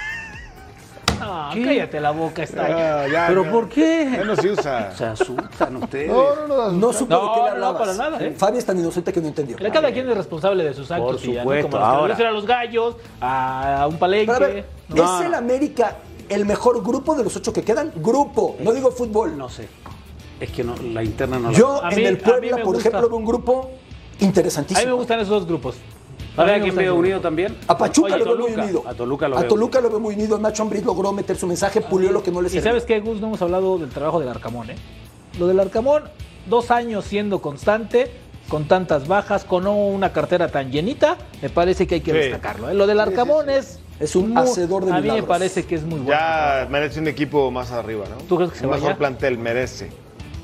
Ah, 1.20 1.50
¿Qué? 1.52 1.62
cállate 1.64 2.00
la 2.00 2.10
boca, 2.12 2.42
está 2.42 2.64
ahí. 2.64 2.72
Ah, 2.72 3.06
ya, 3.10 3.26
¿Pero 3.28 3.44
ya. 3.44 3.50
por 3.50 3.68
qué? 3.68 4.08
Ya 4.12 4.24
no 4.24 4.36
se 4.36 4.50
usa. 4.50 4.90
Se 4.96 5.04
asustan 5.04 5.76
ustedes. 5.76 6.08
No, 6.10 6.34
no, 6.34 6.46
no. 6.46 6.72
No 6.72 6.92
supe 6.92 7.12
No, 7.14 7.20
de 7.22 7.28
qué 7.28 7.36
le 7.36 7.42
no, 7.42 7.50
hablabas. 7.66 7.78
para 7.80 7.94
nada, 7.94 8.24
¿eh? 8.24 8.34
Fabi 8.36 8.58
es 8.58 8.64
tan 8.66 8.78
inocente 8.78 9.12
que 9.12 9.20
no 9.20 9.28
entendió. 9.28 9.56
Cada 9.72 9.92
quien 9.92 10.08
es 10.08 10.16
responsable 10.16 10.64
de 10.64 10.74
sus 10.74 10.90
actos. 10.90 11.20
Por 11.20 11.24
y 11.24 11.32
¿no? 11.34 11.40
supuesto, 11.40 11.70
Como 11.70 11.78
los 12.06 12.16
que 12.16 12.22
ahora. 12.22 12.28
a 12.28 12.32
los 12.32 12.46
gallos, 12.46 12.96
a 13.20 13.86
un 13.88 13.98
palenque. 13.98 14.32
Pero 14.32 14.44
a 14.44 14.48
ver, 14.48 14.66
No, 14.88 15.20
¿es 15.20 15.26
el 15.26 15.34
América 15.34 15.96
el 16.28 16.46
mejor 16.46 16.82
grupo 16.82 17.14
de 17.14 17.24
los 17.24 17.36
ocho 17.36 17.52
que 17.52 17.62
quedan? 17.62 17.92
Grupo, 17.96 18.56
no 18.60 18.72
digo 18.72 18.90
fútbol. 18.90 19.36
No 19.36 19.48
sé. 19.48 19.68
Es 20.40 20.50
que 20.50 20.64
no, 20.64 20.74
la 20.76 21.02
interna 21.04 21.38
no. 21.38 21.52
Yo 21.52 21.82
en 21.90 21.96
mí- 21.96 22.04
el 22.04 22.16
Puebla, 22.18 22.56
por 22.56 22.64
gusta. 22.74 22.80
ejemplo, 22.88 23.08
veo 23.10 23.18
un 23.18 23.24
grupo 23.26 23.60
A 23.62 23.66
mí 23.66 24.26
interesantísimo. 24.26 24.86
me 24.86 24.92
gustan 24.94 25.20
esos 25.20 25.30
dos 25.40 25.46
grupos. 25.46 25.76
¿Ahora 26.36 26.54
A 26.56 26.60
quién 26.60 26.74
veo 26.74 26.94
unido 26.94 27.20
también? 27.20 27.56
A 27.66 27.76
Pachuca 27.76 28.14
Oye, 28.14 28.24
lo 28.24 28.36
veo 28.36 28.48
muy 28.48 28.52
unido. 28.60 28.84
A 28.86 28.94
Toluca 28.94 29.28
lo 29.28 29.36
A 29.36 29.40
veo 29.40 29.48
Toluca 29.48 29.80
lo 29.80 29.90
veo 29.90 30.00
muy 30.00 30.14
unido. 30.14 30.38
Nacho 30.38 30.62
Ambriz 30.62 30.84
logró 30.84 31.12
meter 31.12 31.36
su 31.36 31.46
mensaje, 31.46 31.80
pulió 31.80 32.12
lo 32.12 32.22
que 32.22 32.30
no 32.30 32.40
le 32.40 32.48
Y 32.48 32.50
servía. 32.52 32.70
sabes 32.70 32.84
qué, 32.84 33.00
Gus, 33.00 33.20
no 33.20 33.26
hemos 33.28 33.42
hablado 33.42 33.78
del 33.78 33.88
trabajo 33.90 34.20
del 34.20 34.28
Arcamón, 34.28 34.70
¿eh? 34.70 34.76
Lo 35.38 35.46
del 35.46 35.58
Arcamón, 35.60 36.04
dos 36.46 36.70
años 36.70 37.04
siendo 37.04 37.40
constante, 37.40 38.10
con 38.48 38.66
tantas 38.66 39.06
bajas, 39.06 39.44
con 39.44 39.64
no 39.64 39.74
una 39.76 40.12
cartera 40.12 40.48
tan 40.48 40.70
llenita, 40.70 41.16
me 41.42 41.50
parece 41.50 41.86
que 41.86 41.96
hay 41.96 42.00
que 42.00 42.12
Sí. 42.12 42.18
destacarlo. 42.18 42.70
¿eh? 42.70 42.74
Lo 42.74 42.86
del 42.86 43.00
Arcamón 43.00 43.50
es... 43.50 43.78
Es 44.00 44.16
un 44.16 44.30
muy- 44.32 44.42
hacedor 44.42 44.86
de 44.86 44.92
A 44.92 45.00
mí 45.00 45.10
me 45.10 45.22
parece 45.22 45.66
que 45.66 45.74
es 45.74 45.82
muy 45.82 46.00
bueno. 46.00 46.10
Ya 46.18 46.66
merece 46.70 47.00
un 47.00 47.08
equipo 47.08 47.50
más 47.50 47.70
arriba, 47.70 48.06
¿no? 48.08 48.16
¿Tú 48.26 48.36
crees 48.36 48.52
que 48.52 48.58
se 48.60 48.64
un 48.64 48.70
mejor 48.70 48.86
vaya? 48.88 48.98
plantel 48.98 49.36
merece 49.36 49.90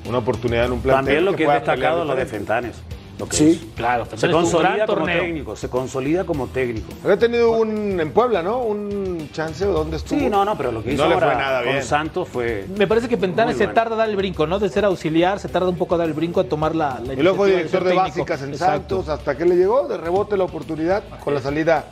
una 0.07 0.19
oportunidad 0.19 0.65
en 0.65 0.73
un 0.73 0.79
plantel. 0.79 1.05
También 1.05 1.25
lo 1.25 1.35
que 1.35 1.43
es 1.43 1.47
pueda 1.47 1.59
pelear 1.61 1.77
destacado 1.79 2.05
lo 2.05 2.15
de. 2.15 2.25
Fentanes. 2.27 2.75
Lo 3.19 3.27
que 3.27 3.35
Sí. 3.35 3.49
es. 3.51 3.75
Claro, 3.75 4.05
Se 4.15 4.29
consolida 4.29 4.85
como 4.85 4.99
torneo. 4.99 5.21
técnico, 5.23 5.55
se 5.55 5.69
consolida 5.69 6.23
como 6.23 6.47
técnico. 6.47 6.93
Había 7.03 7.17
tenido 7.17 7.51
un 7.51 7.99
en 7.99 8.11
Puebla, 8.11 8.43
¿no? 8.43 8.59
Un 8.59 9.29
chance 9.31 9.65
o 9.65 9.71
dónde 9.73 9.97
estuvo. 9.97 10.19
Sí, 10.19 10.29
no, 10.29 10.45
no, 10.45 10.55
pero 10.55 10.71
lo 10.71 10.83
que 10.83 10.93
hizo 10.93 11.01
no 11.03 11.09
le 11.09 11.15
ahora 11.15 11.31
fue 11.31 11.35
nada 11.35 11.63
con 11.63 11.71
bien. 11.71 11.83
Santos 11.83 12.27
fue... 12.29 12.65
Me 12.77 12.85
parece 12.85 13.09
que 13.09 13.17
Pentanes 13.17 13.55
Muy 13.55 13.59
se 13.59 13.65
bueno. 13.65 13.73
tarda 13.73 13.95
a 13.95 13.97
dar 13.97 14.09
el 14.09 14.15
brinco, 14.15 14.45
¿no? 14.45 14.59
De 14.59 14.69
ser 14.69 14.85
auxiliar, 14.85 15.39
se 15.39 15.49
tarda 15.49 15.67
un 15.67 15.77
poco 15.77 15.95
a 15.95 15.97
dar 15.97 16.07
el 16.07 16.13
brinco 16.13 16.39
a 16.41 16.43
tomar 16.43 16.75
la, 16.75 16.99
la 17.03 17.13
Y 17.13 17.17
luego 17.23 17.37
fue 17.37 17.49
director 17.49 17.83
de 17.83 17.89
técnico. 17.89 18.07
básicas 18.07 18.41
en 18.43 18.49
Exacto. 18.51 18.97
Santos, 18.97 19.09
hasta 19.09 19.35
que 19.35 19.45
le 19.45 19.55
llegó 19.55 19.87
de 19.87 19.97
rebote 19.97 20.37
la 20.37 20.43
oportunidad 20.43 21.03
con 21.23 21.33
la 21.33 21.41
salida 21.41 21.85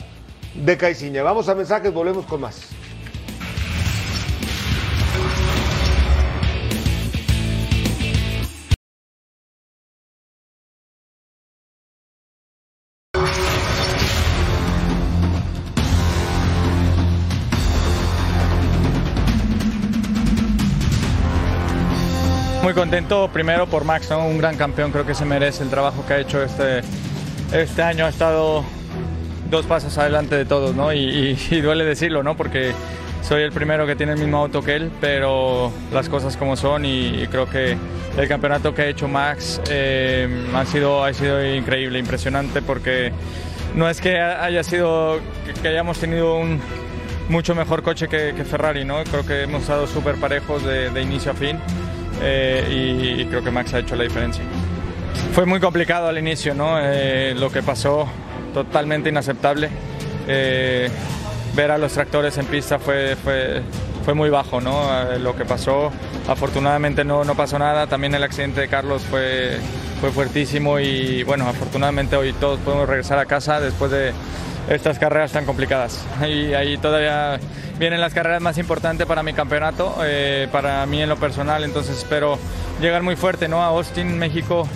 de 0.54 0.76
Caiciña. 0.76 1.24
Vamos 1.24 1.48
a 1.48 1.54
mensajes, 1.56 1.92
volvemos 1.92 2.24
con 2.26 2.40
más. 2.40 2.68
Contento 22.90 23.28
primero 23.32 23.66
por 23.66 23.82
Max, 23.84 24.08
¿no? 24.10 24.24
un 24.26 24.38
gran 24.38 24.56
campeón, 24.56 24.92
creo 24.92 25.04
que 25.04 25.14
se 25.14 25.24
merece 25.24 25.64
el 25.64 25.70
trabajo 25.70 26.04
que 26.06 26.14
ha 26.14 26.18
hecho 26.20 26.40
este, 26.40 26.82
este 27.52 27.82
año, 27.82 28.06
ha 28.06 28.08
estado 28.08 28.64
dos 29.50 29.66
pasos 29.66 29.98
adelante 29.98 30.36
de 30.36 30.44
todos, 30.44 30.74
¿no? 30.76 30.92
Y, 30.92 30.98
y- 30.98 31.38
y 31.56 31.60
duele 31.62 31.84
decirlo, 31.84 32.22
¿no? 32.22 32.36
Porque 32.36 32.70
soy 33.22 33.42
el 33.42 33.50
primero 33.50 33.86
que 33.88 33.96
tiene 33.96 34.12
el 34.12 34.18
mismo 34.20 34.38
auto 34.38 34.62
que 34.62 34.76
él, 34.76 34.92
pero 35.00 35.72
las 35.92 36.08
cosas 36.08 36.36
como 36.36 36.56
son 36.56 36.84
y, 36.84 37.22
y 37.22 37.26
creo 37.26 37.50
que 37.50 37.76
el 38.16 38.28
campeonato 38.28 38.72
que 38.72 38.82
ha 38.82 38.86
hecho 38.86 39.08
Max 39.08 39.60
eh, 39.68 40.46
ha, 40.54 40.64
sido, 40.64 41.02
ha 41.04 41.12
sido 41.12 41.44
increíble, 41.44 41.98
impresionante, 41.98 42.62
porque 42.62 43.10
no 43.74 43.88
es 43.90 44.00
que 44.00 44.20
haya 44.20 44.62
sido, 44.62 45.18
que- 45.60 45.68
hayamos 45.68 45.98
tenido 45.98 46.36
un, 46.38 46.60
mucho 47.28 47.56
mejor 47.56 47.82
coche 47.82 48.06
que, 48.06 48.32
que 48.36 48.44
Ferrari, 48.44 48.84
¿no? 48.84 49.02
Creo 49.10 49.26
que 49.26 49.42
hemos 49.42 49.62
estado 49.62 49.88
súper 49.88 50.14
parejos 50.20 50.62
de, 50.64 50.90
de 50.90 51.02
inicio 51.02 51.32
a 51.32 51.34
fin 51.34 51.58
eh, 52.22 53.18
y, 53.18 53.24
creo 53.26 53.42
que 53.42 53.50
Max 53.50 53.74
ha 53.74 53.80
hecho 53.80 53.96
la 53.96 54.04
diferencia. 54.04 54.44
Fue 55.32 55.46
muy 55.46 55.60
complicado 55.60 56.08
al 56.08 56.18
inicio, 56.18 56.54
¿no? 56.54 56.78
Eh, 56.80 57.34
lo 57.36 57.50
que 57.50 57.62
pasó, 57.62 58.06
totalmente 58.54 59.08
inaceptable. 59.08 59.68
Eh, 60.28 60.88
ver 61.54 61.70
a 61.70 61.78
los 61.78 61.92
tractores 61.92 62.36
en 62.38 62.46
pista 62.46 62.78
fue, 62.78 63.16
fue, 63.16 63.62
fue 64.04 64.14
muy 64.14 64.30
bajo, 64.30 64.60
¿no? 64.60 65.10
Eh, 65.10 65.18
lo 65.18 65.36
que 65.36 65.44
pasó, 65.44 65.90
afortunadamente 66.28 67.04
no, 67.04 67.24
no 67.24 67.34
pasó 67.34 67.58
nada. 67.58 67.86
También 67.86 68.14
el 68.14 68.22
accidente 68.22 68.60
de 68.60 68.68
Carlos 68.68 69.02
fue, 69.02 69.58
fue 70.00 70.10
fuertísimo 70.10 70.78
y, 70.78 71.22
bueno, 71.24 71.48
afortunadamente 71.48 72.16
hoy 72.16 72.32
todos 72.34 72.60
podemos 72.60 72.88
regresar 72.88 73.18
a 73.18 73.26
casa 73.26 73.60
después 73.60 73.90
de 73.90 74.12
estas 74.68 74.98
carreras 74.98 75.32
tan 75.32 75.44
complicadas. 75.44 76.04
Y 76.28 76.54
ahí 76.54 76.76
todavía 76.78 77.38
vienen 77.78 78.00
las 78.00 78.14
carreras 78.14 78.40
más 78.40 78.58
importantes 78.58 79.06
para 79.06 79.22
mi 79.22 79.32
campeonato, 79.32 79.96
eh, 80.04 80.48
para 80.50 80.84
mí 80.86 81.02
en 81.02 81.08
lo 81.08 81.16
personal, 81.16 81.64
entonces 81.64 81.98
espero 81.98 82.38
llegar 82.80 83.02
muy 83.02 83.16
fuerte, 83.16 83.48
¿no? 83.48 83.62
A 83.62 83.66
Austin, 83.66 84.18
México, 84.18 84.66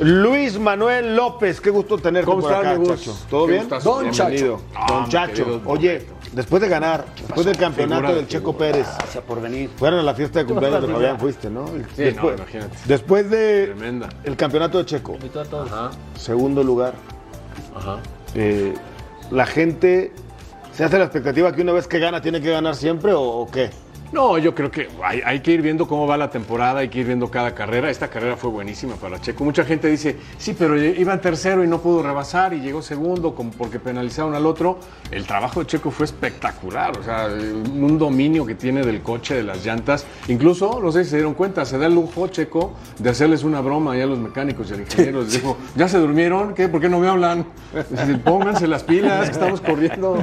Luis 0.00 0.58
Manuel 0.58 1.16
López, 1.16 1.60
qué 1.60 1.70
gusto 1.70 1.98
tenerte 1.98 2.26
¿Cómo 2.26 2.40
por 2.40 2.52
estás, 2.52 2.66
acá, 2.66 2.78
mi 2.78 2.86
Gus? 2.86 3.00
Chacho. 3.00 3.18
¿Todo 3.28 3.46
bien? 3.46 3.60
gustazo. 3.60 3.94
Don 3.94 4.10
Bienvenido. 4.10 4.60
No, 4.72 4.86
Don 4.86 5.02
mi 5.02 5.08
Chacho. 5.08 5.60
Oye, 5.64 6.06
después 6.38 6.62
de 6.62 6.68
ganar, 6.68 7.04
después 7.20 7.44
del 7.44 7.56
campeonato 7.56 8.00
Figura, 8.02 8.14
del 8.16 8.28
Checo 8.28 8.52
figura. 8.52 8.72
Pérez, 8.72 8.86
Gracias 8.96 9.24
por 9.24 9.40
venir. 9.42 9.70
fueron 9.76 9.98
a 10.00 10.02
la 10.02 10.14
fiesta 10.14 10.38
de 10.38 10.44
cumpleaños 10.46 10.82
de 10.86 10.88
Fabián, 10.94 11.18
fuiste, 11.18 11.50
¿no? 11.50 11.66
El- 11.68 11.84
Sí, 11.96 12.16
no, 12.16 12.32
imagínate. 12.32 12.76
Después 12.86 13.28
de 13.28 13.66
Tremenda. 13.66 14.08
el 14.24 14.36
campeonato 14.36 14.78
de 14.78 14.86
Checo, 14.86 15.14
Invitó 15.14 15.40
a 15.40 15.44
todos. 15.44 15.70
Ajá, 15.72 15.90
segundo 16.16 16.62
lugar, 16.62 16.94
ajá. 17.76 17.98
eh, 18.34 18.72
la 19.30 19.44
gente 19.46 20.12
se 20.72 20.84
hace 20.84 20.96
la 20.98 21.04
expectativa 21.04 21.52
que 21.52 21.60
una 21.62 21.72
vez 21.72 21.88
que 21.88 21.98
gana 21.98 22.20
tiene 22.22 22.40
que 22.40 22.50
ganar 22.50 22.74
siempre 22.76 23.12
o, 23.12 23.20
o 23.20 23.50
qué? 23.50 23.70
No, 24.10 24.38
yo 24.38 24.54
creo 24.54 24.70
que 24.70 24.88
hay, 25.04 25.20
hay 25.24 25.40
que 25.40 25.52
ir 25.52 25.60
viendo 25.60 25.86
cómo 25.86 26.06
va 26.06 26.16
la 26.16 26.30
temporada, 26.30 26.80
hay 26.80 26.88
que 26.88 27.00
ir 27.00 27.06
viendo 27.06 27.30
cada 27.30 27.54
carrera. 27.54 27.90
Esta 27.90 28.08
carrera 28.08 28.36
fue 28.36 28.50
buenísima 28.50 28.94
para 28.96 29.20
Checo. 29.20 29.44
Mucha 29.44 29.64
gente 29.64 29.88
dice, 29.88 30.16
sí, 30.38 30.54
pero 30.58 30.82
iba 30.82 31.12
en 31.12 31.20
tercero 31.20 31.62
y 31.62 31.68
no 31.68 31.80
pudo 31.80 32.02
rebasar 32.02 32.54
y 32.54 32.60
llegó 32.60 32.80
segundo 32.80 33.34
como 33.34 33.50
porque 33.50 33.78
penalizaron 33.78 34.34
al 34.34 34.46
otro. 34.46 34.78
El 35.10 35.26
trabajo 35.26 35.60
de 35.60 35.66
Checo 35.66 35.90
fue 35.90 36.06
espectacular, 36.06 36.98
o 36.98 37.02
sea, 37.02 37.26
un 37.26 37.98
dominio 37.98 38.46
que 38.46 38.54
tiene 38.54 38.82
del 38.82 39.02
coche, 39.02 39.34
de 39.34 39.42
las 39.42 39.64
llantas. 39.64 40.06
Incluso, 40.28 40.80
no 40.82 40.90
sé 40.90 41.04
si 41.04 41.10
se 41.10 41.16
dieron 41.16 41.34
cuenta, 41.34 41.66
se 41.66 41.76
da 41.76 41.86
el 41.86 41.94
lujo 41.94 42.28
Checo 42.28 42.72
de 42.98 43.10
hacerles 43.10 43.44
una 43.44 43.60
broma 43.60 43.94
ya 43.94 44.04
a 44.04 44.06
los 44.06 44.18
mecánicos 44.18 44.70
y 44.70 44.74
al 44.74 44.80
ingeniero. 44.80 45.20
Les 45.20 45.32
dijo, 45.34 45.58
¿ya 45.76 45.86
se 45.86 45.98
durmieron? 45.98 46.54
¿Qué? 46.54 46.68
¿Por 46.68 46.80
qué 46.80 46.88
no 46.88 46.98
me 46.98 47.08
hablan? 47.08 47.44
Pónganse 48.24 48.66
las 48.66 48.84
pilas, 48.84 49.26
que 49.26 49.32
estamos 49.32 49.60
corriendo. 49.60 50.16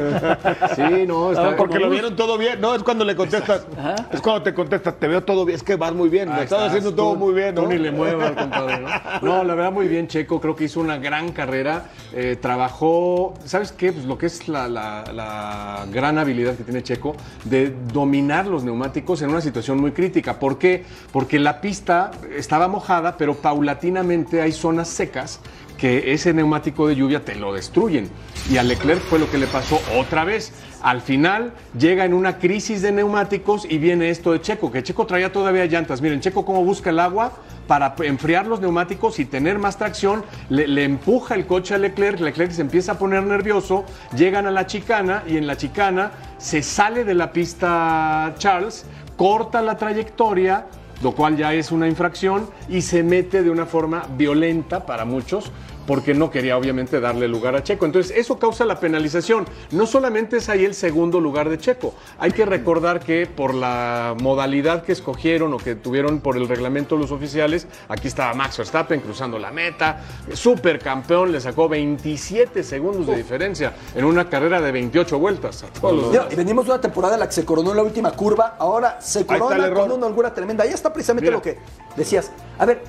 Sí, 0.76 1.06
no, 1.08 1.32
está 1.32 1.56
Porque 1.56 1.78
lo 1.78 1.90
vieron 1.90 2.16
todo 2.16 2.38
bien, 2.38 2.60
no 2.60 2.74
es 2.74 2.82
cuando 2.82 3.06
le 3.06 3.16
contestas, 3.16 3.66
es 4.12 4.22
cuando 4.22 4.44
te 4.44 4.54
contestas, 4.54 4.96
te 5.00 5.08
veo 5.08 5.24
todo 5.24 5.46
bien, 5.46 5.56
es 5.58 5.64
que 5.64 5.76
vas 5.76 5.94
muy 5.94 6.10
bien, 6.10 6.30
lo 6.30 6.42
estás 6.42 6.68
haciendo 6.70 6.94
todo 6.96 7.16
muy 7.16 7.34
bien, 7.34 7.56
¿no? 7.56 7.62
Tú 7.64 7.68
ni 7.70 7.78
le 7.78 7.92
muevas, 7.92 8.32
compadre, 8.32 8.80
¿no? 8.80 8.88
No, 9.22 9.44
la 9.44 9.56
verdad, 9.56 9.72
muy 9.72 9.88
bien, 9.88 10.08
Checo. 10.08 10.40
Creo 10.42 10.56
que 10.56 10.66
hizo 10.66 10.80
una 10.80 10.98
gran 10.98 11.32
carrera. 11.32 11.86
eh, 12.14 12.38
trabajó, 12.42 13.34
¿sabes 13.46 13.72
qué? 13.72 13.92
Pues 13.92 14.06
lo 14.06 14.18
que 14.18 14.28
es 14.28 14.48
la, 14.48 14.68
la- 14.68 15.04
la 15.14 15.86
gran 15.92 16.18
habilidad 16.18 16.56
que 16.56 16.64
tiene 16.64 16.82
Checo 16.84 17.16
de 17.44 17.74
dominar 17.92 18.48
los 18.48 18.64
neumáticos 18.64 19.22
en 19.22 19.30
una 19.30 19.42
situación 19.42 19.80
muy 19.80 19.92
crítica. 19.92 20.40
¿Por 20.40 20.58
qué? 20.58 20.86
Porque 21.12 21.40
la 21.40 21.60
pista 21.62 22.12
estaba 22.36 22.68
mojada, 22.68 23.18
pero 23.18 23.36
paulatinamente 23.36 24.42
hay 24.42 24.52
zonas 24.52 24.88
secas 24.88 25.40
que 25.78 26.14
ese 26.14 26.34
neumático 26.34 26.88
de 26.88 26.96
lluvia 26.96 27.24
te 27.24 27.36
lo 27.36 27.54
destruyen. 27.54 28.10
Y 28.50 28.58
a 28.58 28.64
Leclerc 28.64 29.02
fue 29.02 29.20
lo 29.20 29.30
que 29.30 29.38
le 29.38 29.48
pasó 29.48 29.82
otra 29.98 30.24
vez. 30.24 30.54
Al 30.82 31.02
final 31.02 31.54
llega 31.78 32.06
en 32.06 32.14
una 32.14 32.38
crisis 32.38 32.82
de 32.82 32.92
neumáticos 32.92 33.66
y 33.70 33.78
viene 33.78 34.10
esto 34.10 34.32
de 34.32 34.42
Checo, 34.42 34.72
que 34.72 34.84
Checo 34.84 35.06
traía 35.06 35.32
todavía 35.32 35.66
llantas. 35.66 36.02
Miren, 36.02 36.22
Checo 36.22 36.46
cómo 36.46 36.64
busca 36.64 36.92
el 36.92 37.00
agua 37.00 37.32
para 37.68 37.96
enfriar 38.04 38.46
los 38.46 38.62
neumáticos 38.62 39.20
y 39.20 39.26
tener 39.26 39.58
más 39.58 39.78
tracción, 39.78 40.24
le, 40.50 40.68
le 40.68 40.84
empuja 40.84 41.34
el 41.34 41.48
coche 41.48 41.74
a 41.74 41.80
Leclerc, 41.80 42.20
Leclerc 42.20 42.52
se 42.52 42.62
empieza 42.62 42.92
a 42.92 43.00
poner 43.00 43.24
nervioso, 43.24 43.86
llegan 44.16 44.46
a 44.46 44.52
la 44.52 44.68
chicana 44.68 45.24
y 45.28 45.38
en 45.38 45.48
la 45.48 45.58
chicana 45.58 46.12
se 46.38 46.62
sale 46.62 47.04
de 47.04 47.16
la 47.16 47.32
pista 47.32 48.36
Charles, 48.38 48.86
corta 49.18 49.62
la 49.64 49.78
trayectoria, 49.78 50.68
lo 51.02 51.12
cual 51.12 51.38
ya 51.38 51.54
es 51.54 51.72
una 51.72 51.88
infracción, 51.88 52.48
y 52.70 52.82
se 52.82 53.04
mete 53.04 53.44
de 53.44 53.50
una 53.50 53.66
forma 53.66 54.04
violenta 54.18 54.86
para 54.86 55.06
muchos, 55.06 55.52
porque 55.88 56.14
no 56.14 56.32
quería 56.32 56.58
obviamente 56.58 57.00
darle 57.00 57.28
lugar 57.28 57.56
a 57.56 57.64
Checo. 57.64 57.86
Entonces 57.86 58.16
eso 58.16 58.40
causa 58.40 58.66
la 58.66 58.80
penalización. 58.80 59.46
No 59.72 59.86
solamente 59.86 60.38
es 60.38 60.50
ahí 60.50 60.66
el 60.66 60.74
segundo 60.74 61.20
lugar 61.20 61.50
de 61.50 61.58
Checo, 61.58 61.94
hay 62.18 62.32
que 62.32 62.46
recordar 62.46 63.00
que 63.00 63.28
por 63.28 63.54
la 63.54 64.16
modalidad 64.22 64.84
que 64.84 64.92
escogieron 64.92 65.54
o 65.54 65.58
que 65.58 65.76
tuvieron 65.76 66.20
por 66.20 66.38
el 66.38 66.48
reglamento 66.48 66.98
los 66.98 67.12
oficiales, 67.12 67.68
aquí 67.88 68.08
estaba 68.08 68.34
Max 68.34 68.58
Verstappen 68.58 69.00
cruzando 69.00 69.40
la 69.40 69.52
meta, 69.52 70.02
super 70.34 70.80
campeón, 70.80 71.32
le 71.32 71.42
sacó 71.42 71.70
27 71.70 72.64
segundos 72.64 73.08
de 73.08 73.18
diferencia 73.18 73.74
en 73.94 74.06
una 74.06 74.30
carrera 74.30 74.62
de 74.62 74.72
28 74.72 75.20
vueltas. 75.20 75.64
a 75.64 75.68
todos 75.68 76.14
los 76.14 76.36
venimos 76.36 76.66
de 76.66 76.72
una 76.72 76.82
temporada 76.82 77.16
en 77.16 77.20
la 77.20 77.28
que 77.28 77.34
se 77.34 77.46
coronó 77.46 77.72
en 77.72 77.78
la 77.78 77.84
última 77.84 78.12
curva, 78.12 78.56
ahora 78.60 79.00
se 79.02 79.26
corona 79.26 79.72
con 79.74 79.92
una 79.92 80.06
holgura 80.06 80.34
tremenda. 80.34 80.64
Ahí 80.64 80.72
está 80.72 80.92
precisamente 80.92 81.30
Mira. 81.30 81.38
lo 81.38 81.42
que 81.42 81.58
decías. 81.96 82.32
A 82.58 82.66
ver, 82.66 82.82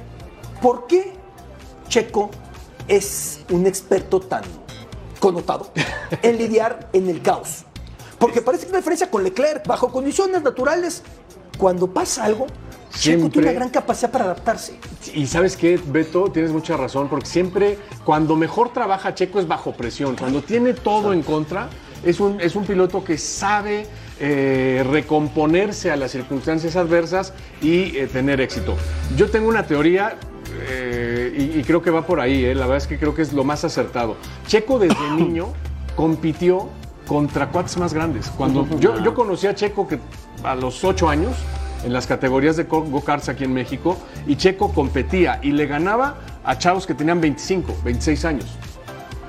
¿por 0.60 0.86
qué 0.86 1.12
Checo 1.88 2.30
es 2.88 3.40
un 3.50 3.66
experto 3.66 4.20
tan 4.20 4.42
connotado 5.20 5.70
en 6.22 6.38
lidiar 6.38 6.88
en 6.92 7.08
el 7.08 7.22
caos? 7.22 7.64
Porque 8.18 8.40
parece 8.40 8.64
que 8.64 8.70
una 8.70 8.78
diferencia 8.78 9.10
con 9.10 9.22
Leclerc. 9.22 9.66
Bajo 9.66 9.90
condiciones 9.90 10.42
naturales, 10.42 11.02
cuando 11.58 11.92
pasa 11.92 12.24
algo, 12.24 12.46
Checo 12.98 13.28
tiene 13.28 13.48
una 13.48 13.58
gran 13.58 13.68
capacidad 13.68 14.10
para 14.10 14.24
adaptarse. 14.24 14.78
Y 15.14 15.26
sabes 15.26 15.56
qué, 15.56 15.78
Beto, 15.86 16.30
tienes 16.32 16.50
mucha 16.50 16.76
razón, 16.76 17.08
porque 17.08 17.26
siempre 17.26 17.78
cuando 18.04 18.36
mejor 18.36 18.72
trabaja 18.72 19.14
Checo 19.14 19.38
es 19.38 19.46
bajo 19.46 19.72
presión. 19.72 20.16
Cuando 20.16 20.42
tiene 20.42 20.72
todo 20.72 21.12
en 21.12 21.22
contra, 21.22 21.68
es 22.04 22.20
un, 22.20 22.40
es 22.40 22.56
un 22.56 22.64
piloto 22.64 23.04
que 23.04 23.18
sabe 23.18 23.86
eh, 24.18 24.84
recomponerse 24.90 25.90
a 25.90 25.96
las 25.96 26.12
circunstancias 26.12 26.76
adversas 26.76 27.34
y 27.60 27.96
eh, 27.96 28.08
tener 28.10 28.40
éxito. 28.40 28.76
Yo 29.16 29.30
tengo 29.30 29.48
una 29.48 29.66
teoría, 29.66 30.18
eh, 30.60 31.52
y, 31.54 31.60
y 31.60 31.62
creo 31.64 31.82
que 31.82 31.90
va 31.90 32.06
por 32.06 32.20
ahí, 32.20 32.44
¿eh? 32.44 32.54
la 32.54 32.62
verdad 32.62 32.78
es 32.78 32.86
que 32.86 32.98
creo 32.98 33.14
que 33.14 33.22
es 33.22 33.32
lo 33.32 33.44
más 33.44 33.64
acertado. 33.64 34.16
Checo 34.46 34.78
desde 34.78 35.10
niño 35.16 35.48
compitió 35.94 36.68
contra 37.06 37.48
cuates 37.50 37.76
más 37.76 37.94
grandes. 37.94 38.28
Cuando 38.36 38.66
yo, 38.78 39.00
yo 39.02 39.14
conocí 39.14 39.46
a 39.46 39.54
Checo 39.54 39.86
que 39.86 39.98
a 40.42 40.54
los 40.54 40.82
ocho 40.84 41.08
años, 41.08 41.34
en 41.84 41.92
las 41.92 42.06
categorías 42.06 42.56
de 42.56 42.64
go- 42.64 42.82
go-karts 42.82 43.28
aquí 43.28 43.44
en 43.44 43.54
México, 43.54 43.96
y 44.26 44.36
Checo 44.36 44.72
competía 44.72 45.38
y 45.42 45.52
le 45.52 45.66
ganaba 45.66 46.16
a 46.44 46.58
chavos 46.58 46.86
que 46.86 46.94
tenían 46.94 47.20
25, 47.20 47.76
26 47.84 48.24
años. 48.24 48.46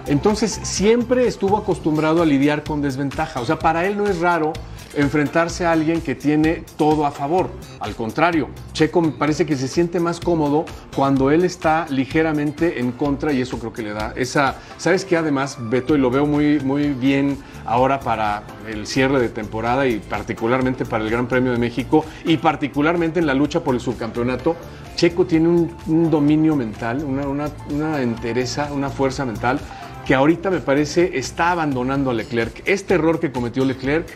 Entonces 0.08 0.60
siempre 0.64 1.28
estuvo 1.28 1.58
acostumbrado 1.58 2.22
a 2.22 2.26
lidiar 2.26 2.64
con 2.64 2.82
desventaja. 2.82 3.42
O 3.42 3.46
sea, 3.46 3.60
para 3.60 3.86
él 3.86 3.98
no 3.98 4.08
es 4.08 4.20
raro 4.20 4.54
enfrentarse 4.96 5.66
a 5.66 5.72
alguien 5.72 6.02
que 6.02 6.16
tiene 6.16 6.64
todo 6.78 7.06
a 7.06 7.12
favor. 7.12 7.50
Al 7.80 7.96
contrario, 7.96 8.50
Checo 8.74 9.02
me 9.02 9.12
parece 9.12 9.46
que 9.46 9.56
se 9.56 9.68
siente 9.68 10.00
más 10.00 10.20
cómodo 10.20 10.66
cuando 10.96 11.32
él 11.32 11.44
está 11.44 11.86
ligeramente 11.90 12.80
en 12.80 12.92
contra 12.92 13.32
y 13.34 13.42
eso 13.42 13.60
creo 13.60 13.74
que 13.74 13.82
le 13.84 13.94
da 13.94 14.14
esa... 14.16 14.56
¿Sabes 14.78 15.06
qué? 15.06 15.18
Además, 15.18 15.58
Beto, 15.60 15.96
y 15.96 16.00
lo 16.00 16.10
veo 16.10 16.26
muy, 16.26 16.60
muy 16.60 16.90
bien 16.90 17.38
ahora 17.66 18.00
para 18.00 18.44
el 18.68 18.88
cierre 18.88 19.20
de 19.20 19.30
temporada 19.30 19.88
y 19.88 20.00
particularmente 20.00 20.86
para 20.86 21.04
el 21.04 21.10
Gran 21.10 21.28
Premio 21.28 21.52
de 21.52 21.58
México 21.58 22.06
y 22.26 22.38
particularmente 22.38 23.20
en 23.20 23.26
la 23.26 23.34
lucha 23.34 23.64
por 23.64 23.76
el 23.76 23.82
subcampeonato, 23.82 24.56
Checo 24.96 25.26
tiene 25.26 25.48
un, 25.48 25.76
un 25.86 26.10
dominio 26.10 26.56
mental, 26.56 27.04
una, 27.04 27.28
una, 27.28 27.50
una 27.70 28.02
entereza, 28.02 28.72
una 28.74 28.90
fuerza 28.90 29.26
mental 29.26 29.60
que 30.08 30.16
ahorita 30.16 30.50
me 30.50 30.62
parece 30.62 31.18
está 31.18 31.52
abandonando 31.52 32.10
a 32.12 32.14
Leclerc. 32.14 32.62
Este 32.66 32.94
error 32.94 33.20
que 33.20 33.30
cometió 33.32 33.66
Leclerc 33.66 34.08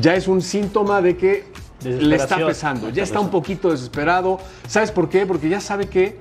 ya 0.00 0.14
es 0.14 0.26
un 0.26 0.40
síntoma 0.40 1.02
de 1.02 1.18
que 1.18 1.44
le 1.84 2.16
está 2.16 2.36
pesando, 2.46 2.88
ya 2.88 3.02
está 3.02 3.20
un 3.20 3.28
poquito 3.30 3.70
desesperado. 3.70 4.38
¿Sabes 4.66 4.90
por 4.90 5.10
qué? 5.10 5.26
Porque 5.26 5.50
ya 5.50 5.60
sabe 5.60 5.86
que 5.86 6.16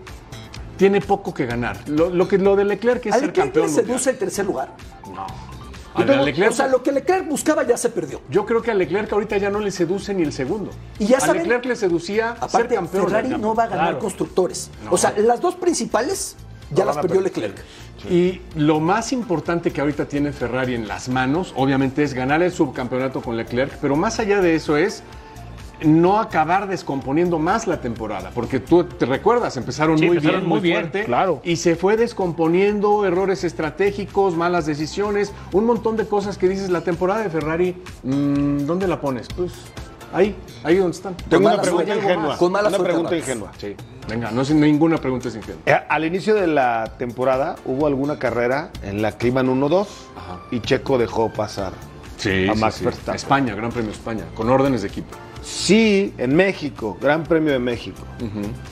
tiene 0.75 0.99
poco 0.99 1.33
que 1.33 1.45
ganar. 1.45 1.77
Lo, 1.87 2.09
lo 2.09 2.27
que, 2.27 2.37
lo 2.37 2.57
de 2.57 2.65
Leclerc 2.65 3.05
es 3.05 3.13
¿A 3.13 3.19
ser 3.19 3.27
Leclerc 3.27 3.47
campeón. 3.53 3.69
seduce 3.69 4.09
el 4.09 4.17
tercer 4.17 4.45
lugar? 4.45 4.73
A 5.95 6.01
Leclerc- 6.03 6.49
O 6.49 6.53
sea, 6.53 6.67
lo 6.67 6.83
que 6.83 6.91
Leclerc 6.91 7.25
buscaba 7.29 7.63
ya 7.65 7.77
se 7.77 7.87
perdió. 7.89 8.19
yo 8.29 8.45
creo 8.45 8.61
que 8.61 8.71
a 8.71 8.73
Leclerc 8.73 9.13
ahorita 9.13 9.37
ya 9.37 9.49
no 9.49 9.59
le 9.59 9.71
seduce 9.71 10.13
ni 10.13 10.23
el 10.23 10.33
segundo. 10.33 10.71
Y 10.99 11.05
ya 11.05 11.17
a 11.17 11.21
saben- 11.21 11.43
Leclerc 11.43 11.63
le 11.65 11.75
seducía 11.77 12.33
ser 12.33 12.43
Aparte, 12.43 12.75
campeón. 12.75 13.05
Ferrari 13.05 13.29
no 13.29 13.55
va 13.55 13.63
a 13.63 13.67
ganar 13.67 13.85
Claro. 13.85 13.99
constructores. 13.99 14.69
O 14.89 14.97
sea, 14.97 15.13
las 15.17 15.39
dos 15.39 15.55
principales 15.55 16.35
ya 16.73 16.85
las 16.85 16.97
perdió 16.97 17.21
Leclerc. 17.21 17.57
Y 18.09 18.41
lo 18.55 18.79
más 18.79 19.13
importante 19.13 19.71
que 19.71 19.79
ahorita 19.79 20.05
tiene 20.05 20.33
Ferrari 20.33 20.75
en 20.75 20.87
las 20.87 21.07
manos, 21.07 21.53
obviamente, 21.55 22.03
es 22.03 22.13
ganar 22.13 22.43
el 22.43 22.51
subcampeonato 22.51 23.21
con 23.21 23.37
Leclerc, 23.37 23.77
pero 23.81 23.95
más 23.95 24.19
allá 24.19 24.41
de 24.41 24.55
eso 24.55 24.75
es 24.75 25.03
no 25.83 26.19
acabar 26.19 26.67
descomponiendo 26.67 27.39
más 27.39 27.67
la 27.67 27.81
temporada, 27.81 28.31
porque 28.33 28.59
tú 28.59 28.83
te 28.85 29.05
recuerdas, 29.05 29.57
empezaron 29.57 29.97
Sí, 29.97 30.05
muy 30.05 30.17
empezaron 30.17 30.41
bien, 30.41 30.49
muy 30.49 30.59
muy, 30.59 30.69
bien, 30.69 30.79
fuerte, 30.81 31.03
claro. 31.03 31.41
y 31.43 31.57
se 31.57 31.75
fue 31.75 31.97
descomponiendo, 31.97 33.05
errores 33.05 33.43
estratégicos, 33.43 34.35
malas 34.35 34.65
decisiones, 34.65 35.33
un 35.51 35.65
montón 35.65 35.97
de 35.97 36.05
cosas 36.05 36.37
que 36.37 36.47
dices, 36.47 36.69
la 36.69 36.81
temporada 36.81 37.21
de 37.21 37.29
Ferrari, 37.29 37.75
mm, 38.03 38.65
¿dónde 38.65 38.87
la 38.87 39.01
pones? 39.01 39.27
Pues 39.35 39.51
ahí, 40.13 40.35
ahí 40.63 40.75
donde 40.77 40.95
están. 40.95 41.15
Tengo 41.15 41.29
Con 41.29 41.41
una 41.43 41.49
mala 41.51 41.61
pregunta 41.61 41.85
suerte. 41.93 42.03
ingenua. 42.13 42.37
Con 42.37 42.51
mala 42.51 42.67
una 42.69 42.77
suerte, 42.77 42.93
pregunta 42.93 43.17
ingenua. 43.17 43.51
Sí, 43.57 43.75
venga, 44.07 44.31
no 44.31 44.41
es 44.41 44.51
ninguna 44.51 44.97
pregunta 44.97 45.27
es 45.29 45.35
ingenua. 45.35 45.61
Eh, 45.65 45.77
Al 45.89 46.05
inicio 46.05 46.35
de 46.35 46.47
la 46.47 46.93
temporada 46.97 47.55
hubo 47.65 47.87
alguna 47.87 48.19
carrera 48.19 48.69
en 48.83 49.01
la 49.01 49.17
que 49.17 49.27
iban 49.27 49.47
1-2 49.49 49.87
Ajá. 50.15 50.39
y 50.51 50.59
Checo 50.61 50.97
dejó 50.97 51.31
pasar 51.31 51.73
Sí, 52.17 52.47
a 52.47 52.53
Max 52.55 52.75
sí. 52.75 52.85
Verstappen. 52.85 53.15
España, 53.15 53.55
Gran 53.55 53.71
Premio 53.71 53.91
España, 53.91 54.23
con 54.35 54.49
órdenes 54.49 54.81
de 54.83 54.87
equipo. 54.87 55.09
Sí, 55.41 56.13
en 56.17 56.35
México, 56.35 56.97
Gran 57.01 57.23
Premio 57.23 57.51
de 57.51 57.59
México. 57.59 58.01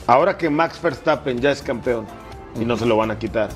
Ahora 0.06 0.38
que 0.38 0.48
Max 0.48 0.80
Verstappen 0.80 1.38
ya 1.38 1.50
es 1.50 1.60
campeón 1.60 2.06
y 2.58 2.64
no 2.64 2.76
se 2.78 2.86
lo 2.86 2.96
van 2.96 3.10
a 3.10 3.18
quitar, 3.18 3.50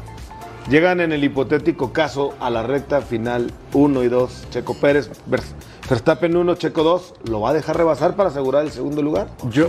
llegan 0.68 1.00
en 1.00 1.12
el 1.12 1.24
hipotético 1.24 1.92
caso 1.94 2.34
a 2.40 2.50
la 2.50 2.62
recta 2.62 3.00
final 3.00 3.50
1 3.72 4.02
y 4.02 4.08
2. 4.08 4.44
Checo 4.50 4.74
Pérez, 4.78 5.10
Ver- 5.26 5.40
Verstappen 5.88 6.36
1, 6.36 6.54
Checo 6.56 6.82
2, 6.82 7.14
¿lo 7.30 7.40
va 7.40 7.50
a 7.50 7.52
dejar 7.52 7.76
rebasar 7.76 8.16
para 8.16 8.28
asegurar 8.30 8.64
el 8.64 8.72
segundo 8.72 9.02
lugar? 9.02 9.28
Yo, 9.50 9.68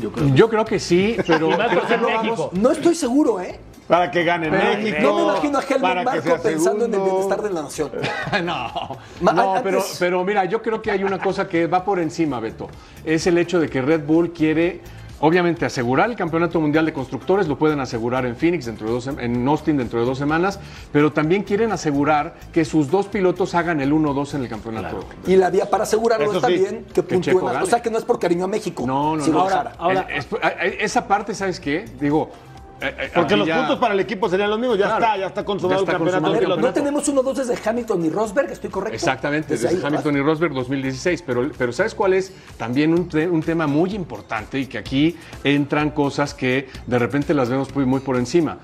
Yo 0.00 0.12
creo. 0.12 0.34
yo 0.34 0.48
creo 0.50 0.64
que 0.66 0.78
sí, 0.78 1.16
pero 1.26 1.50
no 1.50 1.56
México. 1.56 1.80
vamos- 2.00 2.52
No 2.52 2.70
estoy 2.70 2.94
seguro, 2.94 3.40
¿eh? 3.40 3.58
Para 3.86 4.10
que 4.10 4.22
gane 4.22 4.50
México. 4.50 4.98
No 5.00 5.14
me 5.16 5.22
imagino 5.22 5.58
a 5.58 5.62
Helmut 5.62 6.22
sea 6.22 6.36
pensando 6.42 6.84
en 6.84 6.92
el 6.92 7.00
bienestar 7.00 7.40
de 7.40 7.50
la 7.50 7.62
nación. 7.62 7.90
No, 8.44 8.98
Ma- 9.22 9.32
no 9.32 9.54
pero, 9.62 9.82
pero 9.98 10.22
mira, 10.24 10.44
yo 10.44 10.60
creo 10.60 10.82
que 10.82 10.90
hay 10.90 11.02
una 11.04 11.18
cosa 11.18 11.48
que 11.48 11.66
va 11.66 11.82
por 11.82 11.98
encima, 11.98 12.38
Beto. 12.40 12.68
Es 13.02 13.26
el 13.26 13.38
hecho 13.38 13.58
de 13.58 13.70
que 13.70 13.80
Red 13.80 14.04
Bull 14.04 14.32
quiere, 14.34 14.82
obviamente, 15.20 15.64
asegurar 15.64 16.08
el 16.10 16.16
campeonato 16.16 16.60
mundial 16.60 16.86
de 16.86 16.92
constructores. 16.92 17.48
Lo 17.48 17.58
pueden 17.58 17.80
asegurar 17.80 18.24
en 18.26 18.36
Phoenix, 18.36 18.66
dentro 18.66 18.86
de 18.86 18.92
dos, 18.92 19.06
en 19.06 19.48
Austin, 19.48 19.76
dentro 19.76 20.00
de 20.00 20.06
dos 20.06 20.18
semanas. 20.18 20.60
Pero 20.92 21.12
también 21.12 21.42
quieren 21.42 21.72
asegurar 21.72 22.34
que 22.52 22.64
sus 22.64 22.90
dos 22.90 23.06
pilotos 23.06 23.54
hagan 23.54 23.80
el 23.80 23.92
1-2 23.92 24.34
en 24.34 24.42
el 24.42 24.48
campeonato. 24.48 25.00
Y 25.26 25.36
la 25.36 25.50
vía 25.50 25.68
para 25.68 25.84
asegurarlo 25.84 26.26
Eso 26.26 26.38
es 26.38 26.38
sí, 26.38 26.62
también 26.64 26.84
que 26.86 26.92
que 26.94 27.02
puntúen. 27.02 27.56
O 27.62 27.66
sea, 27.66 27.80
que 27.82 27.90
no 27.90 27.98
es 27.98 28.04
por 28.04 28.18
cariño 28.18 28.44
a 28.44 28.48
México. 28.48 28.84
No, 28.86 29.16
no, 29.16 29.26
no. 29.26 29.40
Ahora- 29.40 30.06
Es- 30.10 30.26
es- 30.26 30.32
eh, 30.42 30.78
esa 30.80 31.06
parte, 31.06 31.34
¿sabes 31.34 31.60
qué? 31.60 31.84
Digo. 32.00 32.30
Eh, 32.80 32.94
eh, 32.98 33.10
Porque 33.14 33.36
los 33.36 33.46
ya- 33.46 33.58
puntos 33.58 33.78
para 33.78 33.94
el 33.94 34.00
equipo 34.00 34.28
serían 34.28 34.50
los 34.50 34.58
mismos. 34.58 34.78
Ya 34.78 34.86
Claro. 34.86 35.04
está, 35.04 35.16
ya 35.18 35.26
está 35.26 35.44
consumado 35.44 35.80
Ya 35.80 35.82
está 35.84 35.92
el 35.92 35.98
campeonato. 35.98 36.22
consumado 36.24 36.40
pilotos. 36.56 36.64
No 36.64 36.72
tenemos 36.72 37.08
uno 37.08 37.22
dos 37.22 37.38
desde 37.46 37.68
Hamilton 37.68 38.04
y 38.04 38.10
Rosberg, 38.10 38.50
¿estoy 38.52 38.70
correcto? 38.70 38.94
Exactamente, 38.94 39.54
Desde 39.54 39.68
desde, 39.68 39.78
ahí, 39.80 39.86
Hamilton 39.86 40.16
y 40.16 40.20
Rosberg 40.20 40.52
2016. 40.54 41.22
Pero, 41.22 41.50
pero 41.58 41.72
¿sabes 41.72 41.94
cuál 41.94 42.14
es 42.14 42.32
también 42.56 42.92
un, 42.94 43.08
te- 43.08 43.28
un 43.28 43.42
tema 43.42 43.66
muy 43.66 43.94
importante 43.94 44.58
y 44.60 44.66
que 44.66 44.78
aquí 44.78 45.16
entran 45.44 45.90
cosas 45.90 46.34
que 46.34 46.68
de 46.86 46.98
repente 46.98 47.34
las 47.34 47.48
vemos 47.48 47.74
muy, 47.74 47.84
muy 47.84 48.00
por 48.00 48.16
encima? 48.16 48.58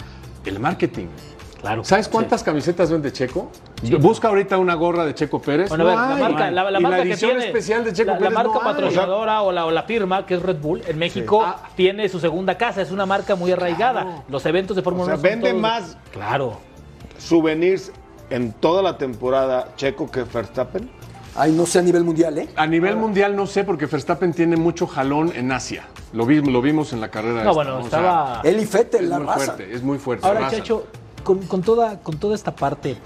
El 0.45 0.61
marketing. 0.61 1.07
Claro. 1.65 1.83
¿Sabes 1.83 2.09
cuántas 2.09 2.43
camisetas 2.43 2.91
vende 2.91 3.11
Checo? 3.11 3.51
Busca 3.99 4.29
ahorita 4.29 4.59
una 4.59 4.75
gorra 4.75 5.07
de 5.07 5.15
Checo 5.15 5.41
Pérez. 5.41 5.71
Bueno, 5.71 5.89
a 5.89 6.09
ver, 6.09 6.19
la 6.19 6.29
marca, 6.29 6.51
la, 6.51 6.71
la 6.71 6.79
Y 6.79 6.83
marca 6.83 7.03
que 7.03 7.09
edición 7.09 7.31
tiene, 7.31 7.47
especial 7.47 7.85
de 7.87 7.93
Checo 7.95 8.09
la, 8.09 8.15
la 8.15 8.19
Pérez 8.21 8.35
marca 8.35 8.53
no 8.53 8.61
hay. 8.61 8.75
patrocinadora 8.75 9.41
o, 9.41 9.51
la, 9.51 9.65
o 9.65 9.71
la 9.71 9.83
firma, 9.85 10.27
que 10.27 10.35
es 10.35 10.43
Red 10.43 10.59
Bull, 10.61 10.83
en 10.87 10.99
México 10.99 11.43
Ah. 11.43 11.63
tiene 11.75 12.07
su 12.11 12.21
segunda 12.21 12.59
casa, 12.59 12.83
es 12.83 12.91
una 12.91 13.07
marca 13.07 13.35
muy 13.35 13.51
arraigada. 13.53 14.25
Los 14.29 14.45
eventos 14.45 14.77
de 14.77 14.83
Fórmula 14.83 15.05
O 15.05 15.07
sea, 15.07 15.15
1 15.17 15.23
son 15.23 15.31
vende 15.31 15.49
todos- 15.51 15.63
más. 15.63 15.97
Claro. 16.13 16.59
souvenirs 17.19 17.93
en 18.29 18.53
toda 18.53 18.83
la 18.83 18.99
temporada 18.99 19.69
Checo 19.77 20.11
que 20.11 20.23
Verstappen? 20.25 20.91
Ay, 21.37 21.51
no 21.53 21.67
sé 21.67 21.81
a 21.81 21.83
nivel 21.83 22.05
mundial, 22.05 22.39
¿eh? 22.39 22.49
A 22.57 22.67
nivel 22.67 22.95
mundial 22.97 23.35
no 23.35 23.47
sé 23.47 23.65
porque 23.65 23.87
Verstappen 23.87 24.33
tiene 24.33 24.57
mucho 24.57 24.87
jalón 24.87 25.33
en 25.35 25.51
Asia. 25.51 25.85
Lo, 26.13 26.27
vi- 26.27 26.41
lo 26.43 26.63
vimos 26.63 26.93
en 26.93 27.01
la 27.01 27.09
carrera. 27.09 27.43
No, 27.43 27.51
esta, 27.51 27.53
bueno, 27.53 27.77
O 27.79 27.81
sea, 27.81 27.85
estaba... 27.87 28.41
Él 28.45 28.61
y 28.61 28.67
Fettel, 28.67 29.05
es 29.05 29.09
la 29.11 29.19
muy 29.19 29.27
raza. 29.27 29.39
fuerte, 29.47 29.75
es 29.75 29.83
muy 29.83 29.99
fuerte. 29.99 30.27
Ahora, 30.27 30.41
raza. 30.43 30.57
Con, 31.25 31.63
toda, 31.63 32.01
con 32.01 32.19
toda 32.19 32.35
esta 32.35 32.55
parte, 32.55 32.99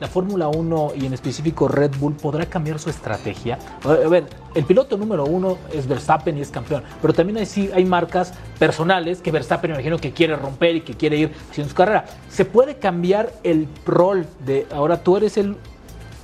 la 0.00 0.08
Fórmula 0.08 0.48
1 0.48 0.92
y 0.96 1.06
en 1.06 1.12
específico 1.12 1.68
Red 1.68 1.92
Bull 1.98 2.14
podrá 2.14 2.46
cambiar 2.46 2.78
su 2.78 2.90
estrategia. 2.90 3.58
A 3.84 4.08
ver, 4.08 4.26
el 4.54 4.64
piloto 4.64 4.96
número 4.96 5.24
uno 5.24 5.58
es 5.72 5.86
Verstappen 5.86 6.36
y 6.38 6.40
es 6.40 6.50
campeón, 6.50 6.82
pero 7.00 7.14
también 7.14 7.38
hay, 7.38 7.46
sí, 7.46 7.70
hay 7.74 7.84
marcas 7.84 8.32
personales 8.58 9.20
que 9.20 9.30
Verstappen 9.30 9.70
imagino 9.70 9.98
que 9.98 10.12
quiere 10.12 10.36
romper 10.36 10.76
y 10.76 10.80
que 10.82 10.94
quiere 10.94 11.16
ir 11.16 11.32
haciendo 11.50 11.70
su 11.70 11.76
carrera. 11.76 12.06
¿Se 12.30 12.44
puede 12.44 12.76
cambiar 12.76 13.32
el 13.42 13.68
rol 13.84 14.26
de 14.44 14.66
ahora 14.72 15.02
tú 15.02 15.16
eres 15.16 15.36
el 15.36 15.56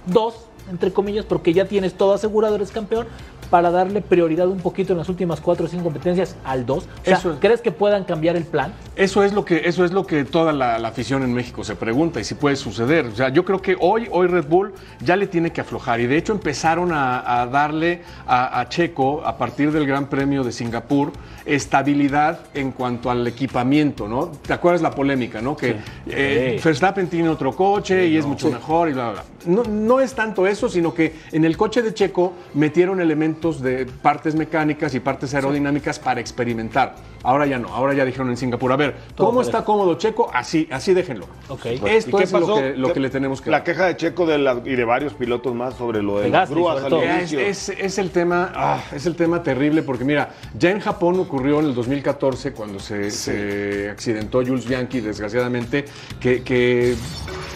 2, 0.07 0.35
entre 0.71 0.93
comillas, 0.93 1.25
porque 1.25 1.53
ya 1.53 1.67
tienes 1.67 1.95
todo 1.95 2.15
asegurado, 2.15 2.55
eres 2.57 2.71
campeón? 2.71 3.07
Para 3.53 3.71
darle 3.71 4.01
prioridad 4.01 4.49
un 4.49 4.61
poquito 4.61 4.95
en 4.95 4.99
las 4.99 5.11
últimas 5.11 5.43
cuatro 5.43 5.67
o 5.67 5.69
cinco 5.69 5.85
competencias 5.85 6.37
al 6.43 6.65
2. 6.65 6.79
O 6.79 6.87
sea, 7.05 7.19
Eso 7.19 7.33
es. 7.33 7.39
¿crees 7.39 7.61
que 7.61 7.71
puedan 7.71 8.05
cambiar 8.05 8.35
el 8.35 8.45
plan? 8.45 8.73
Eso 8.97 9.23
es 9.25 9.35
lo 9.35 9.45
que, 9.45 9.69
eso 9.69 9.85
es 9.85 9.93
lo 9.93 10.07
que 10.07 10.25
toda 10.25 10.55
la, 10.55 10.79
la 10.79 10.89
afición 10.89 11.23
en 11.23 11.35
México 11.35 11.63
se 11.63 11.77
pregunta 11.77 12.19
y 12.19 12.25
si 12.25 12.35
puede 12.35 12.57
suceder. 12.57 13.05
O 13.09 13.15
sea, 13.15 13.29
yo 13.29 13.45
creo 13.45 13.61
que 13.61 13.77
hoy, 13.79 14.09
hoy 14.11 14.27
Red 14.27 14.47
Bull 14.49 14.73
ya 15.05 15.17
le 15.17 15.27
tiene 15.27 15.53
que 15.53 15.61
aflojar. 15.61 16.01
Y 16.01 16.07
de 16.07 16.17
hecho 16.17 16.33
empezaron 16.33 16.93
a, 16.93 17.43
a 17.43 17.47
darle 17.47 18.01
a, 18.27 18.59
a 18.59 18.69
Checo, 18.71 19.23
a 19.23 19.37
partir 19.37 19.71
del 19.71 19.87
Gran 19.87 20.07
Premio 20.07 20.45
de 20.45 20.53
Singapur, 20.53 21.13
estabilidad 21.45 22.41
en 22.55 22.73
cuanto 22.73 23.11
al 23.11 23.27
equipamiento, 23.27 24.09
¿no? 24.09 24.29
¿Te 24.29 24.55
acuerdas 24.55 24.81
la 24.81 24.93
polémica, 24.93 25.43
no? 25.43 25.57
Que 25.57 25.77
eh. 26.07 26.61
Verstappen 26.63 27.09
tiene 27.09 27.29
otro 27.29 27.55
coche 27.55 28.07
y 28.07 28.17
es 28.17 28.25
mucho 28.25 28.51
mejor 28.51 28.89
y 28.89 28.93
bla, 28.93 29.11
bla, 29.11 29.13
bla. 29.13 29.25
No, 29.47 29.63
no 29.65 30.01
es 30.01 30.15
tanto 30.15 30.47
eso, 30.47 30.69
sino 30.69 30.95
que 30.95 31.15
en 31.33 31.45
el 31.45 31.57
coche 31.57 31.83
de 31.83 31.93
Checo 31.95 32.33
metieron 32.55 33.01
elementos 33.01 33.61
de 33.63 33.87
partes 33.87 34.35
mecánicas 34.35 34.95
y 34.95 35.01
partes 35.01 35.35
aerodinámicas 35.35 35.99
para 35.99 36.21
experimentar. 36.21 36.95
Ahora 37.25 37.47
ya 37.47 37.59
no, 37.59 37.69
ahora 37.69 37.95
ya 37.95 38.05
dijeron 38.05 38.31
en 38.31 38.37
Singapur, 38.37 38.73
a 38.73 38.77
ver, 38.77 38.97
Todo 39.15 39.29
¿cómo 39.29 39.43
está 39.43 39.65
cómodo 39.65 39.95
Checo? 39.97 40.29
Así, 40.35 40.67
así 40.73 40.93
déjenlo. 40.93 41.27
Ok. 41.49 41.67
Esto 41.87 42.19
es 42.21 42.33
lo 42.33 42.57
que, 42.57 42.75
lo 42.77 42.93
que 42.93 42.99
le 43.01 43.11
tenemos 43.11 43.41
que 43.41 43.51
La 43.51 43.59
dar. 43.59 43.65
queja 43.65 43.87
de 43.87 43.97
Checo 43.97 44.27
de 44.27 44.39
la- 44.39 44.61
y 44.65 44.75
de 44.75 44.85
varios 44.85 45.15
pilotos 45.15 45.55
más 45.55 45.75
sobre 45.75 46.03
lo 46.03 46.19
de 46.19 46.29
las 46.31 46.51
grúas 46.51 46.83
al. 46.83 46.93
Es, 46.95 47.33
es- 47.33 47.69
es 47.69 47.99
el 47.99 48.11
tema, 48.11 48.53
ah, 48.57 48.83
es 48.93 49.07
el 49.07 49.15
tema 49.15 49.43
terrible 49.43 49.83
porque 49.83 50.05
mira, 50.05 50.31
ya 50.59 50.71
en 50.71 50.81
Japón 50.81 51.19
ocurrió 51.21 51.61
en 51.61 51.67
el 51.67 51.75
2014 51.75 52.53
cuando 52.53 52.81
se, 52.81 53.11
se 53.13 53.89
accidentó 53.91 54.39
Jules 54.45 54.67
Bianchi, 54.67 55.01
desgraciadamente, 55.01 55.85
que, 56.21 56.43
que 56.43 56.97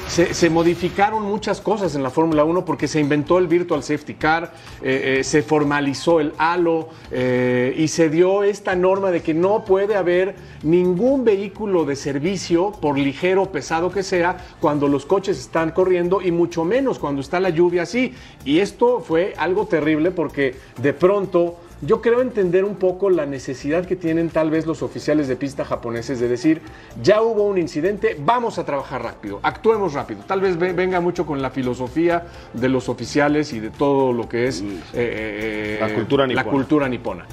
se, 0.09 0.51
modificaron 0.51 1.23
muchas 1.25 1.61
cosas 1.61 1.95
en 1.95 2.03
la 2.03 2.11
Fórmula 2.11 2.45
1 2.45 2.65
porque 2.65 2.89
se 2.89 3.01
inventó 3.01 3.39
el 3.39 3.47
Virtual 3.47 3.83
Safety 3.83 4.15
Car, 4.15 4.53
eh, 4.83 5.19
eh, 5.19 5.25
se 5.25 5.43
formalizó 5.43 6.21
el 6.21 6.33
halo 6.39 6.89
eh, 7.11 7.75
y 7.77 7.89
se 7.89 8.09
dio 8.09 8.43
esta 8.43 8.75
norma 8.75 9.11
de 9.11 9.23
que 9.23 9.35
no 9.35 9.65
puede 9.65 9.97
haber 9.97 10.37
ningún 10.63 11.25
vehículo 11.25 11.85
de 11.85 11.97
servicio, 11.97 12.73
por 12.73 12.99
ligero 12.99 13.43
o 13.43 13.53
pesado 13.53 13.91
que 13.91 14.03
sea, 14.03 14.39
cuando 14.61 14.89
los 14.89 15.07
coches 15.07 15.39
están 15.39 15.73
corriendo 15.73 16.23
y 16.23 16.31
mucho 16.31 16.65
menos 16.65 16.99
cuando 16.99 17.21
está 17.21 17.41
la 17.41 17.51
lluvia 17.51 17.83
así. 17.83 18.15
Y 18.45 18.61
esto 18.61 19.01
fue 19.01 19.35
algo 19.37 19.67
terrible 19.67 20.11
porque 20.11 20.55
de 20.81 20.93
pronto 20.93 21.57
yo 21.83 22.01
creo 22.01 22.21
entender 22.23 22.65
un 22.65 22.77
poco 22.77 23.11
la 23.11 23.27
necesidad 23.27 23.85
que 23.85 23.97
tienen 23.97 24.31
tal 24.31 24.51
vez 24.51 24.67
los 24.67 24.83
oficiales 24.83 25.29
de 25.29 25.37
pista 25.37 25.65
japoneses 25.65 26.21
de 26.21 26.29
decir, 26.29 26.63
ya 27.03 27.21
hubo 27.23 27.45
un 27.45 27.59
incidente, 27.59 28.17
vamos 28.19 28.59
a 28.59 28.65
trabajar 28.65 29.03
rápido, 29.03 29.41
actuemos 29.43 29.93
rápido. 29.93 30.21
Tal 30.27 30.41
vez 30.41 30.59
ve- 30.59 30.73
venga 30.73 31.01
mucho 31.01 31.27
con 31.27 31.43
la 31.43 31.51
filosofía 31.51 32.27
de 32.55 32.69
los 32.69 32.89
oficiales 32.89 33.53
y 33.53 33.61
de 33.61 33.71
todo 33.71 34.13
lo 34.13 34.29
que 34.29 34.47
es 34.49 34.61
eh, 34.63 34.67
eh, 34.95 35.79
La 35.81 35.95
cultura 35.95 36.23
la 36.27 36.29
nipona. 36.29 36.51
cultura 36.51 36.89
nipona. 36.89 37.27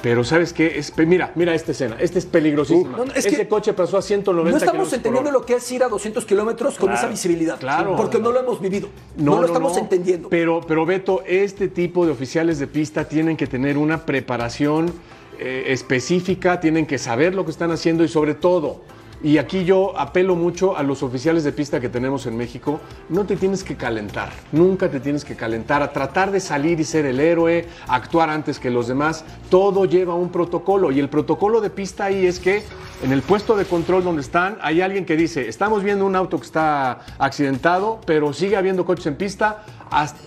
Pero 0.00 0.22
¿sabes 0.22 0.52
qué? 0.52 0.78
Es, 0.78 0.96
mira, 0.96 1.32
mira 1.34 1.54
esta 1.54 1.72
escena, 1.72 1.96
esta 1.98 2.18
es 2.18 2.26
peligrosísima. 2.26 2.96
No, 2.98 3.04
no, 3.06 3.12
es 3.12 3.26
Ese 3.26 3.36
que 3.36 3.48
coche 3.48 3.72
pasó 3.72 3.96
a 3.98 4.02
190 4.02 4.50
No 4.52 4.56
estamos 4.64 4.92
entendiendo 4.92 5.30
lo 5.32 5.44
que 5.44 5.54
es 5.54 5.72
ir 5.72 5.82
a 5.82 5.88
200 5.88 6.24
kilómetros 6.24 6.76
con 6.78 6.86
Claro, 6.88 6.98
esa 7.00 7.08
visibilidad. 7.08 7.58
claro. 7.58 7.96
Porque 7.96 8.20
no 8.20 8.30
lo 8.30 8.38
hemos 8.40 8.60
vivido. 8.60 8.88
No, 9.16 9.40
lo 9.40 9.46
estamos 9.46 9.72
no. 9.74 9.78
entendiendo. 9.80 10.28
Pero, 10.28 10.60
pero 10.66 10.86
Beto, 10.86 11.22
este 11.26 11.66
tipo 11.68 12.06
de 12.06 12.12
oficiales 12.12 12.58
de 12.60 12.68
pista 12.68 13.04
tienen 13.08 13.36
que 13.36 13.46
tener 13.48 13.76
una 13.88 14.04
preparación 14.04 14.92
eh, 15.38 15.64
específica, 15.68 16.60
tienen 16.60 16.84
que 16.84 16.98
saber 16.98 17.34
lo 17.34 17.46
que 17.46 17.50
están 17.50 17.70
haciendo 17.70 18.04
y 18.04 18.08
sobre 18.08 18.34
todo, 18.34 18.82
y 19.22 19.38
aquí 19.38 19.64
yo 19.64 19.98
apelo 19.98 20.36
mucho 20.36 20.76
a 20.76 20.82
los 20.82 21.02
oficiales 21.02 21.42
de 21.44 21.52
pista 21.52 21.80
que 21.80 21.88
tenemos 21.88 22.26
en 22.26 22.36
México, 22.36 22.80
no 23.08 23.24
te 23.26 23.36
tienes 23.36 23.64
que 23.64 23.76
calentar, 23.76 24.30
nunca 24.52 24.90
te 24.90 25.00
tienes 25.00 25.24
que 25.24 25.34
calentar, 25.34 25.82
a 25.82 25.92
tratar 25.92 26.30
de 26.30 26.40
salir 26.40 26.78
y 26.78 26.84
ser 26.84 27.04
el 27.06 27.18
héroe, 27.18 27.66
actuar 27.88 28.30
antes 28.30 28.58
que 28.58 28.70
los 28.70 28.86
demás, 28.86 29.24
todo 29.50 29.86
lleva 29.86 30.14
un 30.14 30.30
protocolo. 30.30 30.92
Y 30.92 31.00
el 31.00 31.08
protocolo 31.08 31.60
de 31.60 31.70
pista 31.70 32.04
ahí 32.04 32.26
es 32.26 32.38
que 32.38 32.62
en 33.02 33.12
el 33.12 33.22
puesto 33.22 33.56
de 33.56 33.64
control 33.64 34.04
donde 34.04 34.22
están 34.22 34.58
hay 34.60 34.80
alguien 34.80 35.04
que 35.04 35.16
dice, 35.16 35.48
estamos 35.48 35.82
viendo 35.82 36.06
un 36.06 36.14
auto 36.14 36.38
que 36.38 36.46
está 36.46 37.00
accidentado, 37.18 38.00
pero 38.06 38.32
sigue 38.32 38.56
habiendo 38.56 38.84
coches 38.84 39.06
en 39.06 39.16
pista, 39.16 39.64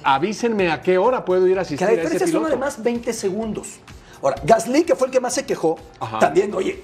avísenme 0.03 0.71
a 0.71 0.81
qué 0.81 0.97
hora 0.97 1.23
puedo 1.23 1.47
ir 1.47 1.59
a 1.59 1.61
Que 1.61 1.67
asistir 1.67 1.87
la 1.87 1.91
a 1.91 1.93
ese 1.93 2.01
diferencia 2.01 2.39
son 2.39 2.45
además 2.45 2.83
20 2.83 3.13
segundos. 3.13 3.79
Ahora, 4.21 4.35
Gasly, 4.43 4.83
que 4.83 4.95
fue 4.95 5.07
el 5.07 5.13
que 5.13 5.19
más 5.19 5.33
se 5.33 5.45
quejó, 5.45 5.79
Ajá. 5.99 6.19
también, 6.19 6.53
oye, 6.53 6.83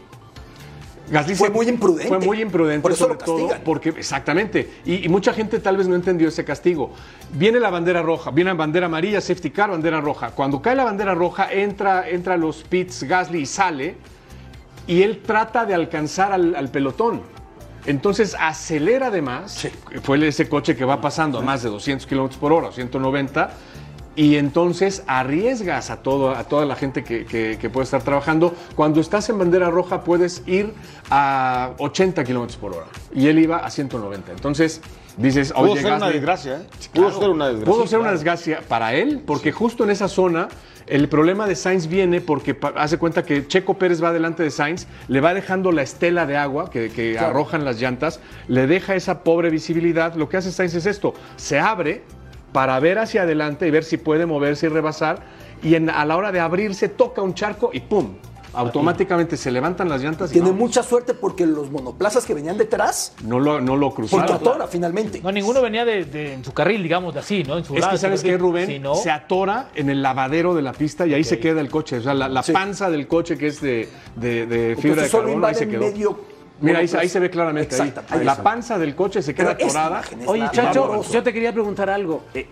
Gasly 1.10 1.36
Fue 1.36 1.48
se- 1.48 1.54
muy 1.54 1.68
imprudente. 1.70 2.08
Fue 2.08 2.20
muy 2.20 2.42
imprudente, 2.42 2.82
Por 2.82 2.92
eso 2.92 3.06
sobre 3.06 3.20
lo 3.20 3.26
todo 3.26 3.50
porque 3.64 3.90
exactamente. 3.90 4.70
Y, 4.86 5.06
y 5.06 5.10
mucha 5.10 5.34
gente 5.34 5.60
tal 5.60 5.78
vez 5.78 5.88
no 5.88 5.96
entendió 5.96 6.28
ese 6.28 6.44
castigo. 6.44 6.94
Viene 7.34 7.60
la 7.60 7.70
bandera 7.70 8.02
roja, 8.02 8.32
viene 8.32 8.50
la 8.52 8.56
bandera 8.58 8.88
amarilla, 8.88 9.22
safety 9.22 9.52
car, 9.52 9.70
bandera 9.72 10.02
roja. 10.02 10.32
Cuando 10.32 10.62
cae 10.62 10.76
la 10.76 10.84
bandera 10.84 11.16
roja, 11.16 11.52
entra, 11.52 12.10
entra 12.10 12.34
a 12.34 12.38
los 12.38 12.64
pits 12.64 13.04
Gasly 13.04 13.40
y 13.42 13.46
sale, 13.46 13.96
y 14.86 15.02
él 15.04 15.22
trata 15.26 15.66
de 15.66 15.74
alcanzar 15.74 16.32
al, 16.34 16.56
al 16.56 16.70
pelotón. 16.70 17.22
Entonces 17.86 18.36
acelera 18.38 19.08
además, 19.08 19.66
fue 20.04 20.28
ese 20.28 20.50
coche 20.50 20.76
que 20.76 20.84
va 20.84 21.00
pasando 21.00 21.40
a 21.40 21.42
más 21.42 21.64
de 21.64 21.70
200 21.70 22.06
kilómetros 22.06 22.38
por 22.38 22.52
hora, 22.52 22.72
190, 22.74 23.50
y 24.18 24.36
entonces 24.36 25.04
arriesgas 25.08 25.90
a, 25.92 25.98
todo, 25.98 26.32
a 26.32 26.44
toda 26.44 26.66
la 26.66 26.76
gente 26.76 27.04
que, 27.06 27.24
que- 27.26 27.58
que 27.62 27.70
puede 27.70 27.86
estar 27.86 28.02
trabajando. 28.02 28.54
Cuando 28.76 29.00
estás 29.00 29.30
en 29.30 29.38
bandera 29.38 29.70
roja 29.70 30.04
puedes 30.04 30.44
ir 30.48 30.74
a 31.10 31.72
80 31.78 32.24
kilómetros 32.26 32.58
por 32.58 32.74
hora, 32.74 32.88
y 33.14 33.28
él 33.28 33.40
iba 33.40 33.58
a 33.58 33.70
190. 33.70 34.32
Entonces 34.32 34.82
dices, 35.18 35.54
Pudo 35.54 35.76
ser 35.78 35.94
una 35.94 36.10
desgracia, 36.10 36.58
¿eh? 36.58 36.68
Pudo 36.94 37.06
Claro, 37.06 37.20
ser 37.22 37.30
una 37.30 37.46
desgracia. 37.48 37.74
Pudo 37.74 37.88
ser 37.88 38.00
una 38.00 38.12
desgracia 38.12 38.60
para 38.68 38.94
él, 38.96 39.22
porque 39.26 39.52
justo 39.52 39.84
en 39.84 39.92
esa 39.92 40.08
zona 40.08 40.48
el 40.88 41.10
problema 41.10 41.46
de 41.48 41.56
Sainz 41.56 41.88
viene 41.88 42.22
porque 42.22 42.58
hace 42.76 42.98
cuenta 42.98 43.24
que 43.24 43.46
Checo 43.46 43.74
Pérez 43.78 44.02
va 44.02 44.14
delante 44.14 44.42
de 44.42 44.50
Sainz, 44.52 44.88
le 45.10 45.20
va 45.22 45.34
dejando 45.34 45.72
la 45.74 45.82
estela 45.82 46.26
de 46.26 46.38
agua 46.38 46.70
que, 46.70 46.90
que 46.90 47.20
arrojan 47.20 47.66
las 47.66 47.80
llantas, 47.80 48.20
le 48.48 48.68
deja 48.68 48.96
esa 48.96 49.22
pobre 49.24 49.50
visibilidad. 49.50 50.16
Lo 50.16 50.28
que 50.30 50.38
hace 50.38 50.52
Sainz 50.52 50.74
es 50.76 50.86
esto, 50.86 51.14
se 51.36 51.60
abre 51.60 52.04
para 52.58 52.80
ver 52.80 52.98
hacia 52.98 53.22
adelante 53.22 53.68
y 53.68 53.70
ver 53.70 53.84
si 53.84 53.98
puede 53.98 54.26
moverse 54.26 54.66
y 54.66 54.70
rebasar, 54.70 55.20
y 55.62 55.76
en- 55.76 55.92
a 55.92 56.04
la 56.06 56.18
hora 56.18 56.32
de 56.32 56.40
abrirse 56.40 56.90
toca 56.90 57.22
un 57.22 57.36
charco 57.36 57.70
y 57.72 57.82
¡pum! 57.82 58.16
Automáticamente 58.52 59.38
se 59.38 59.52
levantan 59.52 59.88
las 59.90 60.02
llantas 60.02 60.32
y 60.32 60.34
tiene 60.34 60.48
vamos. 60.50 60.62
mucha 60.62 60.82
suerte 60.82 61.14
porque 61.14 61.46
los 61.46 61.70
monoplazas 61.70 62.26
que 62.26 62.34
venían 62.34 62.58
detrás, 62.58 63.14
no, 63.24 63.40
lo, 63.40 63.62
no 63.62 63.76
lo 63.76 63.90
porque 63.94 64.08
cruzaron. 64.10 64.36
atora 64.38 64.66
finalmente. 64.66 65.22
No, 65.22 65.32
ninguno 65.32 65.62
venía 65.62 65.86
de, 65.86 66.06
de- 66.06 66.34
en 66.34 66.44
su 66.44 66.52
carril, 66.52 66.82
digamos, 66.82 67.14
de 67.14 67.20
así, 67.20 67.44
¿no? 67.44 67.60
En 67.60 67.64
su 67.64 67.76
Es 67.76 67.82
lado, 67.82 67.92
que 67.92 68.00
sabes 68.00 68.24
que 68.24 68.36
Rubén 68.40 68.66
Si 68.66 68.80
no, 68.80 68.96
se 68.96 69.12
atora 69.12 69.70
en 69.76 69.92
el 69.92 70.02
lavadero 70.02 70.56
de 70.56 70.64
la 70.64 70.74
pista 70.74 71.06
y 71.06 71.14
ahí 71.14 71.24
se 71.24 71.38
queda 71.38 71.62
el 71.62 71.70
coche. 71.70 71.98
O 71.98 72.02
sea, 72.02 72.16
la, 72.16 72.28
la 72.28 72.42
Sí. 72.42 72.54
panza 72.54 72.90
del 72.90 73.06
coche 73.08 73.38
que 73.38 73.46
es 73.48 73.62
de, 73.62 73.88
de- 74.16 74.48
de 74.48 74.76
fibra 74.78 75.04
de 75.04 75.08
Entonces 75.08 75.12
solo 75.12 75.26
carbono 75.26 75.46
ahí 75.46 75.54
se 75.54 75.68
quedó. 75.70 75.82
medio 75.82 76.20
Mira, 76.60 76.80
ahí, 76.80 76.90
ahí 76.98 77.10
se 77.10 77.20
ve 77.20 77.30
claramente. 77.30 77.76
ahí. 77.76 77.90
Exacto, 77.90 78.16
ahí 78.16 78.26
La 78.26 78.36
panza 78.42 78.78
del 78.78 78.96
coche 78.96 79.22
se 79.22 79.34
queda 79.36 79.52
atorada. 79.52 80.02
Oye, 80.26 80.50
Chacho, 80.52 81.04
yo 81.12 81.24
te 81.24 81.34
quería 81.34 81.54
preguntar 81.54 81.90
algo. 81.90 82.24
Eh, 82.34 82.48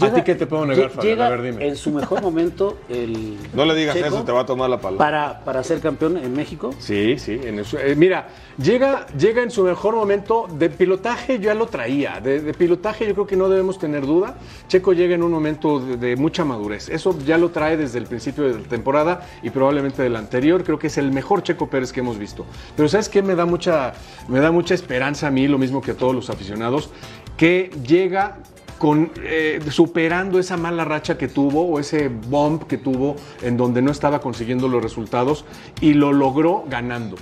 ¿A 0.00 0.12
ti 0.12 0.22
qué 0.22 0.34
te 0.34 0.46
puedo 0.46 0.66
negar, 0.66 0.90
Fabián? 0.90 1.12
Llega 1.12 1.26
A 1.26 1.30
ver, 1.30 1.42
dime. 1.42 1.68
en 1.68 1.76
su 1.76 1.90
mejor 1.90 2.20
momento 2.20 2.78
el. 2.88 3.36
No 3.54 3.64
le 3.64 3.74
digas 3.74 3.94
Checo 3.94 4.06
eso, 4.08 4.24
te 4.24 4.32
va 4.32 4.40
a 4.40 4.46
tomar 4.46 4.68
la 4.68 4.80
palabra. 4.80 4.98
Para, 4.98 5.44
para 5.44 5.62
ser 5.62 5.80
campeón 5.80 6.16
en 6.16 6.32
México. 6.32 6.74
Sí, 6.78 7.18
sí. 7.18 7.40
en 7.44 7.60
eh, 7.60 7.94
mira, 7.96 8.28
llega, 8.58 9.06
llega 9.16 9.42
en 9.42 9.50
su 9.50 9.62
mejor 9.62 9.94
momento. 9.94 10.48
De 10.58 10.68
pilotaje 10.70 11.38
yo 11.38 11.44
ya 11.44 11.54
lo 11.54 11.66
traía. 11.66 12.20
De, 12.20 12.40
de 12.40 12.54
pilotaje 12.54 13.06
yo 13.06 13.14
creo 13.14 13.26
que 13.26 13.36
no 13.36 13.48
debemos 13.48 13.78
tener 13.78 14.04
duda. 14.04 14.36
Checo 14.68 14.92
llega 14.92 15.14
en 15.14 15.22
un 15.22 15.30
momento 15.30 15.78
de, 15.78 15.96
de 15.96 16.16
mucha 16.16 16.44
madurez. 16.44 16.88
Eso 16.88 17.16
ya 17.24 17.38
lo 17.38 17.50
trae 17.50 17.76
desde 17.76 17.98
el 17.98 18.06
principio 18.06 18.44
de 18.44 18.60
la 18.60 18.68
temporada 18.68 19.20
y 19.42 19.50
probablemente 19.50 20.02
del 20.02 20.16
anterior. 20.16 20.64
Creo 20.64 20.78
que 20.78 20.88
es 20.88 20.98
el 20.98 21.12
mejor 21.12 21.42
Checo 21.42 21.68
Pérez 21.68 21.92
que 21.92 22.00
hemos 22.00 22.18
visto. 22.18 22.44
Pero 22.76 22.88
¿sabes 22.88 23.08
qué? 23.08 23.22
Me 23.22 23.34
da 23.34 23.46
mucha, 23.46 23.92
me 24.28 24.40
da 24.40 24.50
mucha 24.50 24.74
esperanza 24.74 25.28
a 25.28 25.30
mí, 25.30 25.46
lo 25.46 25.58
mismo 25.58 25.80
que 25.80 25.92
a 25.92 25.96
todos 25.96 26.14
los 26.14 26.30
aficionados, 26.30 26.90
que 27.36 27.70
llega 27.86 28.38
con, 28.78 29.10
eh, 29.22 29.60
superando 29.70 30.38
esa 30.38 30.56
mala 30.56 30.84
racha 30.84 31.16
que 31.18 31.28
tuvo 31.28 31.62
o 31.66 31.78
ese 31.80 32.08
bump 32.08 32.64
que 32.64 32.78
tuvo 32.78 33.16
en 33.42 33.56
donde 33.56 33.82
no 33.82 33.90
estaba 33.90 34.20
consiguiendo 34.20 34.68
los 34.68 34.82
resultados 34.82 35.44
y 35.80 35.94
lo 35.94 36.12
logró 36.12 36.64
ganando. 36.68 37.16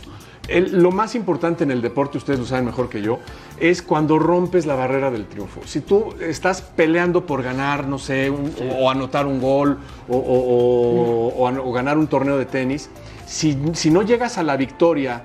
El- 0.48 0.82
lo 0.82 0.90
más 0.90 1.14
importante 1.14 1.62
en 1.62 1.70
el 1.70 1.80
deporte, 1.82 2.18
ustedes 2.18 2.40
lo 2.40 2.46
saben 2.46 2.64
mejor 2.64 2.88
que 2.88 3.00
yo, 3.00 3.20
es 3.60 3.80
cuando 3.80 4.18
rompes 4.18 4.66
la 4.66 4.74
barrera 4.74 5.10
del 5.12 5.26
triunfo. 5.26 5.60
Si 5.64 5.80
tú 5.80 6.14
estás 6.20 6.62
peleando 6.62 7.26
por 7.26 7.44
ganar, 7.44 7.86
no 7.86 7.98
sé, 7.98 8.28
un- 8.28 8.52
o, 8.72 8.84
o 8.86 8.90
anotar 8.90 9.26
un 9.26 9.40
gol 9.40 9.78
o, 10.08 11.32
o 11.36 11.72
ganar 11.72 11.96
un 11.96 12.08
torneo 12.08 12.38
de 12.38 12.46
tenis, 12.46 12.90
si, 13.26 13.56
si 13.74 13.90
no 13.90 14.02
llegas 14.02 14.36
a 14.36 14.42
la 14.42 14.56
victoria 14.56 15.22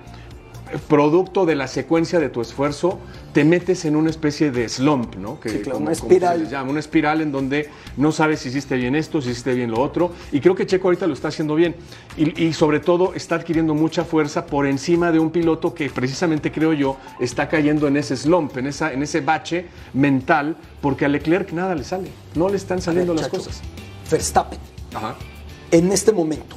producto 0.87 1.45
de 1.45 1.55
la 1.55 1.67
secuencia 1.67 2.19
de 2.19 2.29
tu 2.29 2.41
esfuerzo, 2.41 2.99
te 3.33 3.43
metes 3.43 3.85
en 3.85 3.95
una 3.95 4.09
especie 4.09 4.51
de 4.51 4.67
slump, 4.69 5.15
¿no? 5.15 5.39
Que, 5.39 5.49
Sí, 5.49 5.57
claro, 5.59 5.73
como- 5.75 5.85
una 5.85 5.93
espiral. 5.93 6.49
llama, 6.49 6.69
una 6.71 6.79
espiral 6.79 7.21
en 7.21 7.31
donde 7.31 7.69
no 7.97 8.11
sabes 8.11 8.39
si 8.39 8.49
hiciste 8.49 8.75
bien 8.75 8.95
esto, 8.95 9.21
si 9.21 9.29
hiciste 9.31 9.53
bien 9.53 9.71
lo 9.71 9.79
otro. 9.79 10.11
Y 10.31 10.39
creo 10.39 10.55
que 10.55 10.65
Checo 10.65 10.87
ahorita 10.87 11.07
lo 11.07 11.13
está 11.13 11.27
haciendo 11.29 11.55
bien. 11.55 11.75
Y, 12.17 12.43
y 12.45 12.53
sobre 12.53 12.79
todo 12.79 13.13
está 13.13 13.35
adquiriendo 13.35 13.73
mucha 13.73 14.03
fuerza 14.05 14.45
por 14.45 14.65
encima 14.67 15.11
de 15.11 15.19
un 15.19 15.29
piloto 15.31 15.73
que 15.73 15.89
precisamente 15.89 16.51
creo 16.51 16.73
yo 16.73 16.97
está 17.19 17.47
cayendo 17.49 17.87
en 17.87 17.97
ese 17.97 18.17
slump, 18.17 18.57
en, 18.57 18.67
esa, 18.67 18.91
en 18.93 19.03
ese 19.03 19.21
bache 19.21 19.65
mental, 19.93 20.55
porque 20.81 21.05
a 21.05 21.07
Leclerc 21.07 21.51
nada 21.53 21.75
le 21.75 21.83
sale. 21.83 22.09
No 22.35 22.49
le 22.49 22.57
están 22.57 22.81
saliendo 22.81 23.13
ver, 23.13 23.21
las 23.23 23.31
Chacho, 23.31 23.43
cosas. 23.43 23.61
Verstappen, 24.09 24.59
Ajá. 24.93 25.15
en 25.71 25.91
este 25.91 26.11
momento. 26.11 26.55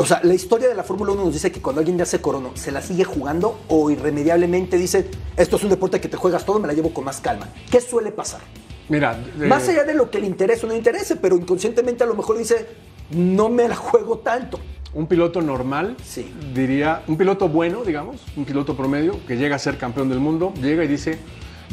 O 0.00 0.06
sea, 0.06 0.20
la 0.22 0.32
historia 0.32 0.68
de 0.68 0.76
la 0.76 0.84
Fórmula 0.84 1.10
1 1.12 1.24
nos 1.24 1.32
dice 1.34 1.50
que 1.50 1.60
cuando 1.60 1.80
alguien 1.80 1.98
ya 1.98 2.06
se 2.06 2.20
coronó, 2.20 2.52
se 2.54 2.70
la 2.70 2.80
sigue 2.80 3.02
jugando 3.02 3.58
o 3.66 3.90
irremediablemente 3.90 4.76
dice, 4.78 5.08
esto 5.36 5.56
es 5.56 5.64
un 5.64 5.70
deporte 5.70 6.00
que 6.00 6.08
te 6.08 6.16
juegas 6.16 6.44
todo, 6.46 6.60
me 6.60 6.68
la 6.68 6.72
llevo 6.72 6.94
con 6.94 7.04
más 7.04 7.20
calma. 7.20 7.48
¿Qué 7.68 7.80
suele 7.80 8.12
pasar? 8.12 8.40
Mira, 8.88 9.20
eh, 9.40 9.46
Más 9.46 9.68
allá 9.68 9.82
de 9.82 9.94
lo 9.94 10.08
que 10.08 10.20
le 10.20 10.26
interese 10.28 10.64
o 10.64 10.68
no 10.68 10.72
le 10.74 10.78
interese, 10.78 11.16
pero 11.16 11.36
inconscientemente 11.36 12.04
a 12.04 12.06
lo 12.06 12.14
mejor 12.14 12.38
dice, 12.38 12.66
no 13.10 13.48
me 13.48 13.66
la 13.68 13.74
juego 13.74 14.18
tanto. 14.18 14.60
Un 14.94 15.08
piloto 15.08 15.42
normal, 15.42 15.96
Sí. 16.04 16.32
diría, 16.54 17.02
un 17.08 17.16
piloto 17.16 17.48
bueno, 17.48 17.82
digamos, 17.84 18.22
un 18.36 18.44
piloto 18.44 18.76
promedio 18.76 19.18
que 19.26 19.36
llega 19.36 19.56
a 19.56 19.58
ser 19.58 19.78
campeón 19.78 20.08
del 20.08 20.20
mundo, 20.20 20.54
llega 20.62 20.84
y 20.84 20.86
dice, 20.88 21.18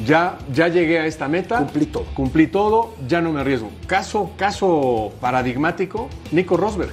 ya, 0.03 0.39
ya 0.51 0.67
llegué 0.67 0.99
a 0.99 1.05
esta 1.05 1.27
meta, 1.27 1.59
Cumplí 1.59 1.85
todo. 1.85 2.05
cumplí 2.15 2.47
todo, 2.47 2.95
ya 3.07 3.21
no 3.21 3.31
me 3.31 3.41
arriesgo. 3.41 3.69
Caso, 3.85 4.31
caso 4.35 5.13
paradigmático, 5.21 6.09
Nico 6.31 6.57
Rosberg, 6.57 6.91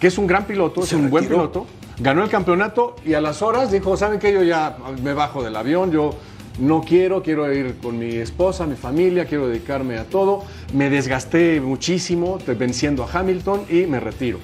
que 0.00 0.06
es 0.06 0.18
un 0.18 0.26
gran 0.26 0.46
piloto, 0.46 0.82
es 0.82 0.92
un 0.92 1.10
buen 1.10 1.26
piloto, 1.26 1.66
ganó 1.98 2.22
el 2.22 2.30
campeonato 2.30 2.96
y 3.04 3.14
a 3.14 3.20
las 3.20 3.42
horas 3.42 3.70
dijo, 3.70 3.96
¿saben 3.96 4.18
qué? 4.18 4.32
Yo 4.32 4.42
ya 4.42 4.76
me 5.02 5.14
bajo 5.14 5.42
del 5.42 5.56
avión, 5.56 5.90
yo 5.90 6.14
no 6.58 6.82
quiero, 6.82 7.22
quiero 7.22 7.52
ir 7.52 7.76
con 7.82 7.98
mi 7.98 8.16
esposa, 8.16 8.66
mi 8.66 8.76
familia, 8.76 9.26
quiero 9.26 9.48
dedicarme 9.48 9.98
a 9.98 10.04
todo. 10.04 10.44
Me 10.72 10.90
desgasté 10.90 11.60
muchísimo 11.60 12.38
venciendo 12.58 13.04
a 13.04 13.18
Hamilton 13.18 13.62
y 13.68 13.86
me 13.86 14.00
retiro. 14.00 14.38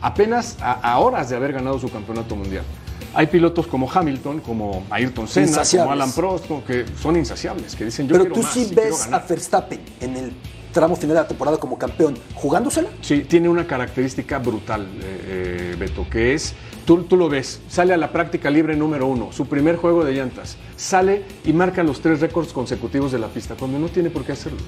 Apenas 0.00 0.56
a, 0.60 0.72
a 0.72 0.98
horas 0.98 1.30
de 1.30 1.36
haber 1.36 1.52
ganado 1.52 1.78
su 1.78 1.90
campeonato 1.90 2.36
mundial. 2.36 2.64
Hay 3.14 3.26
pilotos 3.26 3.66
como 3.66 3.90
Hamilton, 3.90 4.40
como 4.40 4.84
Ayrton 4.90 5.26
Senna, 5.26 5.62
como. 5.70 5.90
Alan 5.90 6.12
Prost, 6.12 6.46
como 6.46 6.64
que 6.64 6.84
son 7.00 7.16
insaciables, 7.16 7.74
que 7.74 7.86
dicen 7.86 8.06
yo 8.06 8.12
Pero 8.12 8.24
quiero 8.24 8.34
tú 8.34 8.42
más, 8.42 8.52
sí 8.52 8.70
ves 8.74 9.02
a 9.02 9.04
ganar". 9.06 9.28
Verstappen 9.28 9.80
en 10.00 10.16
el 10.16 10.32
tramo 10.72 10.96
final 10.96 11.16
de 11.16 11.22
la 11.22 11.28
temporada 11.28 11.56
como 11.58 11.78
campeón, 11.78 12.14
jugándosela. 12.34 12.88
Sí, 13.00 13.20
tiene 13.28 13.48
una 13.48 13.66
característica 13.66 14.38
brutal, 14.38 14.82
eh, 15.02 15.72
eh, 15.72 15.76
Beto, 15.78 16.06
que 16.10 16.34
es, 16.34 16.54
tú, 16.84 17.02
tú 17.04 17.16
lo 17.16 17.28
ves, 17.28 17.60
sale 17.68 17.94
a 17.94 17.96
la 17.96 18.12
práctica 18.12 18.50
libre 18.50 18.76
número 18.76 19.06
uno, 19.06 19.30
su 19.32 19.46
primer 19.46 19.76
juego 19.76 20.04
de 20.04 20.12
llantas, 20.12 20.56
sale 20.76 21.22
y 21.44 21.52
marca 21.52 21.82
los 21.82 22.00
tres 22.00 22.20
récords 22.20 22.52
consecutivos 22.52 23.12
de 23.12 23.18
la 23.18 23.28
pista, 23.28 23.54
cuando 23.58 23.78
no 23.78 23.88
tiene 23.88 24.10
por 24.10 24.24
qué 24.24 24.32
hacerlo. 24.32 24.58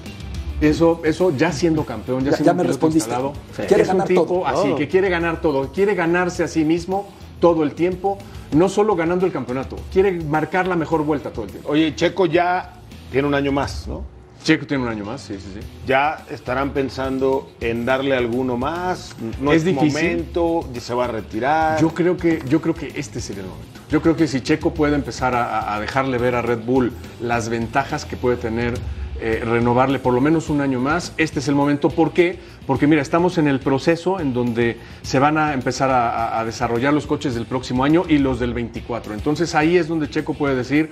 Eso, 0.59 1.01
eso 1.03 1.31
ya 1.35 1.51
siendo 1.51 1.83
campeón, 1.85 2.23
ya, 2.23 2.31
Ya- 2.31 2.37
siendo 2.37 2.49
ya 2.49 2.51
un 2.51 2.57
me 2.57 2.63
respondiste. 2.63 3.09
instalado, 3.09 3.33
Sí. 3.55 3.63
Quiere 3.67 3.83
es 3.83 3.89
un 3.89 3.93
ganar 3.95 4.07
tipo 4.07 4.25
todo. 4.25 4.47
así, 4.47 4.67
Todo. 4.67 4.75
que 4.75 4.87
quiere 4.87 5.09
ganar 5.09 5.41
todo, 5.41 5.71
quiere 5.71 5.95
ganarse 5.95 6.43
a 6.43 6.47
sí 6.47 6.63
mismo 6.65 7.09
todo 7.39 7.63
el 7.63 7.73
tiempo, 7.73 8.19
no 8.51 8.69
solo 8.69 8.95
ganando 8.95 9.25
el 9.25 9.31
campeonato, 9.31 9.75
quiere 9.91 10.11
marcar 10.11 10.67
la 10.67 10.75
mejor 10.75 11.03
vuelta 11.03 11.31
todo 11.31 11.45
el 11.45 11.51
tiempo. 11.51 11.69
Oye, 11.69 11.95
Checo 11.95 12.27
ya 12.27 12.73
tiene 13.11 13.27
un 13.27 13.33
año 13.33 13.51
más, 13.51 13.87
¿no? 13.87 14.03
Checo 14.43 14.65
tiene 14.65 14.83
un 14.83 14.89
año 14.89 15.05
más, 15.05 15.21
sí, 15.21 15.35
sí, 15.35 15.47
sí. 15.53 15.59
Ya 15.85 16.25
estarán 16.31 16.71
pensando 16.71 17.51
en 17.59 17.85
darle 17.85 18.15
alguno 18.15 18.57
más. 18.57 19.15
No 19.39 19.51
es, 19.51 19.57
Es 19.57 19.65
difícil. 19.65 19.91
momento, 19.93 20.67
se 20.79 20.93
va 20.95 21.05
a 21.05 21.07
retirar. 21.09 21.79
Yo 21.79 21.89
creo 21.93 22.17
que 22.17 22.41
yo 22.47 22.59
creo 22.59 22.73
que 22.73 22.91
este 22.95 23.21
sería 23.21 23.43
el 23.43 23.49
momento. 23.49 23.79
Yo 23.89 24.01
creo 24.01 24.15
que 24.15 24.27
si 24.27 24.41
Checo 24.41 24.73
puede 24.73 24.95
empezar 24.95 25.35
a, 25.35 25.79
dejarle 25.79 26.17
ver 26.17 26.35
a 26.35 26.41
Red 26.41 26.59
Bull 26.65 26.91
las 27.21 27.49
ventajas 27.49 28.05
que 28.05 28.15
puede 28.17 28.37
tener 28.37 28.73
eh, 29.19 29.43
renovarle 29.45 29.99
por 29.99 30.13
lo 30.13 30.21
menos 30.21 30.49
un 30.49 30.61
año 30.61 30.79
más, 30.79 31.13
este 31.17 31.39
es 31.39 31.47
el 31.47 31.53
momento. 31.55 31.89
¿Por 31.89 32.11
qué? 32.11 32.39
Porque 32.65 32.87
mira, 32.87 33.01
estamos 33.03 33.37
en 33.37 33.47
el 33.47 33.59
proceso 33.59 34.19
en 34.19 34.33
donde 34.33 34.77
se 35.03 35.19
van 35.19 35.37
a 35.37 35.53
empezar 35.53 35.91
a- 35.91 36.39
a 36.39 36.45
desarrollar 36.45 36.93
los 36.93 37.05
coches 37.05 37.35
del 37.35 37.45
próximo 37.45 37.83
año 37.83 38.03
y 38.07 38.17
los 38.17 38.39
del 38.39 38.53
24. 38.55 39.13
Entonces 39.13 39.53
ahí 39.53 39.77
es 39.77 39.87
donde 39.87 40.09
Checo 40.09 40.33
puede 40.33 40.55
decir, 40.55 40.91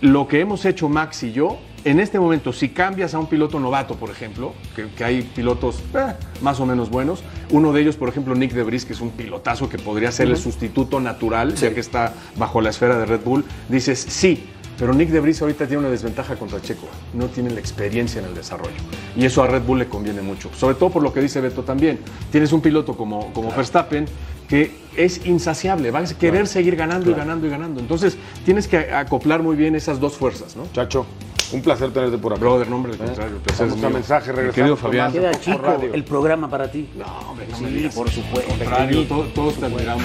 lo 0.00 0.26
que 0.26 0.40
hemos 0.40 0.64
hecho 0.64 0.88
Max 0.88 1.22
y 1.22 1.32
yo, 1.32 1.58
en 1.84 2.00
este 2.00 2.18
momento, 2.18 2.52
si 2.52 2.70
cambias 2.70 3.14
a 3.14 3.18
un 3.18 3.26
piloto 3.26 3.60
novato, 3.60 3.94
por 3.96 4.10
ejemplo, 4.10 4.52
que, 4.74 4.88
que 4.88 5.04
hay 5.04 5.22
pilotos 5.22 5.80
eh, 5.94 6.14
más 6.42 6.60
o 6.60 6.66
menos 6.66 6.90
buenos, 6.90 7.22
uno 7.50 7.72
de 7.72 7.82
ellos, 7.82 7.96
por 7.96 8.08
ejemplo, 8.08 8.34
Nick 8.34 8.52
Debris, 8.52 8.84
que 8.84 8.92
es 8.92 9.00
un 9.00 9.10
pilotazo 9.10 9.68
que 9.68 9.78
podría 9.78 10.12
ser 10.12 10.28
el 10.28 10.36
sustituto 10.36 11.00
natural, 11.00 11.54
ya 11.54 11.72
que 11.72 11.80
está 11.80 12.14
bajo 12.36 12.60
la 12.60 12.70
esfera 12.70 12.98
de 12.98 13.06
Red 13.06 13.20
Bull, 13.24 13.44
dices 13.68 13.98
sí. 14.08 14.44
Pero 14.78 14.94
Nick 14.94 15.08
Debris 15.08 15.42
ahorita 15.42 15.66
tiene 15.66 15.80
una 15.80 15.90
desventaja 15.90 16.36
contra 16.36 16.62
Checo. 16.62 16.86
No 17.12 17.26
tiene 17.26 17.50
la 17.50 17.58
experiencia 17.58 18.20
en 18.20 18.28
el 18.28 18.34
desarrollo. 18.34 18.76
Y 19.16 19.24
eso 19.24 19.42
a 19.42 19.48
Red 19.48 19.62
Bull 19.62 19.80
le 19.80 19.88
conviene 19.88 20.22
mucho. 20.22 20.50
Sobre 20.54 20.76
todo 20.76 20.90
por 20.90 21.02
lo 21.02 21.12
que 21.12 21.20
dice 21.20 21.40
Beto 21.40 21.64
también. 21.64 21.98
Tienes 22.30 22.52
un 22.52 22.60
piloto 22.60 22.96
como, 22.96 23.32
como 23.32 23.50
Verstappen 23.50 24.06
que 24.48 24.76
es 24.96 25.26
insaciable. 25.26 25.90
Va 25.90 25.98
a 25.98 26.04
querer 26.04 26.46
seguir 26.46 26.76
ganando 26.76 27.10
y 27.10 27.14
ganando 27.14 27.48
y 27.48 27.50
ganando. 27.50 27.80
Entonces 27.80 28.16
tienes 28.44 28.68
que 28.68 28.78
acoplar 28.92 29.42
muy 29.42 29.56
bien 29.56 29.74
esas 29.74 29.98
dos 29.98 30.16
fuerzas, 30.16 30.54
¿no? 30.54 30.62
Chacho, 30.72 31.06
un 31.52 31.62
placer 31.62 31.90
tenerte 31.92 32.18
por 32.18 32.32
acá. 32.32 32.40
Brother, 32.40 32.68
nombre 32.68 32.92
del 32.92 33.00
contrario. 33.06 33.36
el 33.36 33.42
placer 33.42 33.66
es 33.66 33.72
Vamos 33.72 33.84
a 33.84 33.88
mío. 33.88 33.98
mensaje, 33.98 34.26
regresamos 34.32 34.54
Querido 34.54 34.76
Fabián. 34.76 35.12
Queda 35.12 35.30
Por 35.32 35.40
chico 35.40 35.58
radio. 35.58 35.94
el 35.94 36.04
programa 36.04 36.50
para 36.50 36.70
ti. 36.70 36.88
No, 36.96 37.06
hombre, 37.30 37.46
no 37.50 37.58
me 37.60 37.70
digas. 37.70 37.94
por 37.94 38.10
supuesto. 38.10 38.52
Al 38.52 38.58
contrario, 38.58 39.06
to- 39.06 39.26
todos 39.34 39.54
te 39.54 39.66
admiramos. 39.66 40.04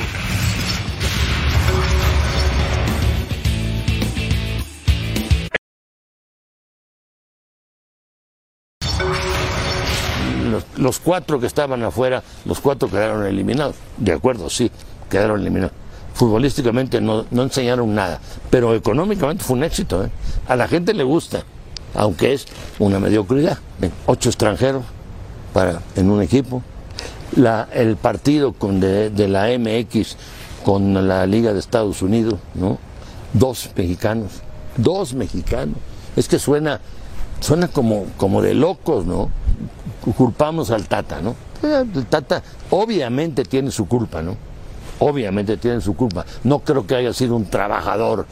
los, 10.52 10.64
los 10.78 11.00
cuatro 11.00 11.40
que 11.40 11.48
estaban 11.48 11.84
afuera, 11.84 12.24
los 12.46 12.60
cuatro 12.60 12.90
quedaron 12.90 13.26
eliminados. 13.26 13.76
De 13.98 14.12
acuerdo, 14.14 14.50
sí, 14.50 14.70
quedaron 15.10 15.42
eliminados. 15.42 15.74
Futbolísticamente 16.14 17.02
no, 17.02 17.26
no 17.32 17.44
enseñaron 17.44 17.94
nada, 17.96 18.20
pero 18.50 18.76
económicamente 18.76 19.44
fue 19.44 19.58
un 19.58 19.64
éxito. 19.64 20.06
¿eh? 20.06 20.10
A 20.48 20.56
la 20.56 20.68
gente 20.68 20.94
le 20.94 21.04
gusta, 21.04 21.44
aunque 21.96 22.34
es 22.34 22.46
una 22.80 23.00
mediocridad. 23.00 23.58
Ocho 24.06 24.30
extranjeros 24.30 24.84
para, 25.54 25.82
en 25.96 26.10
un 26.10 26.22
equipo. 26.22 26.62
La, 27.36 27.68
el 27.74 27.98
partido 27.98 28.54
con 28.54 28.80
de, 28.80 29.10
de 29.10 29.28
la 29.28 29.48
MX 29.58 30.18
con 30.64 31.08
la 31.08 31.26
Liga 31.26 31.52
de 31.52 31.60
Estados 31.60 32.02
Unidos, 32.02 32.40
¿no? 32.54 32.78
Dos 33.34 33.72
mexicanos, 33.76 34.32
dos 34.78 35.14
mexicanos. 35.16 35.78
Es 36.16 36.28
que 36.28 36.38
suena, 36.38 36.80
suena 37.40 37.68
como, 37.68 38.06
como 38.18 38.42
de 38.42 38.54
locos, 38.54 39.06
¿no? 39.06 39.30
culpamos 40.12 40.72
al 40.72 40.88
Tata, 40.88 41.22
¿no? 41.22 41.36
Eh, 41.64 41.86
El 41.96 42.06
Tata 42.08 42.44
obviamente 42.70 43.46
tiene 43.46 43.72
su 43.72 43.88
culpa, 43.88 44.22
¿no? 44.22 44.36
Obviamente 45.00 45.58
tiene 45.58 45.82
su 45.82 45.96
culpa. 45.96 46.26
No 46.44 46.60
creo 46.60 46.86
que 46.88 46.96
haya 46.96 47.14
sido 47.14 47.36
un 47.36 47.46
trabajador 47.46 48.26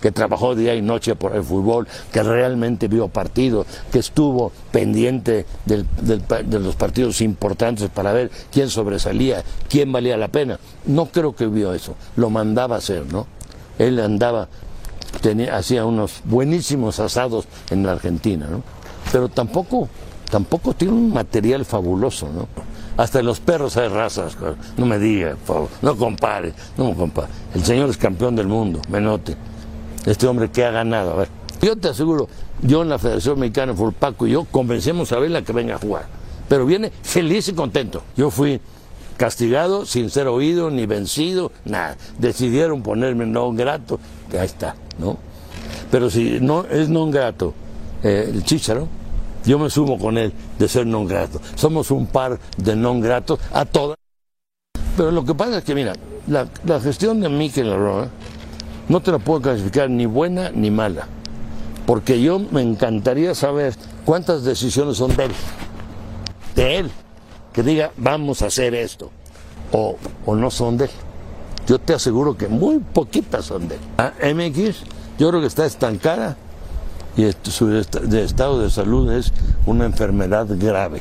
que 0.00 0.12
trabajó 0.12 0.54
día 0.54 0.74
y 0.74 0.82
noche 0.82 1.16
por 1.16 1.34
el 1.34 1.42
fútbol, 1.42 1.86
que 2.12 2.22
realmente 2.22 2.88
vio 2.88 3.08
partidos, 3.08 3.66
que 3.90 3.98
estuvo 3.98 4.52
pendiente 4.70 5.46
del- 5.64 5.86
del 6.00 6.22
de 6.48 6.60
los 6.60 6.76
partidos 6.76 7.20
importantes 7.20 7.88
para 7.90 8.12
ver 8.12 8.30
quién 8.52 8.68
sobresalía, 8.68 9.42
quién 9.68 9.90
valía 9.92 10.16
la 10.16 10.28
pena. 10.28 10.58
No 10.86 11.06
creo 11.06 11.34
que 11.34 11.46
vio 11.46 11.72
eso. 11.72 11.94
Lo 12.16 12.30
mandaba 12.30 12.76
hacer, 12.76 13.04
¿no? 13.12 13.26
Él 13.78 13.98
andaba 14.00 14.48
tenía, 15.20 15.56
hacía 15.56 15.84
unos 15.86 16.20
buenísimos 16.24 16.98
asados 17.00 17.46
en 17.70 17.84
la 17.84 17.92
Argentina, 17.92 18.46
¿no? 18.50 18.62
Pero 19.12 19.28
tampoco, 19.28 19.88
tampoco 20.30 20.74
tiene 20.74 20.94
un 20.94 21.12
material 21.12 21.64
fabuloso, 21.64 22.28
¿no? 22.34 22.48
Hasta 22.96 23.22
los 23.22 23.40
perros 23.40 23.76
hay 23.76 23.88
razas, 23.88 24.36
no 24.76 24.86
me 24.86 24.98
diga, 24.98 25.36
por 25.46 25.56
favor, 25.56 25.68
no 25.82 25.96
compare, 25.96 26.52
no 26.76 26.90
me 26.90 26.94
compare. 26.94 27.28
El 27.54 27.64
señor 27.64 27.90
es 27.90 27.96
campeón 27.96 28.36
del 28.36 28.46
mundo, 28.46 28.80
Menote. 28.88 29.36
Este 30.06 30.26
hombre 30.26 30.50
que 30.50 30.64
ha 30.64 30.70
ganado, 30.70 31.12
a 31.12 31.16
ver. 31.16 31.28
Yo 31.60 31.76
te 31.76 31.88
aseguro, 31.88 32.28
yo 32.62 32.82
en 32.82 32.90
la 32.90 32.98
Federación 32.98 33.40
Mexicana 33.40 33.72
de 33.72 33.92
Paco 33.92 34.26
y 34.26 34.32
yo 34.32 34.44
convencemos 34.44 35.10
a 35.12 35.18
Vela 35.18 35.42
que 35.42 35.52
venga 35.52 35.74
a 35.76 35.78
jugar. 35.78 36.06
Pero 36.48 36.66
viene 36.66 36.92
feliz 37.02 37.48
y 37.48 37.52
contento. 37.54 38.02
Yo 38.16 38.30
fui 38.30 38.60
castigado 39.16 39.86
sin 39.86 40.10
ser 40.10 40.28
oído 40.28 40.70
ni 40.70 40.86
vencido, 40.86 41.52
nada. 41.64 41.96
Decidieron 42.18 42.82
ponerme 42.82 43.26
no 43.26 43.52
grato, 43.52 43.98
ahí 44.38 44.46
está, 44.46 44.76
¿no? 44.98 45.16
Pero 45.90 46.10
si 46.10 46.38
no 46.40 46.66
es 46.66 46.88
non 46.88 47.10
grato 47.10 47.54
eh, 48.02 48.30
el 48.32 48.44
Chicharo, 48.44 48.88
yo 49.44 49.58
me 49.58 49.68
sumo 49.68 49.98
con 49.98 50.16
él 50.16 50.32
de 50.58 50.68
ser 50.68 50.86
non 50.86 51.06
grato. 51.06 51.40
Somos 51.54 51.90
un 51.90 52.06
par 52.06 52.38
de 52.56 52.74
non 52.76 53.00
gratos 53.00 53.38
a 53.52 53.64
todas. 53.64 53.98
Pero 54.96 55.10
lo 55.10 55.24
que 55.24 55.34
pasa 55.34 55.58
es 55.58 55.64
que, 55.64 55.74
mira, 55.74 55.92
la, 56.26 56.48
gestión 56.80 57.20
de 57.20 57.28
Mikel 57.28 57.72
Arroa 57.72 58.08
no 58.88 59.00
te 59.00 59.12
la 59.12 59.18
puedo 59.18 59.42
clasificar 59.42 59.90
ni 59.90 60.06
buena 60.06 60.50
ni 60.50 60.70
mala. 60.70 61.06
Porque 61.86 62.22
yo 62.22 62.38
me 62.38 62.62
encantaría 62.62 63.34
saber 63.34 63.74
cuántas 64.06 64.44
decisiones 64.44 64.96
son 64.96 65.14
de 65.16 65.24
él. 65.26 65.32
De 66.56 66.76
él. 66.78 66.90
Que 67.52 67.62
diga, 67.62 67.92
vamos 67.96 68.40
a 68.40 68.46
hacer 68.46 68.74
esto. 68.74 69.10
O, 69.72 69.96
o 70.24 70.34
no 70.34 70.50
son 70.50 70.78
de 70.78 70.86
él. 70.86 70.90
Yo 71.66 71.78
te 71.78 71.94
aseguro 71.94 72.36
que 72.36 72.48
muy 72.48 72.78
poquitas 72.78 73.44
son 73.44 73.68
de 73.68 73.74
él. 73.74 73.80
Ah, 73.98 74.12
MX, 74.22 74.76
yo 75.18 75.28
creo 75.28 75.40
que 75.40 75.46
está 75.48 75.66
estancada 75.66 76.36
y 77.16 77.30
su 77.48 77.68
de 77.68 78.24
estado 78.24 78.60
de 78.60 78.70
salud 78.70 79.12
es 79.12 79.32
una 79.66 79.84
enfermedad 79.84 80.46
grave. 80.50 81.00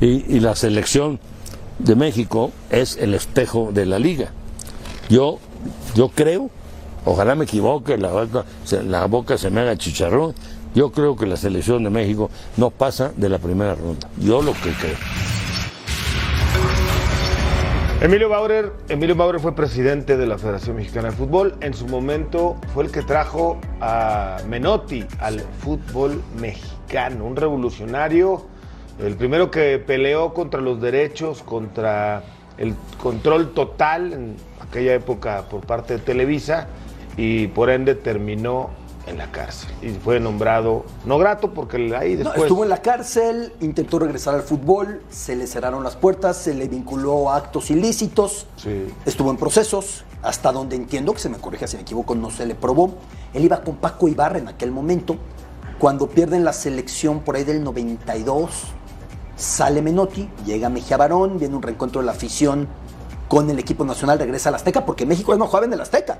Y, 0.00 0.36
y 0.36 0.40
la 0.40 0.54
selección 0.54 1.18
de 1.78 1.94
México 1.94 2.50
es 2.70 2.96
el 2.96 3.14
espejo 3.14 3.70
de 3.72 3.86
la 3.86 3.98
liga. 3.98 4.30
Yo, 5.08 5.38
yo 5.94 6.08
creo, 6.10 6.50
ojalá 7.04 7.34
me 7.34 7.44
equivoque, 7.44 7.96
la 7.96 8.12
boca, 8.12 8.44
se, 8.64 8.82
la 8.82 9.06
boca 9.06 9.38
se 9.38 9.50
me 9.50 9.60
haga 9.60 9.76
chicharrón, 9.76 10.34
yo 10.74 10.92
creo 10.92 11.16
que 11.16 11.26
la 11.26 11.36
selección 11.36 11.82
de 11.84 11.90
México 11.90 12.30
no 12.56 12.70
pasa 12.70 13.12
de 13.16 13.28
la 13.28 13.38
primera 13.38 13.74
ronda. 13.74 14.08
Yo 14.18 14.42
lo 14.42 14.52
que 14.52 14.72
creo. 14.72 14.96
Emilio 18.00 18.28
Bauer, 18.28 18.72
Emilio 18.88 19.16
Bauer 19.16 19.40
fue 19.40 19.56
presidente 19.56 20.16
de 20.16 20.24
la 20.24 20.38
Federación 20.38 20.76
Mexicana 20.76 21.10
de 21.10 21.16
Fútbol. 21.16 21.56
En 21.60 21.74
su 21.74 21.88
momento 21.88 22.56
fue 22.72 22.84
el 22.84 22.92
que 22.92 23.02
trajo 23.02 23.58
a 23.80 24.36
Menotti 24.46 25.04
al 25.18 25.40
fútbol 25.40 26.22
mexicano, 26.40 27.24
un 27.24 27.34
revolucionario, 27.34 28.46
el 29.00 29.16
primero 29.16 29.50
que 29.50 29.82
peleó 29.84 30.32
contra 30.32 30.60
los 30.60 30.80
derechos, 30.80 31.42
contra 31.42 32.22
el 32.56 32.76
control 33.02 33.52
total 33.52 34.12
en 34.12 34.36
aquella 34.60 34.94
época 34.94 35.46
por 35.50 35.62
parte 35.62 35.94
de 35.94 35.98
Televisa 35.98 36.68
y 37.16 37.48
por 37.48 37.68
ende 37.68 37.96
terminó 37.96 38.70
en 39.08 39.18
la 39.18 39.30
cárcel 39.32 39.70
y 39.82 39.90
fue 39.90 40.20
nombrado 40.20 40.84
no 41.04 41.18
grato 41.18 41.52
porque 41.54 41.76
ahí 41.96 42.12
No, 42.12 42.18
después 42.24 42.42
estuvo 42.42 42.62
en 42.64 42.70
la 42.70 42.82
cárcel, 42.82 43.52
intentó 43.60 43.98
regresar 43.98 44.34
al 44.34 44.42
fútbol, 44.42 45.02
se 45.10 45.36
le 45.36 45.46
cerraron 45.46 45.82
las 45.82 45.96
puertas, 45.96 46.36
se 46.36 46.54
le 46.54 46.68
vinculó 46.68 47.30
a 47.30 47.36
actos 47.36 47.70
ilícitos, 47.70 48.46
Sí. 48.56 48.86
estuvo 49.06 49.30
en 49.30 49.36
procesos, 49.36 50.04
hasta 50.22 50.52
donde 50.52 50.76
entiendo, 50.76 51.12
que 51.14 51.20
se 51.20 51.28
me 51.28 51.38
corrija 51.38 51.66
si 51.66 51.76
me 51.76 51.82
equivoco, 51.82 52.14
no 52.14 52.30
se 52.30 52.44
le 52.46 52.54
probó. 52.54 52.94
Él 53.34 53.44
iba 53.44 53.62
con 53.62 53.76
Paco 53.76 54.08
Ibarra 54.08 54.38
en 54.38 54.48
aquel 54.48 54.70
momento, 54.72 55.16
cuando 55.78 56.08
pierden 56.08 56.44
la 56.44 56.52
selección 56.52 57.20
por 57.20 57.36
ahí 57.36 57.44
del 57.44 57.62
92, 57.62 58.50
sale 59.36 59.80
Menotti, 59.82 60.28
llega 60.44 60.68
Mejía 60.68 60.96
Barón, 60.96 61.38
viene 61.38 61.54
un 61.54 61.62
reencuentro 61.62 62.00
de 62.00 62.06
la 62.06 62.12
afición 62.12 62.66
con 63.28 63.48
el 63.50 63.58
equipo 63.58 63.84
nacional, 63.84 64.18
regresa 64.18 64.48
al 64.48 64.56
Azteca, 64.56 64.84
porque 64.84 65.06
México 65.06 65.32
ya 65.32 65.38
no 65.38 65.46
jugaba 65.46 65.66
en 65.66 65.72
el 65.72 65.80
Azteca. 65.80 66.18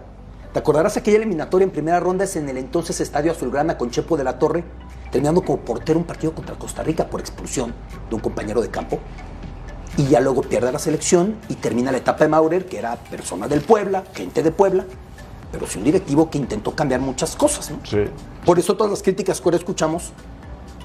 ¿Te 0.53 0.59
acordarás 0.59 0.97
aquella 0.97 1.19
eliminatoria 1.19 1.65
en 1.65 1.71
primera 1.71 2.01
ronda 2.01 2.25
es 2.25 2.35
en 2.37 2.49
el 2.49 2.57
entonces 2.57 3.01
Estadio 3.01 3.33
Azulgrana 3.33 3.77
con 3.77 3.91
Chepo 3.91 4.17
de 4.17 4.25
la 4.25 4.39
Torre, 4.39 4.65
terminando 5.11 5.43
como 5.43 5.59
portero 5.59 5.99
un 5.99 6.07
partido 6.07 6.35
contra 6.35 6.55
Costa 6.55 6.83
Rica 6.83 7.07
por 7.07 7.21
expulsión 7.21 7.75
de 8.09 8.15
un 8.15 8.21
compañero 8.21 8.63
de 8.63 8.71
campo? 8.71 8.99
Y 9.99 10.07
ya 10.07 10.21
luego 10.21 10.43
pierde 10.43 10.73
la 10.73 10.79
selección 10.79 11.37
y 11.49 11.55
termina 11.55 11.93
la 11.93 11.99
etapa 11.99 12.25
de 12.25 12.29
Maurer, 12.29 12.67
que 12.67 12.79
era 12.79 12.97
persona 12.97 13.47
del 13.47 13.61
Puebla, 13.61 14.05
gente 14.15 14.43
de 14.43 14.51
Puebla, 14.51 14.85
pero 15.53 15.67
sí 15.67 15.79
un 15.79 15.85
directivo 15.85 16.31
que 16.31 16.39
intentó 16.39 16.75
cambiar 16.75 17.01
muchas 17.01 17.37
cosas, 17.37 17.71
¿no? 17.71 17.79
Sí. 17.85 18.05
Por 18.47 18.59
eso 18.59 18.77
todas 18.77 18.91
las 18.91 19.03
críticas 19.03 19.41
que 19.41 19.45
ahora 19.45 19.57
escuchamos 19.59 20.13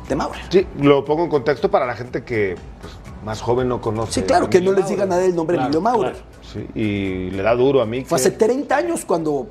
de 0.10 0.16
Maurer. 0.16 0.42
Sí, 0.50 0.68
lo 0.80 1.06
pongo 1.06 1.24
en 1.24 1.30
contexto 1.30 1.72
para 1.72 1.86
la 1.86 1.96
gente 1.96 2.24
que 2.24 2.56
pues, 2.82 2.94
más 3.24 3.42
joven 3.42 3.70
no 3.70 3.80
conoce. 3.80 4.22
Sí, 4.22 4.24
claro, 4.24 4.48
a 4.48 4.50
que 4.50 4.60
no 4.60 4.74
les 4.74 4.90
diga 4.90 5.06
nada 5.06 5.22
del 5.22 5.36
nombre 5.36 5.56
Claro, 5.56 5.68
Emilio 5.68 5.82
Maurer. 5.82 6.14
claro. 6.14 6.33
Sí, 6.54 6.68
y 6.76 7.32
le 7.32 7.42
da 7.42 7.56
duro 7.56 7.82
a 7.82 7.86
mí. 7.86 8.02
Fue 8.06 8.18
que- 8.18 8.28
hace 8.28 8.32
30 8.32 8.78
años 8.78 9.04
cuando 9.06 9.48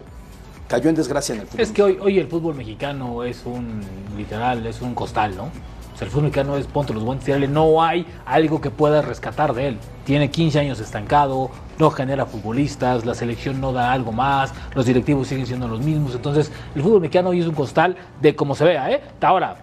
cayó 0.68 0.88
en 0.88 0.94
desgracia 0.94 1.34
en 1.34 1.40
el 1.42 1.46
fútbol. 1.46 1.60
Es 1.60 1.70
que 1.72 1.82
hoy, 1.82 1.98
hoy 2.00 2.18
el 2.18 2.28
fútbol 2.28 2.54
mexicano 2.54 3.24
es 3.24 3.42
un, 3.44 3.80
literal, 4.16 4.64
es 4.66 4.80
un 4.80 4.94
costal, 4.94 5.36
¿no? 5.36 5.44
O 5.44 5.96
sea, 5.96 6.06
el 6.06 6.10
fútbol 6.10 6.24
mexicano 6.24 6.56
es 6.56 6.66
ponte 6.66 6.94
los 6.94 7.02
guantes 7.02 7.28
y 7.28 7.32
dale, 7.32 7.48
no 7.48 7.82
hay 7.82 8.06
algo 8.24 8.60
que 8.60 8.70
pueda 8.70 9.02
rescatar 9.02 9.52
de 9.52 9.68
él. 9.68 9.78
Tiene 10.04 10.30
15 10.30 10.58
años 10.60 10.80
estancado, 10.80 11.50
no 11.78 11.90
genera 11.90 12.24
futbolistas, 12.24 13.04
la 13.04 13.14
selección 13.14 13.60
no 13.60 13.72
da 13.72 13.92
algo 13.92 14.12
más, 14.12 14.52
los 14.74 14.86
directivos 14.86 15.28
siguen 15.28 15.46
siendo 15.46 15.68
los 15.68 15.80
mismos. 15.80 16.14
Entonces, 16.14 16.50
el 16.74 16.82
fútbol 16.82 17.00
mexicano 17.00 17.30
hoy 17.30 17.40
es 17.40 17.46
un 17.46 17.54
costal 17.54 17.96
de 18.20 18.34
como 18.34 18.54
se 18.54 18.64
vea, 18.64 18.90
¿eh? 18.90 19.02
Ahora, 19.20 19.56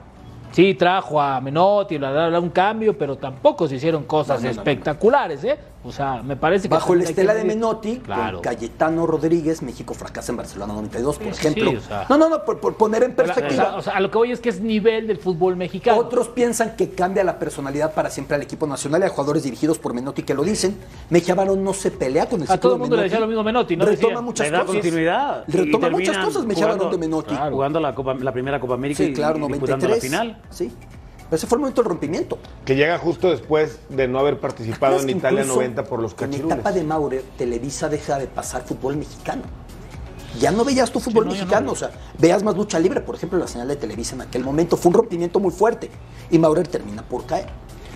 sí 0.52 0.76
trajo 0.76 1.20
a 1.20 1.42
Menotti, 1.42 1.98
bla, 1.98 2.12
bla, 2.12 2.28
bla, 2.30 2.40
un 2.40 2.50
cambio, 2.50 2.96
pero 2.98 3.18
tampoco 3.18 3.68
se 3.68 3.76
hicieron 3.76 4.04
cosas 4.04 4.42
no, 4.42 4.46
no. 4.46 4.52
espectaculares, 4.52 5.44
¿eh? 5.44 5.58
O 5.82 5.94
sea, 5.94 6.22
me 6.22 6.36
parece 6.36 6.68
que... 6.68 6.76
Bajo 6.76 6.94
la 6.94 7.04
que 7.06 7.10
estela 7.12 7.34
de 7.34 7.46
Menotti, 7.46 8.00
Claro. 8.00 8.38
con 8.38 8.44
Cayetano 8.44 9.08
Rodríguez, 9.08 9.62
México 9.62 9.94
fracasa 9.94 10.34
en 10.34 10.38
Barcelona 10.38 10.74
92, 10.74 11.18
por 11.18 11.34
Sí, 11.34 11.40
ejemplo. 11.40 11.72
sí, 11.72 11.78
o 11.78 11.82
sea. 11.82 12.06
no, 12.10 12.18
no, 12.18 12.28
no, 12.28 12.44
por, 12.44 12.60
por 12.60 12.76
poner 12.76 13.04
en 13.04 13.12
O 13.12 13.16
sea, 13.16 13.24
perspectiva. 13.26 13.76
o 13.78 13.82
sea, 13.82 13.94
a 13.94 14.00
lo 14.02 14.12
que 14.12 14.18
voy 14.18 14.32
es 14.34 14.42
que 14.42 14.50
es 14.50 14.60
nivel 14.60 15.08
del 15.08 15.18
fútbol 15.20 15.56
mexicano. 15.56 15.98
Otros 15.98 16.28
piensan 16.28 16.76
que 16.76 16.90
cambia 16.90 17.24
la 17.24 17.40
personalidad 17.40 17.94
para 17.94 18.10
siempre 18.10 18.36
al 18.36 18.42
equipo 18.42 18.68
nacional 18.68 19.02
y 19.02 19.04
hay 19.06 19.10
jugadores 19.10 19.44
dirigidos 19.44 19.80
por 19.80 19.94
Menotti 19.94 20.24
que 20.24 20.34
lo 20.34 20.44
dicen. 20.44 20.78
Mejía 21.10 21.34
Barón 21.34 21.64
no 21.64 21.74
se 21.74 21.92
pelea 21.92 22.26
con 22.28 22.42
el 22.42 22.52
A 22.52 22.58
todo 22.60 22.74
el 22.74 22.80
mundo 22.80 22.98
le 22.98 23.04
Menotti. 23.04 23.10
decía 23.12 23.20
lo 23.22 23.28
mismo 23.28 23.44
Menotti, 23.44 23.78
¿no? 23.78 23.86
Retoma 23.86 24.22
muchas 24.22 24.48
le 24.48 24.52
da 24.52 24.60
cosas. 24.66 24.74
continuidad. 24.76 25.44
y 25.48 25.52
Retoma 25.54 25.90
muchas 25.90 26.18
cosas 26.18 26.46
Mejía 26.46 26.68
Barón 26.68 26.92
de 26.92 26.98
Menotti. 26.98 27.36
Jugando 27.52 27.80
la, 27.80 27.96
Copa, 27.96 28.14
la 28.16 28.34
primera 28.34 28.60
Copa 28.60 28.74
América 28.74 28.98
Sí, 29.04 29.12
y, 29.12 29.14
claro, 29.14 29.38
y 29.38 29.48
disputando 29.48 29.88
93. 29.88 30.12
la 30.12 30.20
final. 30.20 30.42
Sí. 30.50 30.72
Pero 31.30 31.38
ese 31.38 31.48
fue 31.48 31.58
el 31.58 31.60
momento 31.60 31.82
del 31.84 31.90
rompimiento. 31.90 32.40
Que 32.66 32.76
llega 32.76 32.98
justo 32.98 33.30
después 33.30 33.80
de 33.90 34.08
no 34.08 34.20
haber 34.20 34.40
participado 34.40 34.96
¿Acuerdas 34.96 35.12
en 35.12 35.18
Italia 35.18 35.42
incluso 35.42 35.60
90 35.60 35.84
por 35.84 36.02
los 36.02 36.12
En 36.14 36.18
cachirules. 36.18 36.54
etapa 36.56 36.72
de 36.72 36.84
Maurer, 36.84 37.24
Televisa 37.38 37.88
deja 37.88 38.18
de 38.18 38.28
pasar 38.28 38.64
fútbol 38.64 38.98
mexicano. 38.98 39.44
Ya 40.40 40.52
no 40.52 40.66
veías 40.66 40.92
tu 40.92 41.00
fútbol 41.00 41.26
no, 41.26 41.32
mexicano, 41.32 41.68
no. 41.68 41.72
o 41.74 41.76
sea, 41.76 41.92
veías 42.18 42.42
más 42.44 42.56
lucha 42.56 42.80
libre, 42.80 43.02
por 43.02 43.16
ejemplo, 43.16 43.38
la 43.38 43.48
señal 43.48 43.68
de 43.68 43.76
Televisa 43.76 44.16
en 44.16 44.22
aquel 44.22 44.44
momento 44.44 44.78
fue 44.78 44.90
un 44.90 44.96
rompimiento 44.96 45.40
muy 45.40 45.52
fuerte 45.52 45.90
y 46.32 46.40
Maurer 46.40 46.68
termina 46.68 47.04
por 47.04 47.26
caer. 47.26 47.48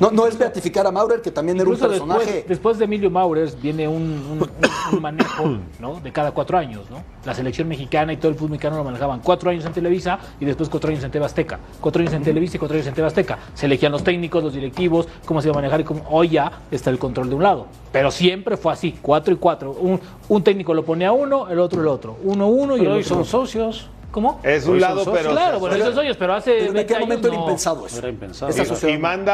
No, 0.04 0.12
no 0.12 0.28
es 0.28 0.38
beatificar 0.38 0.86
a 0.86 0.92
Maurer, 0.92 1.22
que 1.22 1.32
también 1.32 1.60
era 1.60 1.70
un 1.70 1.78
personaje. 1.78 2.20
después, 2.26 2.48
después 2.48 2.78
de 2.78 2.86
Emilio 2.86 3.10
Maurers 3.10 3.60
viene 3.62 3.88
un, 3.88 4.02
un- 4.04 4.50
un 4.96 5.02
manejo 5.02 5.58
¿no? 5.80 6.00
de 6.02 6.12
cada 6.12 6.32
cuatro 6.32 6.58
años. 6.58 6.90
¿no? 6.90 6.98
La 7.26 7.34
selección 7.34 7.68
mexicana 7.68 8.12
y 8.14 8.18
todo 8.18 8.30
el 8.30 8.36
fútbol 8.36 8.52
mexicano 8.52 8.78
lo 8.78 8.84
manejaban 8.84 9.22
cuatro 9.22 9.50
años 9.50 9.66
en 9.66 9.72
Televisa 9.74 10.20
y 10.40 10.46
después 10.46 10.68
cuatro 10.70 10.90
años 10.92 11.04
en 11.04 11.12
TV 11.12 11.26
Azteca. 11.26 11.60
Cuatro 11.80 12.02
años 12.02 12.14
en 12.14 12.24
Televisa 12.24 12.58
y 12.58 12.60
cuatro 12.60 12.76
años 12.76 12.88
en 12.88 12.94
TV 12.94 13.08
Azteca. 13.08 13.38
Se 13.54 13.66
elegían 13.66 13.92
los 13.92 14.04
técnicos, 14.04 14.44
los 14.44 14.54
directivos, 14.54 15.08
cómo 15.26 15.42
se 15.42 15.48
iba 15.48 15.54
a 15.54 15.58
manejar 15.62 15.82
y 15.82 15.84
cómo... 15.84 16.02
Hoy 16.10 16.30
ya 16.30 16.52
está 16.70 16.90
el 16.90 17.00
control 17.00 17.30
de 17.30 17.36
un 17.36 17.44
lado. 17.44 17.68
Pero 17.92 18.12
siempre 18.12 18.58
fue 18.58 18.74
así, 18.74 18.96
cuatro 19.02 19.34
y 19.34 19.38
cuatro. 19.38 19.72
Un, 19.72 20.00
un 20.28 20.44
técnico 20.44 20.74
lo 20.74 20.84
ponía 20.84 21.10
a 21.10 21.12
uno, 21.14 21.48
el 21.48 21.60
otro 21.60 21.82
el 21.82 21.88
otro. 21.88 22.18
Uno 22.24 22.48
uno 22.48 22.76
y 22.76 22.80
Pero 22.80 22.92
el 22.92 22.98
hoy 22.98 23.04
otro. 23.04 23.16
son 23.16 23.26
socios. 23.26 23.90
¿Cómo? 24.14 24.40
Es 24.44 24.66
un 24.68 24.80
lado, 24.80 25.00
socios. 25.04 25.18
pero. 25.18 25.32
claro, 25.32 25.60
bueno, 25.60 25.74
pero- 25.76 25.86
esos 25.90 25.98
hoyos, 26.00 26.16
pero 26.18 26.36
hace 26.36 26.52
Pero 26.52 26.66
en 26.68 26.74
20 26.76 26.82
aquel 26.82 26.96
años 26.98 27.08
momento 27.08 27.28
era 27.30 27.36
no. 27.38 27.44
impensado 27.44 27.86
eso. 27.88 27.98
Era 27.98 28.10
impensado. 28.10 28.52
Esa 28.52 28.64
Sí, 28.64 28.70
sociedad- 28.70 28.94
Y 28.96 28.98
manda. 29.00 29.34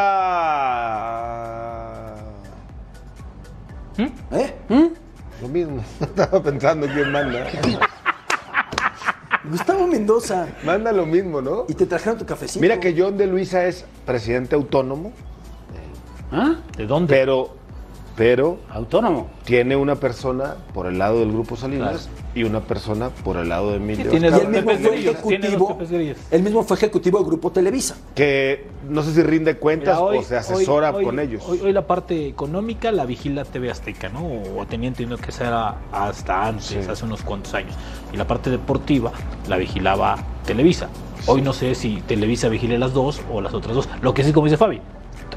¿Eh? 4.31 4.53
Lo 5.41 5.47
mismo. 5.49 5.83
Estaba 5.99 6.41
pensando 6.41 6.87
quién 6.87 7.11
manda. 7.11 7.45
Gustavo 9.49 9.85
Mendoza. 9.87 10.47
Manda 10.63 10.91
lo 10.93 11.05
mismo, 11.05 11.41
¿no? 11.41 11.65
Y 11.67 11.73
te 11.73 11.85
trajeron 11.85 12.17
tu 12.17 12.25
cafecito. 12.25 12.61
Mira 12.61 12.79
que 12.79 12.95
John 12.97 13.17
de 13.17 13.27
Luisa 13.27 13.65
es 13.65 13.85
presidente 14.05 14.55
autónomo, 14.55 15.11
¿Ah? 16.31 16.55
¿De 16.77 16.85
dónde? 16.85 17.13
pero, 17.13 17.55
pero 18.19 18.57
Autónomo. 18.69 19.27
tiene 19.45 19.77
una 19.77 19.95
persona 19.95 20.55
por 20.73 20.87
el 20.87 20.99
lado 20.99 21.21
del 21.21 21.31
grupo 21.31 21.55
Salinas 21.55 22.09
y 22.35 22.43
una 22.43 22.59
persona 22.59 23.11
por 23.11 23.37
el 23.37 23.47
lado 23.47 23.69
de 23.71 23.77
Emilio. 23.77 24.09
tiene 24.11 24.27
Y 24.27 24.33
él 24.33 24.47
mismo 24.49 24.71
fue 24.77 24.95
ejecutivo. 24.97 25.67
Pepes 25.69 25.89
Grillos. 25.89 26.17
Él 26.29 26.43
mismo 26.43 26.63
fue 26.63 26.75
ejecutivo 26.75 27.17
del 27.19 27.27
grupo 27.27 27.49
Televisa. 27.53 27.95
que 28.15 28.67
no 28.89 29.03
sé 29.03 29.13
si 29.13 29.23
rinde 29.23 29.55
cuentas 29.55 29.95
Mira, 29.95 30.01
hoy- 30.01 30.17
o 30.17 30.23
se 30.23 30.35
asesora 30.35 30.89
hoy- 30.89 30.95
hoy- 30.97 31.03
con 31.05 31.19
ellos. 31.21 31.43
Hoy, 31.47 31.61
hoy 31.61 31.71
la 31.71 31.87
parte 31.87 32.27
económica 32.27 32.91
la 32.91 33.05
vigila 33.05 33.45
TV 33.45 33.71
Azteca, 33.71 34.09
¿no? 34.09 34.19
O 34.57 34.65
tenía 34.65 34.89
entendido 34.89 35.17
que 35.17 35.31
era 35.39 35.75
hasta 35.93 36.45
antes, 36.45 36.65
Sí. 36.65 36.77
hace 36.91 37.05
unos 37.05 37.21
cuantos 37.21 37.53
años. 37.53 37.73
Y 38.11 38.17
la 38.17 38.27
parte 38.27 38.49
deportiva 38.49 39.13
la 39.47 39.55
vigilaba 39.55 40.17
Televisa. 40.45 40.89
Hoy 41.25 41.41
no 41.41 41.53
sé 41.53 41.73
si 41.73 42.01
Televisa 42.05 42.49
vigile 42.49 42.77
las 42.77 42.91
dos 42.93 43.21
o 43.31 43.39
las 43.39 43.53
otras 43.53 43.75
dos. 43.75 43.87
Lo 44.01 44.13
que 44.13 44.25
sí, 44.25 44.33
como 44.33 44.47
dice 44.47 44.57
Fabi, 44.57 44.81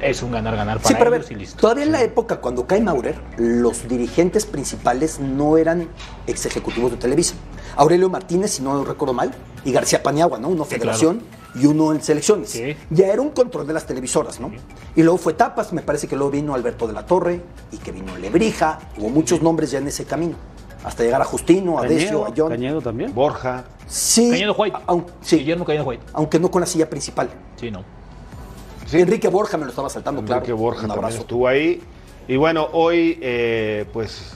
es 0.02 0.22
un 0.22 0.32
ganar-ganar 0.32 0.78
para 0.78 0.88
Sí, 0.88 0.94
pero 0.98 1.08
a 1.08 1.10
ver, 1.10 1.20
ellos 1.20 1.30
y 1.30 1.34
listo. 1.36 1.60
todavía 1.60 1.84
en 1.84 1.92
la 1.92 2.02
época 2.02 2.40
cuando 2.40 2.66
cae 2.66 2.80
Maurer, 2.80 3.16
los 3.38 3.88
dirigentes 3.88 4.46
principales 4.46 5.20
no 5.20 5.56
eran 5.56 5.88
ex 6.26 6.46
ejecutivos 6.46 6.90
de 6.90 6.96
Televisa. 6.96 7.34
Aurelio 7.76 8.10
Martínez, 8.10 8.50
si 8.52 8.62
no 8.62 8.84
recuerdo 8.84 9.14
mal, 9.14 9.32
y 9.64 9.72
García 9.72 10.02
Paniagua, 10.02 10.38
¿no? 10.38 10.48
Uno 10.48 10.64
federación 10.64 11.22
y 11.54 11.66
uno 11.66 11.92
en 11.92 12.02
selecciones. 12.02 12.50
Sí. 12.50 12.76
Ya 12.90 13.06
era 13.06 13.22
un 13.22 13.30
control 13.30 13.66
de 13.66 13.72
las 13.72 13.86
televisoras, 13.86 14.40
¿no? 14.40 14.50
Y 14.96 15.02
luego 15.02 15.18
fue 15.18 15.34
Tapas, 15.34 15.72
me 15.72 15.82
parece 15.82 16.08
que 16.08 16.16
luego 16.16 16.30
vino 16.30 16.54
Alberto 16.54 16.86
de 16.86 16.92
la 16.92 17.06
Torre 17.06 17.40
y 17.70 17.78
que 17.78 17.92
vino 17.92 18.16
Lebrija, 18.18 18.78
hubo 18.98 19.08
muchos 19.08 19.40
nombres 19.42 19.70
ya 19.70 19.78
en 19.78 19.88
ese 19.88 20.04
camino. 20.04 20.36
Hasta 20.84 21.04
llegar 21.04 21.22
a 21.22 21.24
Justino, 21.24 21.78
a 21.78 21.82
Decio, 21.82 22.26
a 22.26 22.32
John. 22.36 22.48
Cañedo 22.50 22.80
también. 22.80 23.14
Borja. 23.14 23.64
Sí, 23.86 24.30
Cañedo 24.30 24.54
White. 24.54 24.76
Guillermo 25.30 25.64
Cañedo 25.64 25.84
White. 25.84 26.02
aunque 26.12 26.40
no 26.40 26.50
con 26.50 26.60
la 26.60 26.66
silla 26.66 26.90
principal. 26.90 27.30
Sí, 27.56 27.70
no. 27.70 27.84
Sí. 28.92 29.00
Enrique 29.00 29.28
Borja 29.28 29.56
me 29.56 29.64
lo 29.64 29.70
estaba 29.70 29.88
saltando, 29.88 30.20
Enrique 30.20 30.40
claro. 30.40 30.56
Borja 30.56 30.82
Un 30.82 30.88
también 30.88 31.18
estuvo 31.20 31.48
ahí. 31.48 31.82
Y 32.28 32.36
bueno, 32.36 32.68
hoy, 32.72 33.18
eh, 33.20 33.86
pues, 33.92 34.34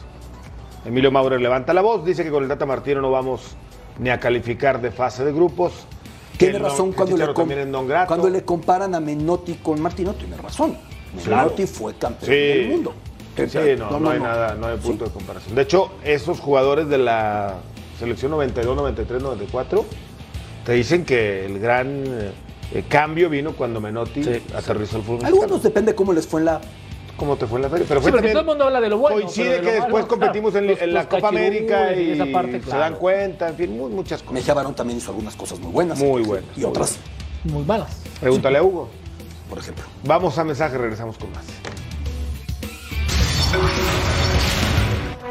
Emilio 0.84 1.10
Maurer 1.12 1.40
levanta 1.40 1.72
la 1.74 1.82
voz, 1.82 2.04
dice 2.04 2.24
que 2.24 2.30
con 2.30 2.42
el 2.42 2.48
Tata 2.48 2.66
Martino 2.66 3.00
no 3.00 3.10
vamos 3.10 3.42
ni 3.98 4.10
a 4.10 4.18
calificar 4.18 4.80
de 4.80 4.90
fase 4.90 5.24
de 5.24 5.32
grupos. 5.32 5.72
Tiene 6.36 6.58
razón 6.58 6.90
non- 6.92 6.94
cuando 6.94 7.16
le, 7.16 8.06
cuando 8.06 8.28
le 8.28 8.44
comparan 8.44 8.94
a 8.94 9.00
Menotti 9.00 9.54
con 9.62 9.80
Martino, 9.80 10.14
tiene 10.14 10.36
razón. 10.36 10.76
Claro. 11.24 11.44
Menotti 11.44 11.66
fue 11.66 11.94
campeón 11.94 12.30
Sí. 12.30 12.36
del 12.36 12.68
mundo. 12.68 12.92
Sí, 13.36 13.48
sí, 13.48 13.58
no, 13.78 14.00
no, 14.00 14.10
hay 14.10 14.20
nada, 14.20 14.54
no 14.54 14.66
hay 14.66 14.78
punto 14.78 15.04
de 15.04 15.10
comparación. 15.10 15.54
De 15.54 15.62
hecho, 15.62 15.90
esos 16.04 16.40
jugadores 16.40 16.88
de 16.88 16.98
la 16.98 17.54
selección 17.98 18.30
92, 18.32 18.74
93, 18.76 19.22
94 19.22 19.84
te 20.64 20.72
dicen 20.72 21.04
que 21.04 21.44
el 21.46 21.58
gran 21.58 22.04
eh, 22.74 22.84
cambio 22.88 23.28
vino 23.30 23.52
cuando 23.52 23.80
Menotti 23.80 24.22
Sí. 24.24 24.42
aterrizó 24.54 24.96
el 24.98 25.02
fútbol. 25.02 25.24
Algunos 25.24 25.50
mexicano. 25.50 25.62
depende 25.62 25.94
cómo 25.94 26.12
les 26.12 26.26
fue 26.26 26.40
en 26.40 26.46
la. 26.46 26.60
¿Cómo 27.16 27.36
te 27.36 27.46
fue 27.46 27.56
en 27.58 27.62
la 27.62 27.70
feria? 27.70 27.86
Pero 27.88 28.00
Sí, 28.00 28.02
fue 28.02 28.10
porque 28.12 28.28
también- 28.28 28.32
todo 28.34 28.40
el 28.42 28.46
mundo 28.46 28.64
habla 28.64 28.80
de 28.80 28.88
lo 28.90 28.98
bueno. 28.98 29.16
Coincide 29.16 29.56
que 29.56 29.62
lo 29.62 29.70
después 29.70 29.92
malo, 29.92 30.08
competimos 30.08 30.50
claro. 30.52 30.66
en, 30.66 30.70
Los- 30.72 30.82
en 30.82 30.92
la 30.94 31.08
Copa 31.08 31.28
América 31.28 31.92
y, 31.94 32.10
esa 32.10 32.26
parte, 32.26 32.60
se 32.62 32.76
dan 32.76 32.94
cuenta, 32.96 33.48
en 33.48 33.54
fin, 33.56 33.76
mu- 33.76 33.88
muchas 33.88 34.20
cosas. 34.20 34.34
Mejía 34.34 34.52
Barón 34.52 34.74
también 34.74 34.98
hizo 34.98 35.10
algunas 35.12 35.34
cosas 35.34 35.58
muy 35.58 35.72
buenas. 35.72 35.98
Muy 35.98 36.22
buenas, 36.22 36.50
Y 36.56 36.60
muy 36.60 36.68
otras, 36.70 36.98
Muy 37.44 37.62
malas. 37.64 38.02
Pregúntale 38.20 38.58
a 38.58 38.62
Hugo. 38.62 38.90
por 39.48 39.58
ejemplo. 39.58 39.84
Vamos 40.04 40.36
a 40.38 40.44
mensaje, 40.44 40.76
regresamos 40.76 41.16
con 41.16 41.30
más. 41.32 41.44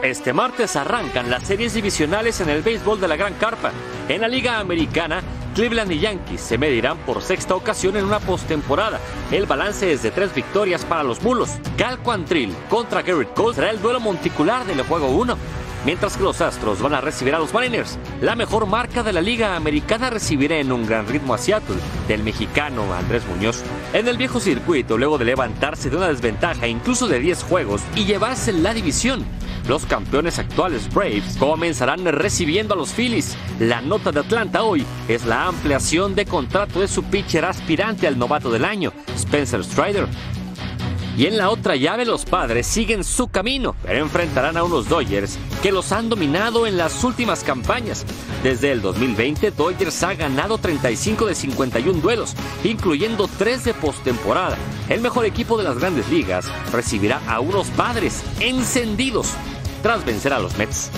Este 0.01 0.33
martes 0.33 0.75
arrancan 0.75 1.29
las 1.29 1.43
series 1.43 1.73
divisionales 1.73 2.39
en 2.41 2.49
el 2.49 2.61
béisbol 2.61 3.01
de 3.01 3.07
la 3.07 3.15
Gran 3.15 3.33
Carpa. 3.35 3.71
En 4.07 4.21
la 4.21 4.27
Liga 4.27 4.59
Americana, 4.59 5.21
Cleveland 5.55 5.93
y 5.93 5.99
Yankees 5.99 6.41
se 6.41 6.57
medirán 6.57 6.97
por 6.99 7.21
sexta 7.21 7.55
ocasión 7.55 7.95
en 7.95 8.03
una 8.03 8.19
postemporada. 8.19 8.99
El 9.31 9.45
balance 9.45 9.89
es 9.89 10.03
de 10.03 10.11
tres 10.11 10.35
victorias 10.35 10.83
para 10.83 11.01
los 11.01 11.23
Mulos. 11.23 11.51
Cal 11.77 11.97
Quantrill 11.99 12.53
contra 12.69 13.01
Garrett 13.01 13.33
Cole 13.33 13.55
será 13.55 13.71
el 13.71 13.81
duelo 13.81 14.01
monticular 14.01 14.65
del 14.65 14.81
juego 14.83 15.07
1. 15.07 15.37
Mientras 15.85 16.17
que 16.17 16.23
los 16.23 16.41
Astros 16.41 16.81
van 16.81 16.95
a 16.95 17.01
recibir 17.01 17.35
a 17.35 17.39
los 17.39 17.53
Mariners. 17.53 17.99
La 18.19 18.35
mejor 18.35 18.65
marca 18.65 19.03
de 19.03 19.13
la 19.13 19.21
Liga 19.21 19.55
Americana 19.55 20.09
recibirá 20.09 20.57
en 20.57 20.71
un 20.71 20.87
gran 20.87 21.07
ritmo 21.07 21.35
a 21.35 21.37
Seattle, 21.37 21.75
del 22.07 22.23
mexicano 22.23 22.91
Andrés 22.91 23.23
Muñoz. 23.27 23.61
En 23.93 24.07
el 24.07 24.17
viejo 24.17 24.39
circuito, 24.39 24.97
luego 24.97 25.19
de 25.19 25.25
levantarse 25.25 25.91
de 25.91 25.97
una 25.97 26.07
desventaja 26.07 26.67
incluso 26.67 27.07
de 27.07 27.19
10 27.19 27.43
juegos 27.43 27.83
y 27.95 28.05
llevarse 28.05 28.51
la 28.51 28.73
división, 28.73 29.23
los 29.67 29.85
campeones 29.85 30.39
actuales 30.39 30.91
Braves 30.93 31.37
comenzarán 31.39 32.03
recibiendo 32.05 32.73
a 32.73 32.77
los 32.77 32.91
Phillies. 32.91 33.35
La 33.59 33.81
nota 33.81 34.11
de 34.11 34.19
Atlanta 34.19 34.63
hoy 34.63 34.85
es 35.07 35.25
la 35.25 35.45
ampliación 35.45 36.13
de 36.13 36.25
contrato 36.25 36.79
de 36.79 36.87
su 36.87 37.03
pitcher 37.03 37.45
aspirante 37.45 38.07
al 38.07 38.17
novato 38.17 38.51
del 38.51 38.65
año, 38.65 38.91
Spencer 39.15 39.63
Strider. 39.63 40.07
Y 41.17 41.27
en 41.27 41.37
la 41.37 41.49
otra 41.49 41.77
llave 41.77 42.05
los 42.05 42.25
padres 42.25 42.67
siguen 42.67 43.03
su 43.05 43.29
camino, 43.29 43.75
pero 43.83 43.99
enfrentarán 43.99 44.57
a 44.57 44.63
unos 44.63 44.89
Dodgers 44.89 45.37
que 45.63 45.71
los 45.71 45.93
han 45.93 46.09
dominado 46.09 46.67
en 46.67 46.77
las 46.77 47.03
últimas 47.05 47.43
campañas. 47.43 48.05
Desde 48.43 48.71
el 48.71 48.81
2020, 48.81 49.51
Dodgers 49.51 50.03
ha 50.03 50.13
ganado 50.13 50.57
35 50.57 51.25
de 51.27 51.35
51 51.35 52.01
duelos, 52.01 52.35
incluyendo 52.65 53.29
3 53.37 53.63
de 53.63 53.73
postemporada. 53.73 54.57
El 54.89 54.99
mejor 54.99 55.25
equipo 55.25 55.57
de 55.57 55.63
las 55.63 55.79
grandes 55.79 56.09
ligas 56.09 56.47
recibirá 56.73 57.21
a 57.27 57.39
unos 57.39 57.67
padres 57.69 58.21
encendidos 58.41 59.33
tras 59.81 60.03
vencer 60.03 60.33
a 60.33 60.39
los 60.39 60.57
Mets. 60.57 60.91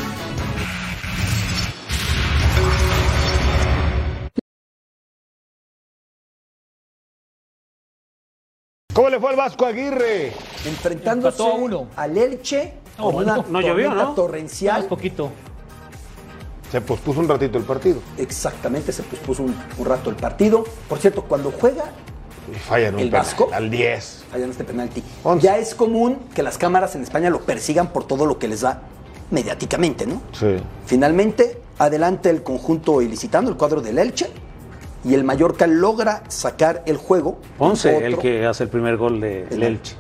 ¿Cómo 8.98 9.12
le 9.12 9.20
fue 9.20 9.30
al 9.30 9.36
Vasco 9.36 9.64
Aguirre? 9.68 10.34
Enfrentándose 10.66 11.38
Empató 11.43 11.56
a 11.56 11.64
uno. 11.64 11.88
al 11.95 12.18
Elche 12.18 12.74
con 12.98 13.14
una. 13.14 13.45
No 13.48 13.62
llovió, 13.62 13.93
¿no? 13.93 14.16
torrencial. 14.16 14.82
Es 14.82 14.88
poquito. 14.88 15.30
Se 16.72 16.82
pospuso 16.82 17.20
un 17.20 17.28
ratito 17.28 17.60
el 17.60 17.64
partido. 17.64 18.00
Exactamente, 18.18 18.91
se 18.91 19.04
pospuso 19.04 19.43
un, 19.43 19.56
un 19.78 19.86
rato 19.86 20.10
el 20.10 20.16
partido. 20.16 20.64
Por 20.89 20.98
cierto, 20.98 21.22
cuando 21.26 21.52
juega 21.52 21.84
Y 22.52 22.56
fallan 22.58 22.95
un 22.95 23.02
¿El 23.02 23.10
penal, 23.12 23.22
Vasco? 23.24 23.50
Al 23.54 23.70
10. 23.70 24.26
fallan 24.32 24.50
este 24.50 24.64
penalti. 24.64 25.04
Ya 25.41 25.60
es 25.60 25.76
común 25.76 26.18
que 26.34 26.41
las 26.41 26.58
cámaras 26.58 26.95
en 26.95 27.04
España 27.04 27.30
lo 27.30 27.41
persigan 27.41 27.93
por 27.93 28.06
todo 28.08 28.26
lo 28.26 28.39
que 28.39 28.48
les 28.48 28.62
da 28.62 28.82
mediáticamente, 29.30 30.08
¿no? 30.08 30.24
Sí. 30.32 30.58
Finalmente, 30.88 31.62
adelante 31.78 32.32
el 32.32 32.41
conjunto 32.41 33.04
ilicitano, 33.04 33.48
el 33.50 33.58
cuadro 33.58 33.80
del 33.80 34.00
Elche, 34.00 34.32
y 35.04 35.14
el 35.14 35.24
Mallorca 35.24 35.68
logra 35.68 36.24
sacar 36.28 36.84
el 36.86 36.98
juego. 36.98 37.39
Ponce, 37.58 37.95
Otro- 37.95 38.06
el 38.08 38.18
que 38.18 38.45
hace 38.45 38.64
el 38.64 38.70
primer 38.70 38.98
gol 38.98 39.20
de- 39.22 39.45
del 39.45 39.64
Elche. 39.64 39.95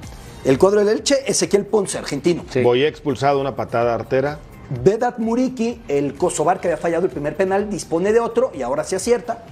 El 0.45 0.57
cuadro 0.57 0.79
del 0.83 0.89
Elche, 0.97 1.15
Ezequiel 1.29 1.65
Ponce, 1.65 1.97
argentino. 1.97 2.43
Sí. 2.49 2.61
Boyé 2.61 2.87
expulsado 2.87 3.39
una 3.41 3.55
patada 3.55 3.93
artera. 3.93 4.39
Vedat 4.83 5.17
Muriki, 5.19 5.81
el 5.87 6.13
kosovar 6.15 6.59
que 6.59 6.67
había 6.67 6.77
fallado 6.77 7.05
el 7.05 7.11
primer 7.11 7.35
penal, 7.35 7.69
dispone 7.69 8.11
de 8.13 8.19
otro 8.19 8.51
y 8.53 8.61
ahora 8.61 8.83
se 8.83 8.95
acierta. 8.97 9.43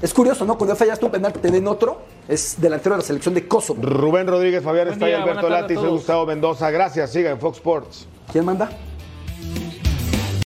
Es 0.00 0.14
curioso, 0.14 0.44
¿no? 0.44 0.56
Cuando 0.56 0.76
fallaste 0.76 1.04
un 1.04 1.10
penal 1.10 1.32
te 1.32 1.50
den 1.50 1.66
otro, 1.66 2.02
es 2.28 2.54
delantero 2.60 2.94
de 2.94 3.00
la 3.02 3.06
selección 3.06 3.34
de 3.34 3.48
Kosovo. 3.48 3.82
Rubén 3.82 4.26
Rodríguez, 4.28 4.62
Fabián 4.62 4.96
día, 4.98 5.22
Alberto 5.22 5.48
Lati, 5.48 5.74
soy. 5.74 5.88
Gustavo 5.90 6.24
Mendoza. 6.26 6.70
Gracias, 6.70 7.10
siga 7.10 7.30
en 7.30 7.40
Fox 7.40 7.56
Sports. 7.56 8.06
¿Quién 8.30 8.44
manda? 8.44 8.70